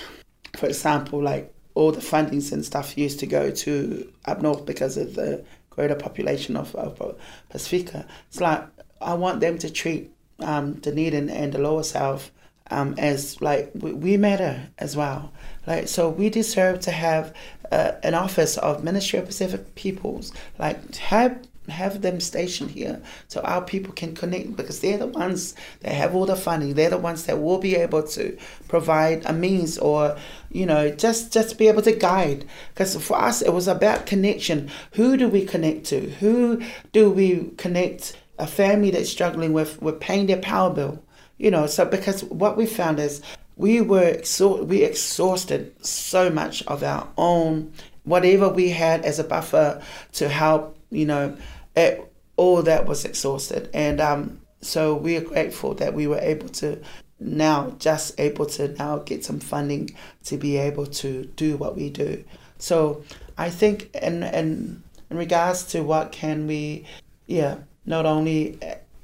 for 0.57 0.65
example, 0.65 1.21
like 1.21 1.53
all 1.75 1.91
the 1.91 2.01
fundings 2.01 2.51
and 2.51 2.65
stuff 2.65 2.97
used 2.97 3.19
to 3.19 3.27
go 3.27 3.51
to 3.51 4.11
up 4.25 4.41
north 4.41 4.65
because 4.65 4.97
of 4.97 5.13
the 5.13 5.45
greater 5.69 5.95
population 5.95 6.57
of, 6.57 6.75
of 6.75 7.15
Pacifica. 7.49 8.05
It's 8.27 8.41
like 8.41 8.67
I 8.99 9.13
want 9.13 9.39
them 9.39 9.59
to 9.59 9.69
treat 9.69 10.11
um, 10.39 10.73
Dunedin 10.73 11.29
and 11.29 11.53
the 11.53 11.59
lower 11.59 11.83
south 11.83 12.31
um, 12.71 12.95
as 12.97 13.41
like 13.41 13.71
we, 13.75 14.17
matter 14.17 14.69
as 14.77 14.95
well. 14.95 15.31
Like 15.65 15.87
so, 15.87 16.09
we 16.09 16.29
deserve 16.29 16.79
to 16.81 16.91
have 16.91 17.33
uh, 17.71 17.93
an 18.03 18.13
office 18.13 18.57
of 18.57 18.83
Ministry 18.83 19.19
of 19.19 19.25
Pacific 19.25 19.75
Peoples. 19.75 20.31
Like 20.57 20.95
have 20.95 21.39
have 21.69 22.01
them 22.01 22.19
stationed 22.19 22.71
here 22.71 23.01
so 23.27 23.41
our 23.41 23.61
people 23.61 23.93
can 23.93 24.15
connect 24.15 24.55
because 24.55 24.79
they're 24.79 24.97
the 24.97 25.07
ones 25.07 25.55
that 25.81 25.93
have 25.93 26.15
all 26.15 26.25
the 26.25 26.35
funding. 26.35 26.73
They're 26.73 26.89
the 26.89 26.97
ones 26.97 27.25
that 27.25 27.39
will 27.39 27.59
be 27.59 27.75
able 27.75 28.03
to 28.03 28.37
provide 28.67 29.23
a 29.25 29.33
means 29.33 29.77
or 29.77 30.17
you 30.51 30.65
know 30.65 30.89
just 30.89 31.31
just 31.31 31.57
be 31.57 31.67
able 31.67 31.81
to 31.83 31.91
guide. 31.91 32.45
Because 32.73 32.95
for 33.03 33.17
us 33.17 33.41
it 33.41 33.53
was 33.53 33.67
about 33.67 34.05
connection. 34.05 34.69
Who 34.93 35.17
do 35.17 35.27
we 35.27 35.45
connect 35.45 35.85
to? 35.87 36.09
Who 36.19 36.61
do 36.91 37.09
we 37.09 37.51
connect 37.57 38.17
a 38.37 38.47
family 38.47 38.91
that's 38.91 39.09
struggling 39.09 39.53
with 39.53 39.81
with 39.81 39.99
paying 39.99 40.27
their 40.27 40.37
power 40.37 40.69
bill 40.69 41.03
you 41.39 41.49
know, 41.49 41.65
so 41.65 41.85
because 41.85 42.23
what 42.25 42.55
we 42.57 42.65
found 42.67 42.99
is 42.99 43.21
we 43.55 43.81
were 43.81 44.13
exha- 44.13 44.65
we 44.65 44.83
exhausted 44.83 45.73
so 45.83 46.29
much 46.29 46.63
of 46.67 46.83
our 46.83 47.07
own 47.17 47.73
whatever 48.03 48.49
we 48.49 48.69
had 48.69 49.05
as 49.05 49.19
a 49.19 49.23
buffer 49.23 49.81
to 50.13 50.29
help, 50.29 50.77
you 50.89 51.05
know, 51.05 51.35
it, 51.75 52.11
all 52.37 52.61
that 52.63 52.85
was 52.85 53.05
exhausted. 53.05 53.69
And 53.73 53.99
um, 54.01 54.41
so 54.61 54.95
we 54.95 55.17
are 55.17 55.21
grateful 55.21 55.73
that 55.75 55.93
we 55.93 56.07
were 56.07 56.19
able 56.19 56.49
to 56.49 56.81
now 57.19 57.75
just 57.79 58.17
able 58.19 58.45
to 58.45 58.69
now 58.75 58.97
get 58.99 59.25
some 59.25 59.39
funding 59.39 59.89
to 60.23 60.37
be 60.37 60.57
able 60.57 60.85
to 60.85 61.25
do 61.35 61.57
what 61.57 61.75
we 61.75 61.89
do. 61.89 62.23
So 62.57 63.03
I 63.37 63.49
think 63.49 63.93
in 63.95 64.23
in, 64.23 64.83
in 65.09 65.17
regards 65.17 65.63
to 65.71 65.81
what 65.81 66.11
can 66.11 66.47
we 66.47 66.85
yeah, 67.27 67.57
not 67.85 68.05
only 68.05 68.57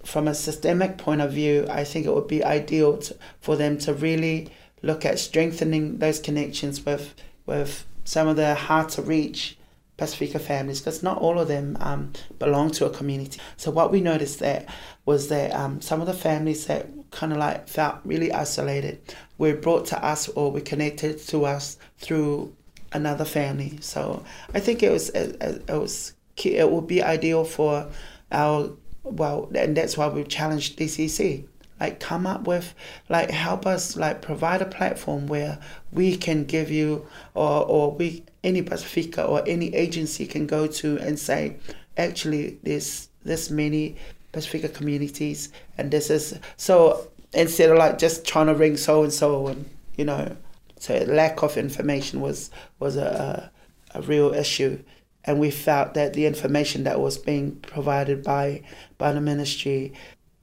from 0.05 0.27
a 0.27 0.35
systemic 0.35 0.97
point 0.97 1.21
of 1.21 1.31
view, 1.31 1.65
I 1.69 1.83
think 1.83 2.05
it 2.05 2.13
would 2.13 2.27
be 2.27 2.43
ideal 2.43 2.97
to, 2.97 3.17
for 3.41 3.55
them 3.55 3.77
to 3.79 3.93
really 3.93 4.49
look 4.81 5.03
at 5.05 5.19
strengthening 5.19 5.97
those 5.97 6.19
connections 6.19 6.85
with 6.85 7.15
with 7.45 7.85
some 8.03 8.27
of 8.27 8.35
the 8.35 8.55
hard 8.55 8.89
to 8.89 9.01
reach 9.01 9.57
Pacifica 9.97 10.39
families 10.39 10.79
because 10.79 11.01
not 11.01 11.17
all 11.19 11.39
of 11.39 11.47
them 11.47 11.77
um, 11.79 12.11
belong 12.39 12.69
to 12.71 12.85
a 12.85 12.89
community. 12.89 13.39
So 13.57 13.71
what 13.71 13.91
we 13.91 14.01
noticed 14.01 14.39
that 14.39 14.67
was 15.05 15.29
that 15.29 15.53
um, 15.53 15.81
some 15.81 16.01
of 16.01 16.07
the 16.07 16.13
families 16.13 16.65
that 16.67 16.87
kind 17.11 17.31
of 17.31 17.37
like 17.37 17.67
felt 17.67 17.97
really 18.03 18.31
isolated 18.31 19.15
were 19.37 19.55
brought 19.55 19.85
to 19.87 20.05
us 20.05 20.27
or 20.29 20.51
were 20.51 20.61
connected 20.61 21.19
to 21.27 21.45
us 21.45 21.77
through 21.97 22.53
another 22.93 23.25
family. 23.25 23.77
So 23.81 24.23
I 24.53 24.59
think 24.59 24.83
it 24.83 24.91
was 24.91 25.09
it, 25.09 25.37
it 25.41 25.69
was 25.69 26.13
it 26.43 26.69
would 26.69 26.87
be 26.87 27.01
ideal 27.01 27.45
for 27.45 27.87
our 28.31 28.71
well, 29.05 29.49
and 29.55 29.77
that's 29.77 29.97
why 29.97 30.07
we've 30.07 30.27
challenged 30.27 30.77
DCC. 30.77 31.45
like 31.79 31.99
come 31.99 32.25
up 32.25 32.47
with 32.47 32.73
like 33.09 33.29
help 33.29 33.65
us 33.65 33.95
like 33.95 34.21
provide 34.21 34.61
a 34.61 34.65
platform 34.65 35.27
where 35.27 35.59
we 35.91 36.15
can 36.17 36.45
give 36.45 36.71
you 36.71 37.05
or 37.33 37.65
or 37.65 37.91
we 37.91 38.23
any 38.43 38.61
Pacifica 38.61 39.23
or 39.23 39.43
any 39.47 39.73
agency 39.75 40.25
can 40.25 40.47
go 40.47 40.67
to 40.67 40.97
and 40.99 41.19
say 41.19 41.57
actually 41.97 42.57
there's 42.63 43.09
this 43.23 43.49
many 43.49 43.95
Pacifica 44.31 44.69
communities 44.69 45.51
and 45.77 45.91
this 45.91 46.09
is 46.09 46.39
so 46.57 47.09
instead 47.33 47.69
of 47.69 47.77
like 47.77 47.97
just 47.97 48.25
trying 48.25 48.47
to 48.47 48.55
ring 48.55 48.77
so 48.77 49.03
and 49.03 49.11
so 49.13 49.47
and 49.47 49.69
you 49.97 50.05
know 50.05 50.35
so 50.79 50.97
lack 51.07 51.43
of 51.43 51.57
information 51.57 52.21
was 52.21 52.49
was 52.79 52.95
a, 52.95 53.51
a, 53.93 53.99
a 53.99 54.01
real 54.03 54.33
issue 54.33 54.79
and 55.25 55.39
we 55.39 55.51
felt 55.51 55.93
that 55.95 56.13
the 56.13 56.25
information 56.25 56.83
that 56.83 56.99
was 56.99 57.17
being 57.17 57.57
provided 57.57 58.23
by 58.23 58.61
by 58.97 59.11
the 59.11 59.21
ministry 59.21 59.93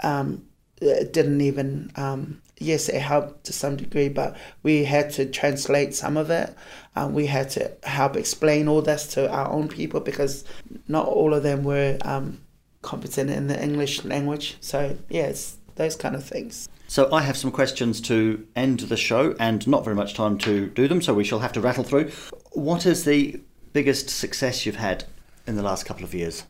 um, 0.00 0.44
didn't 0.80 1.40
even 1.40 1.90
um, 1.96 2.42
yes 2.58 2.88
it 2.88 3.00
helped 3.00 3.44
to 3.44 3.52
some 3.52 3.76
degree 3.76 4.08
but 4.08 4.36
we 4.62 4.84
had 4.84 5.10
to 5.10 5.24
translate 5.26 5.94
some 5.94 6.16
of 6.16 6.30
it. 6.30 6.54
Um, 6.96 7.14
we 7.14 7.26
had 7.26 7.48
to 7.50 7.72
help 7.84 8.16
explain 8.16 8.68
all 8.68 8.82
this 8.82 9.06
to 9.14 9.30
our 9.30 9.48
own 9.50 9.68
people 9.68 10.00
because 10.00 10.44
not 10.88 11.06
all 11.06 11.32
of 11.32 11.42
them 11.42 11.64
were 11.64 11.98
um, 12.04 12.40
competent 12.82 13.30
in 13.30 13.46
the 13.46 13.62
english 13.62 14.04
language. 14.04 14.56
So 14.60 14.96
yes 15.08 15.58
those 15.76 15.96
kind 15.96 16.14
of 16.14 16.24
things. 16.24 16.68
So 16.86 17.10
I 17.10 17.22
have 17.22 17.38
some 17.38 17.50
questions 17.50 18.00
to 18.02 18.46
end 18.54 18.80
the 18.80 18.96
show 18.98 19.34
and 19.40 19.66
not 19.66 19.84
very 19.84 19.96
much 19.96 20.12
time 20.12 20.36
to 20.38 20.66
do 20.68 20.86
them, 20.86 21.00
so 21.00 21.14
we 21.14 21.24
shall 21.24 21.38
have 21.38 21.52
to 21.52 21.60
rattle 21.62 21.84
through. 21.84 22.10
What 22.50 22.84
is 22.84 23.04
the 23.04 23.40
biggest 23.72 24.10
success 24.10 24.64
you've 24.66 24.76
had 24.76 25.04
in 25.46 25.56
the 25.56 25.62
last 25.62 25.86
couple 25.86 26.04
of 26.04 26.14
years? 26.14 26.44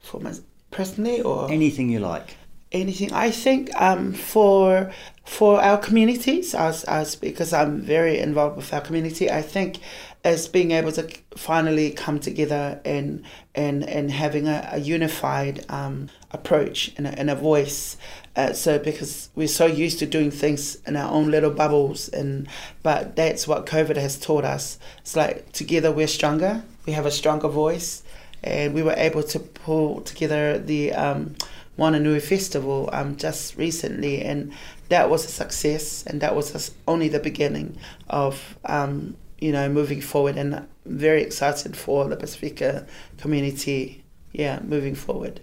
for 0.00 0.20
my 0.20 0.32
personally 0.70 1.20
or 1.20 1.50
Anything 1.50 1.90
you 1.90 1.98
like. 1.98 2.36
anything. 2.72 3.12
I 3.12 3.30
think 3.30 3.70
um, 3.80 4.12
for 4.12 4.92
for 5.24 5.60
our 5.60 5.78
communities, 5.78 6.54
as 6.54 6.84
as 6.84 7.16
because 7.16 7.52
I'm 7.52 7.80
very 7.80 8.18
involved 8.18 8.56
with 8.56 8.72
our 8.72 8.80
community, 8.80 9.30
I 9.30 9.42
think 9.42 9.78
as 10.24 10.48
being 10.48 10.70
able 10.72 10.92
to 10.92 11.08
finally 11.36 11.90
come 11.90 12.18
together 12.20 12.80
and 12.84 13.24
and 13.54 13.84
and 13.88 14.10
having 14.10 14.46
a, 14.48 14.68
a 14.72 14.78
unified 14.78 15.64
um, 15.68 16.08
approach 16.30 16.92
and 16.96 17.06
a, 17.06 17.18
and 17.18 17.30
a 17.30 17.34
voice. 17.34 17.96
Uh, 18.36 18.52
so 18.52 18.78
because 18.78 19.30
we're 19.34 19.48
so 19.48 19.64
used 19.64 19.98
to 19.98 20.06
doing 20.06 20.30
things 20.30 20.76
in 20.86 20.94
our 20.94 21.10
own 21.10 21.30
little 21.30 21.50
bubbles, 21.50 22.08
and 22.10 22.46
but 22.82 23.16
that's 23.16 23.48
what 23.48 23.64
COVID 23.64 23.96
has 23.96 24.18
taught 24.18 24.44
us. 24.44 24.78
It's 24.98 25.16
like 25.16 25.52
together 25.52 25.90
we're 25.90 26.06
stronger. 26.06 26.62
We 26.84 26.92
have 26.92 27.06
a 27.06 27.10
stronger 27.10 27.48
voice, 27.48 28.02
and 28.44 28.74
we 28.74 28.82
were 28.82 28.94
able 28.96 29.22
to 29.22 29.38
pull 29.38 30.02
together 30.02 30.58
the 30.58 30.92
um, 30.92 31.34
Wananui 31.78 32.20
Festival 32.20 32.90
um, 32.92 33.16
just 33.16 33.56
recently, 33.56 34.22
and 34.22 34.52
that 34.90 35.08
was 35.08 35.24
a 35.24 35.28
success, 35.28 36.04
and 36.06 36.20
that 36.20 36.36
was 36.36 36.74
only 36.86 37.08
the 37.08 37.20
beginning 37.20 37.78
of 38.10 38.58
um, 38.66 39.16
you 39.38 39.50
know 39.50 39.66
moving 39.70 40.02
forward, 40.02 40.36
and 40.36 40.56
I'm 40.56 40.68
very 40.84 41.22
excited 41.22 41.74
for 41.74 42.06
the 42.06 42.16
Pacifica 42.16 42.86
community, 43.16 44.04
yeah, 44.32 44.60
moving 44.60 44.94
forward. 44.94 45.40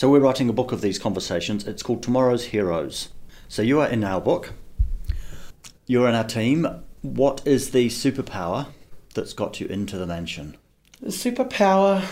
So 0.00 0.08
we're 0.08 0.20
writing 0.20 0.48
a 0.48 0.54
book 0.54 0.72
of 0.72 0.80
these 0.80 0.98
conversations. 0.98 1.66
It's 1.66 1.82
called 1.82 2.02
Tomorrow's 2.02 2.46
Heroes. 2.46 3.10
So 3.48 3.60
you 3.60 3.80
are 3.80 3.86
in 3.86 4.02
our 4.02 4.18
book. 4.18 4.54
You're 5.86 6.08
in 6.08 6.14
our 6.14 6.24
team. 6.24 6.66
What 7.02 7.46
is 7.46 7.72
the 7.72 7.88
superpower 7.88 8.68
that's 9.14 9.34
got 9.34 9.60
you 9.60 9.66
into 9.66 9.98
the 9.98 10.06
mansion? 10.06 10.56
The 11.02 11.08
superpower, 11.08 12.02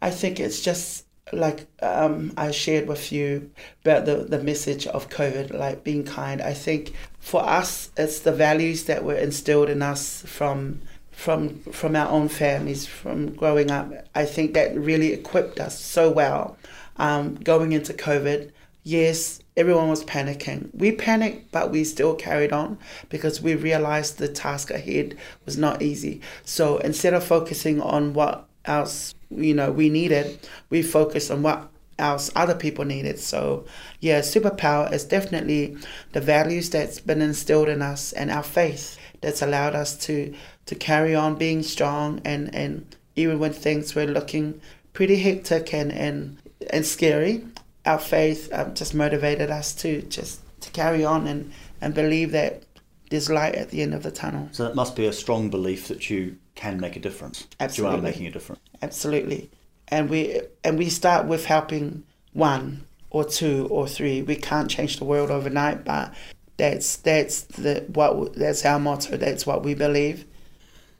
I 0.00 0.10
think 0.10 0.38
it's 0.38 0.60
just 0.60 1.04
like 1.32 1.66
um, 1.82 2.32
I 2.36 2.52
shared 2.52 2.86
with 2.86 3.10
you 3.10 3.50
about 3.84 4.06
the, 4.06 4.18
the 4.18 4.40
message 4.40 4.86
of 4.86 5.08
COVID, 5.08 5.52
like 5.52 5.82
being 5.82 6.04
kind. 6.04 6.40
I 6.40 6.54
think 6.54 6.94
for 7.18 7.42
us, 7.42 7.90
it's 7.96 8.20
the 8.20 8.30
values 8.30 8.84
that 8.84 9.02
were 9.02 9.16
instilled 9.16 9.68
in 9.68 9.82
us 9.82 10.22
from 10.26 10.80
from 11.10 11.58
from 11.72 11.96
our 11.96 12.08
own 12.08 12.28
families, 12.28 12.86
from 12.86 13.34
growing 13.34 13.72
up. 13.72 13.92
I 14.14 14.26
think 14.26 14.54
that 14.54 14.76
really 14.76 15.12
equipped 15.12 15.58
us 15.58 15.80
so 15.80 16.08
well 16.08 16.56
um, 16.96 17.34
going 17.36 17.72
into 17.72 17.92
COVID. 17.92 18.50
Yes, 18.84 19.40
everyone 19.56 19.88
was 19.88 20.04
panicking. 20.04 20.74
We 20.74 20.92
panicked, 20.92 21.52
but 21.52 21.70
we 21.70 21.84
still 21.84 22.14
carried 22.14 22.52
on 22.52 22.78
because 23.08 23.40
we 23.40 23.54
realized 23.54 24.18
the 24.18 24.28
task 24.28 24.70
ahead 24.70 25.16
was 25.44 25.56
not 25.56 25.82
easy. 25.82 26.20
So 26.44 26.78
instead 26.78 27.14
of 27.14 27.24
focusing 27.24 27.80
on 27.80 28.12
what 28.14 28.48
else 28.64 29.14
you 29.30 29.54
know 29.54 29.70
we 29.70 29.88
needed, 29.88 30.38
we 30.70 30.82
focused 30.82 31.30
on 31.30 31.42
what 31.42 31.68
else 31.98 32.30
other 32.34 32.54
people 32.54 32.84
needed. 32.84 33.18
So 33.18 33.64
yeah, 34.00 34.20
superpower 34.20 34.92
is 34.92 35.04
definitely 35.04 35.76
the 36.12 36.20
values 36.20 36.70
that's 36.70 37.00
been 37.00 37.22
instilled 37.22 37.68
in 37.68 37.82
us 37.82 38.12
and 38.12 38.30
our 38.30 38.42
faith 38.42 38.98
that's 39.20 39.42
allowed 39.42 39.74
us 39.74 39.96
to 40.06 40.34
to 40.66 40.74
carry 40.74 41.14
on 41.14 41.36
being 41.36 41.62
strong 41.62 42.20
and 42.24 42.54
and 42.54 42.96
even 43.16 43.38
when 43.38 43.52
things 43.52 43.94
were 43.94 44.06
looking 44.06 44.60
pretty 44.92 45.16
hectic 45.16 45.72
and 45.72 45.92
and 45.92 46.38
and 46.70 46.84
scary, 46.84 47.44
our 47.84 47.98
faith 47.98 48.48
um, 48.52 48.74
just 48.74 48.94
motivated 48.94 49.50
us 49.50 49.74
to 49.76 50.02
just 50.02 50.40
to 50.60 50.70
carry 50.70 51.04
on 51.04 51.26
and 51.26 51.52
and 51.80 51.94
believe 51.94 52.32
that 52.32 52.62
there's 53.10 53.28
light 53.28 53.54
at 53.54 53.70
the 53.70 53.82
end 53.82 53.94
of 53.94 54.02
the 54.02 54.10
tunnel. 54.10 54.48
So 54.52 54.64
that 54.64 54.74
must 54.74 54.96
be 54.96 55.06
a 55.06 55.12
strong 55.12 55.50
belief 55.50 55.88
that 55.88 56.08
you 56.08 56.38
can 56.54 56.80
make 56.80 56.96
a 56.96 57.00
difference. 57.00 57.46
Absolutely. 57.60 57.96
You 57.96 57.98
are 57.98 58.02
making 58.02 58.26
a 58.26 58.30
difference. 58.30 58.60
Absolutely, 58.80 59.50
and 59.88 60.08
we 60.08 60.40
and 60.64 60.78
we 60.78 60.88
start 60.88 61.26
with 61.26 61.46
helping 61.46 62.04
one 62.32 62.86
or 63.10 63.24
two 63.24 63.68
or 63.70 63.86
three. 63.86 64.22
We 64.22 64.36
can't 64.36 64.70
change 64.70 64.98
the 64.98 65.04
world 65.04 65.30
overnight, 65.30 65.84
but 65.84 66.14
that's 66.56 66.96
that's 66.96 67.42
the 67.42 67.84
what 67.92 68.34
that's 68.34 68.64
our 68.64 68.78
motto. 68.78 69.16
That's 69.16 69.46
what 69.46 69.64
we 69.64 69.74
believe. 69.74 70.24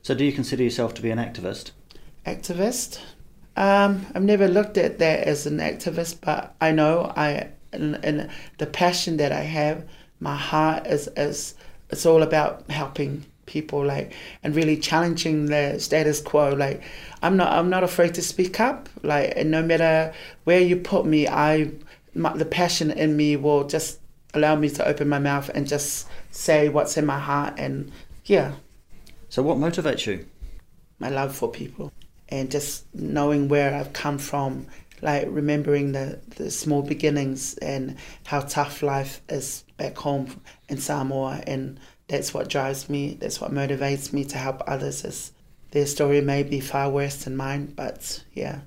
So 0.02 0.14
do 0.14 0.24
you 0.24 0.32
consider 0.32 0.64
yourself 0.64 0.94
to 0.94 1.02
be 1.02 1.10
an 1.10 1.18
activist? 1.18 1.70
activist. 2.26 3.00
Um, 3.56 4.06
I've 4.14 4.22
never 4.22 4.48
looked 4.48 4.78
at 4.78 4.98
that 4.98 5.20
as 5.26 5.46
an 5.46 5.58
activist, 5.58 6.18
but 6.20 6.54
I 6.60 6.72
know 6.72 7.12
I 7.16 7.48
and, 7.72 8.02
and 8.04 8.30
the 8.58 8.66
passion 8.66 9.16
that 9.18 9.32
I 9.32 9.40
have, 9.40 9.84
my 10.20 10.36
heart 10.36 10.86
is 10.86 11.08
is 11.16 11.54
it's 11.90 12.06
all 12.06 12.22
about 12.22 12.70
helping 12.70 13.26
people 13.44 13.84
like 13.84 14.14
and 14.42 14.54
really 14.54 14.76
challenging 14.76 15.46
the 15.46 15.78
status 15.78 16.20
quo. 16.20 16.54
Like 16.54 16.82
i'm 17.22 17.36
not 17.36 17.52
i'm 17.52 17.68
not 17.68 17.84
afraid 17.84 18.14
to 18.14 18.22
speak 18.22 18.60
up. 18.60 18.88
Like 19.02 19.34
and 19.36 19.50
no 19.50 19.62
matter 19.62 20.14
where 20.44 20.60
you 20.60 20.76
put 20.76 21.04
me 21.04 21.28
i 21.28 21.70
my, 22.14 22.36
the 22.36 22.44
passion 22.44 22.90
in 22.90 23.16
me 23.16 23.36
will 23.36 23.64
just 23.64 23.98
allow 24.34 24.54
me 24.54 24.68
to 24.70 24.86
open 24.86 25.08
my 25.08 25.18
mouth 25.18 25.50
and 25.54 25.66
just 25.66 26.08
say 26.30 26.68
what's 26.68 26.96
in 26.96 27.04
my 27.04 27.18
heart 27.18 27.54
and 27.58 27.92
yeah. 28.24 28.52
So 29.28 29.42
what 29.42 29.58
motivates 29.58 30.06
you? 30.06 30.26
my 31.02 31.08
love 31.08 31.34
for 31.34 31.50
people 31.50 31.92
and 32.32 32.50
just 32.50 32.86
knowing 32.94 33.48
where 33.48 33.74
I've 33.74 33.92
come 33.92 34.16
from, 34.16 34.66
like 35.02 35.26
remembering 35.28 35.92
the, 35.92 36.18
the 36.36 36.50
small 36.50 36.80
beginnings 36.80 37.58
and 37.58 37.96
how 38.24 38.40
tough 38.40 38.82
life 38.82 39.20
is 39.28 39.64
back 39.76 39.98
home 39.98 40.40
in 40.70 40.78
Samoa. 40.78 41.42
And 41.46 41.78
that's 42.08 42.32
what 42.32 42.48
drives 42.48 42.88
me, 42.88 43.18
that's 43.20 43.38
what 43.38 43.52
motivates 43.52 44.14
me 44.14 44.24
to 44.24 44.38
help 44.38 44.62
others. 44.66 45.04
Is 45.04 45.32
their 45.72 45.84
story 45.84 46.22
may 46.22 46.42
be 46.42 46.58
far 46.58 46.88
worse 46.88 47.24
than 47.24 47.36
mine, 47.36 47.66
but 47.76 48.24
yeah. 48.32 48.60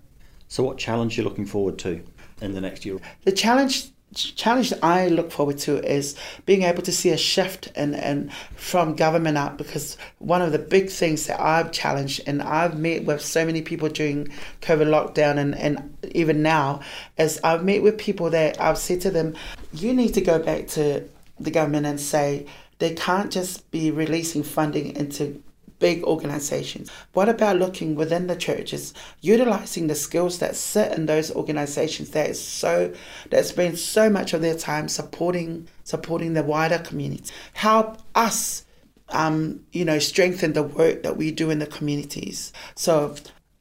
So 0.48 0.64
what 0.64 0.78
challenge 0.78 1.18
are 1.18 1.22
you 1.22 1.28
looking 1.28 1.48
forward 1.48 1.80
to 1.80 2.04
in 2.42 2.54
the 2.54 2.62
next 2.62 2.86
year? 2.86 3.00
The 3.24 3.32
challenge 3.32 3.90
challenge 4.16 4.72
that 4.72 4.84
I 4.84 5.08
look 5.08 5.32
forward 5.32 5.58
to 5.60 5.78
is 5.84 6.16
being 6.46 6.64
able 6.64 6.82
to 6.84 6.92
see 6.92 7.10
a 7.10 7.18
shift 7.18 7.72
and 7.76 7.96
and 7.96 8.32
from 8.56 8.96
government 8.96 9.38
up 9.38 9.58
because 9.58 9.98
one 10.20 10.42
of 10.42 10.52
the 10.52 10.60
big 10.60 10.90
things 10.90 11.28
that 11.28 11.40
I've 11.40 11.72
challenged 11.72 12.22
and 12.26 12.42
I've 12.42 12.80
met 12.80 13.06
with 13.06 13.22
so 13.22 13.46
many 13.46 13.62
people 13.62 13.90
during 13.90 14.30
COVID 14.62 14.88
lockdown 14.88 15.38
and, 15.38 15.56
and 15.56 15.98
even 16.12 16.42
now 16.42 16.82
is 17.18 17.40
I've 17.44 17.64
met 17.64 17.84
with 17.84 17.98
people 17.98 18.30
that 18.32 18.60
I've 18.60 18.78
said 18.78 19.02
to 19.02 19.12
them, 19.12 19.36
you 19.74 19.94
need 19.94 20.14
to 20.14 20.22
go 20.22 20.40
back 20.40 20.68
to 20.70 21.08
the 21.40 21.52
government 21.52 21.86
and 21.86 22.00
say 22.00 22.46
they 22.80 22.94
can't 22.94 23.32
just 23.32 23.70
be 23.72 23.92
releasing 23.92 24.44
funding 24.44 24.96
into 24.96 25.42
big 25.80 26.04
organizations. 26.04 26.90
What 27.14 27.30
about 27.30 27.58
looking 27.58 27.96
within 27.96 28.28
the 28.28 28.36
churches, 28.36 28.94
utilizing 29.22 29.88
the 29.88 29.96
skills 29.96 30.40
that 30.40 30.56
sit 30.56 30.92
in 30.98 31.06
those 31.06 31.32
organizations 31.32 32.12
that 32.12 32.30
is 32.30 32.42
so 32.42 32.94
that 33.30 33.46
spend 33.46 33.78
so 33.78 34.10
much 34.10 34.34
of 34.34 34.42
their 34.42 34.56
time 34.56 34.88
supporting 34.88 35.68
supporting 35.84 36.34
the 36.34 36.44
wider 36.44 36.80
community. 36.80 37.32
Help 37.54 37.98
us 38.16 38.66
um, 39.10 39.64
you 39.72 39.86
know, 39.86 40.00
strengthen 40.00 40.54
the 40.54 40.64
work 40.64 41.04
that 41.04 41.18
we 41.18 41.32
do 41.32 41.50
in 41.50 41.60
the 41.60 41.68
communities. 41.68 42.52
So 42.76 43.16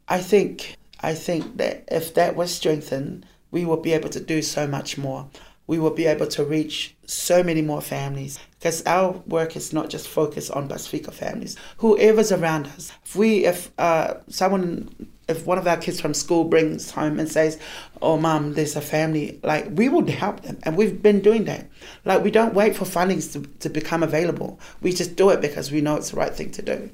I 0.09 0.19
think 0.19 0.77
I 1.01 1.15
think 1.15 1.59
that 1.59 1.85
if 1.89 2.15
that 2.15 2.37
was 2.37 2.55
strengthened, 2.55 3.27
we 3.51 3.65
will 3.65 3.77
be 3.77 3.93
able 3.93 4.09
to 4.11 4.21
do 4.21 4.43
so 4.43 4.67
much 4.67 4.97
more. 4.97 5.29
We 5.67 5.79
will 5.79 5.91
be 5.91 6.07
able 6.07 6.27
to 6.29 6.45
reach 6.45 6.95
so 7.07 7.43
many 7.43 7.63
more 7.63 7.81
families 7.81 8.39
because 8.65 8.83
our 8.87 9.11
work 9.27 9.57
is 9.57 9.75
not 9.75 9.91
just 9.91 10.09
focused 10.09 10.51
on 10.53 10.69
Pacifica 10.69 11.11
families. 11.11 11.55
Whoever's 11.77 12.33
around 12.33 12.67
us, 12.69 12.93
if 13.05 13.15
we, 13.15 13.45
if 13.45 13.71
uh, 13.79 14.15
someone 14.29 14.89
if 15.29 15.45
one 15.45 15.59
of 15.59 15.67
our 15.67 15.77
kids 15.77 16.01
from 16.01 16.15
school 16.15 16.45
brings 16.45 16.91
home 16.91 17.21
and 17.21 17.31
says, 17.31 17.59
"Oh, 18.01 18.17
mum, 18.17 18.55
there's 18.55 18.75
a 18.75 18.81
family," 18.81 19.39
like 19.43 19.67
we 19.73 19.91
would 19.91 20.09
help 20.09 20.41
them, 20.41 20.59
and 20.63 20.79
we've 20.79 21.03
been 21.03 21.21
doing 21.21 21.45
that. 21.45 21.69
Like 22.07 22.25
we 22.25 22.31
don't 22.31 22.55
wait 22.55 22.75
for 22.75 22.87
fundings 22.87 23.35
to, 23.35 23.43
to 23.59 23.69
become 23.69 24.03
available. 24.03 24.59
We 24.81 24.95
just 24.95 25.15
do 25.15 25.29
it 25.29 25.43
because 25.43 25.71
we 25.71 25.83
know 25.83 25.97
it's 25.97 26.13
the 26.13 26.17
right 26.17 26.35
thing 26.35 26.51
to 26.53 26.63
do. 26.63 26.91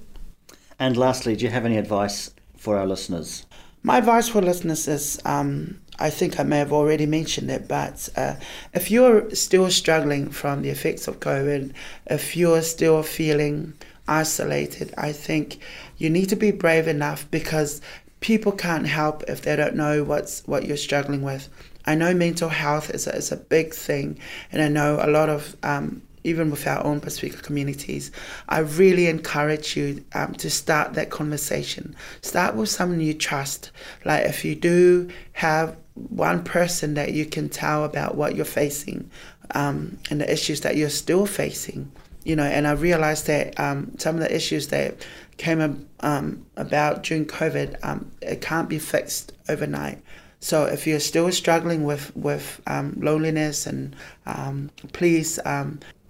And 0.81 0.97
lastly, 0.97 1.37
do 1.37 1.45
you 1.45 1.53
have 1.53 1.65
any 1.67 1.77
advice 1.77 2.35
for 2.57 2.79
our 2.79 2.87
listeners? 2.87 3.47
My 3.85 3.99
advice 3.99 4.27
for 4.27 4.43
listeners 4.43 4.89
is 4.89 5.21
um, 5.25 5.81
I 6.01 6.11
think 6.11 6.41
I 6.41 6.43
may 6.43 6.59
have 6.59 6.73
already 6.73 7.07
mentioned 7.07 7.51
it, 7.51 7.69
but 7.69 8.09
uh, 8.17 8.37
if 8.73 8.91
you're 8.91 9.31
still 9.35 9.71
struggling 9.71 10.31
from 10.31 10.63
the 10.63 10.71
effects 10.71 11.07
of 11.07 11.21
COVID, 11.21 11.73
if 12.07 12.37
you're 12.37 12.63
still 12.63 13.03
feeling 13.03 13.75
isolated, 14.09 14.95
I 14.97 15.13
think 15.13 15.59
you 15.99 16.11
need 16.11 16.31
to 16.31 16.37
be 16.37 16.51
brave 16.51 16.89
enough 16.89 17.31
because 17.31 17.81
people 18.21 18.53
can't 18.53 18.87
help 18.87 19.23
if 19.29 19.43
they 19.43 19.57
don't 19.57 19.77
know 19.77 20.03
what's 20.03 20.43
what 20.47 20.67
you're 20.67 20.77
struggling 20.77 21.23
with. 21.23 21.49
I 21.87 21.95
know 21.95 22.13
mental 22.15 22.49
health 22.49 22.91
is 22.91 23.07
a, 23.07 23.15
is 23.15 23.33
a 23.33 23.37
big 23.37 23.75
thing, 23.75 24.19
and 24.53 24.63
I 24.63 24.69
know 24.69 24.99
a 25.01 25.09
lot 25.11 25.29
of 25.29 25.57
um, 25.63 26.03
even 26.25 26.51
with 26.51 26.67
our 26.67 26.85
own 26.85 27.01
Pacifica 27.01 27.39
communities, 27.39 28.11
I 28.49 28.61
really 28.61 29.07
encourage 29.07 29.77
you 29.77 30.05
um, 30.13 30.35
to 30.35 30.51
start 30.51 30.95
that 30.95 31.11
conversation. 31.11 31.97
Start 32.21 32.55
with 32.55 32.69
someone 32.69 33.01
you 33.01 33.15
trust. 33.15 33.71
Like 34.05 34.27
if 34.27 34.45
you 34.45 34.55
do 34.55 35.09
have 35.33 35.77
one 35.95 36.43
person 36.45 36.95
that 36.95 37.13
you 37.13 37.27
can 37.27 37.49
tell 37.49 37.85
about 37.85 38.15
what 38.15 38.37
you're 38.37 38.45
facing 38.45 39.11
um, 39.55 39.99
and 40.11 40.21
the 40.21 40.33
issues 40.33 40.61
that 40.63 40.77
you're 40.77 40.89
still 40.89 41.27
facing, 41.27 41.91
you 42.25 42.37
know, 42.37 42.45
and 42.45 42.67
I 42.67 42.73
realized 42.73 43.27
that 43.27 43.59
um, 43.59 43.93
some 43.99 44.17
of 44.17 44.21
the 44.21 44.35
issues 44.35 44.69
that 44.69 45.07
came 45.37 45.89
um, 46.01 46.47
about 46.57 47.03
during 47.03 47.27
COVID, 47.27 47.77
um, 47.83 48.11
it 48.23 48.41
can't 48.41 48.69
be 48.69 48.79
fixed 48.79 49.33
overnight. 49.49 50.01
So 50.39 50.65
if 50.65 50.87
you're 50.87 51.01
still 51.01 51.31
struggling 51.33 51.85
with 51.85 52.15
with 52.17 52.63
um, 52.67 52.95
loneliness, 52.97 53.67
and 53.67 53.95
um, 54.25 54.71
please, 54.93 55.39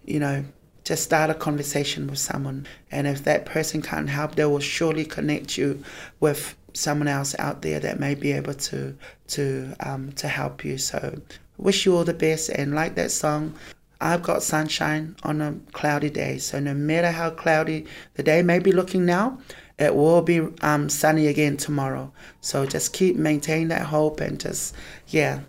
you 0.05 0.21
know, 0.21 0.45
just 0.85 1.05
start 1.05 1.31
a 1.31 1.35
conversation 1.35 2.07
with 2.09 2.19
someone. 2.19 2.67
And 2.91 3.07
if 3.07 3.25
that 3.25 3.47
person 3.47 3.83
can't 3.83 4.09
help, 4.09 4.35
they 4.35 4.45
will 4.45 4.61
surely 4.61 5.05
connect 5.05 5.57
you 5.57 5.85
with 6.19 6.57
someone 6.73 7.09
else 7.09 7.35
out 7.39 7.63
there 7.63 7.81
that 7.81 8.01
may 8.01 8.15
be 8.15 8.33
able 8.33 8.55
to 8.55 8.97
to 9.31 9.75
um, 9.81 10.13
to 10.13 10.29
help 10.29 10.65
you. 10.65 10.79
So 10.79 11.21
wish 11.57 11.87
you 11.87 11.97
all 11.97 12.05
the 12.05 12.15
best, 12.15 12.51
and 12.51 12.75
like 12.75 12.95
that 12.97 13.11
song. 13.11 13.55
I've 14.03 14.23
got 14.23 14.43
sunshine 14.43 15.15
on 15.25 15.43
a 15.43 15.55
cloudy 15.73 16.09
day. 16.09 16.39
So 16.39 16.59
no 16.59 16.73
matter 16.73 17.11
how 17.11 17.29
cloudy 17.29 17.85
the 18.15 18.23
day 18.23 18.41
may 18.41 18.59
be 18.59 18.73
looking 18.73 19.05
now, 19.05 19.39
it 19.79 19.95
will 19.95 20.23
be 20.23 20.41
um, 20.63 20.89
sunny 20.89 21.27
again 21.27 21.59
tomorrow. 21.59 22.11
So 22.41 22.65
just 22.65 22.95
keep 22.95 23.17
maintaining 23.17 23.69
that 23.69 23.83
hope 23.83 24.21
and 24.21 24.41
just 24.41 24.75
yeah, 25.09 25.41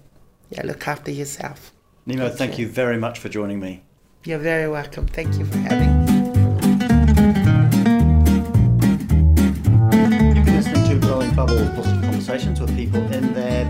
yeah, 0.50 0.66
look 0.66 0.86
after 0.88 1.12
yourself. 1.12 1.72
Nemo, 2.06 2.30
thank 2.30 2.60
you 2.60 2.68
very 2.68 2.98
much 2.98 3.20
for 3.20 3.30
joining 3.30 3.60
me. 3.60 3.84
You're 4.26 4.40
very 4.40 4.70
welcome. 4.70 5.08
Thank 5.08 5.38
you 5.38 5.46
for 5.46 5.58
having 5.58 6.06
me. 6.06 6.11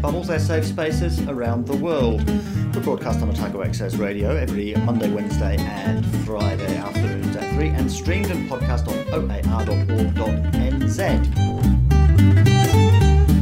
Bubbles, 0.02 0.28
their 0.28 0.40
safe 0.40 0.66
spaces 0.66 1.22
around 1.28 1.68
the 1.68 1.76
world. 1.78 2.28
We're 2.74 2.82
broadcast 2.82 3.22
on 3.22 3.30
Otago 3.30 3.62
Access 3.62 3.96
Radio 3.96 4.36
every 4.36 4.74
Monday, 4.74 5.12
Wednesday, 5.12 5.58
and 5.58 6.04
Friday 6.26 6.76
afternoons 6.78 7.36
at 7.36 7.54
3 7.54 7.70
and 7.70 7.92
streamed 7.92 8.32
and 8.32 8.50
podcast 8.50 8.88
on 8.88 8.98
oar.org.nz. 9.14 9.62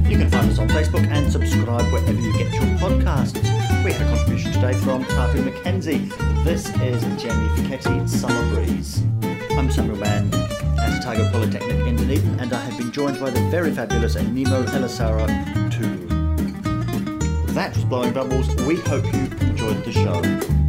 You 0.09 0.17
can 0.17 0.29
find 0.29 0.51
us 0.51 0.59
on 0.59 0.67
Facebook 0.67 1.07
and 1.07 1.31
subscribe 1.31 1.85
wherever 1.93 2.11
you 2.11 2.33
get 2.33 2.51
your 2.53 2.63
podcasts. 2.77 3.41
We 3.85 3.93
had 3.93 4.01
a 4.01 4.09
contribution 4.09 4.51
today 4.51 4.73
from 4.73 5.05
Tapu 5.05 5.41
McKenzie. 5.41 6.09
This 6.43 6.67
is 6.81 7.01
Jamie 7.21 7.47
Ficetti, 7.55 8.09
Summer 8.09 8.53
Breeze. 8.53 9.01
I'm 9.51 9.71
Samuel 9.71 9.97
Mann 9.97 10.33
at 10.77 10.99
Otago 10.99 11.29
Polytechnic 11.31 11.87
in 11.87 11.95
Dunedin, 11.95 12.39
and 12.41 12.51
I 12.51 12.59
have 12.59 12.77
been 12.77 12.91
joined 12.91 13.17
by 13.19 13.29
the 13.29 13.41
very 13.49 13.71
fabulous 13.71 14.15
Nemo 14.15 14.63
Elisara 14.63 15.71
too. 15.71 16.08
Was 17.59 17.83
Blowing 17.83 18.13
Bubbles. 18.13 18.47
We 18.63 18.77
hope 18.77 19.03
you 19.13 19.25
enjoyed 19.41 19.83
the 19.83 19.91
show. 19.91 20.68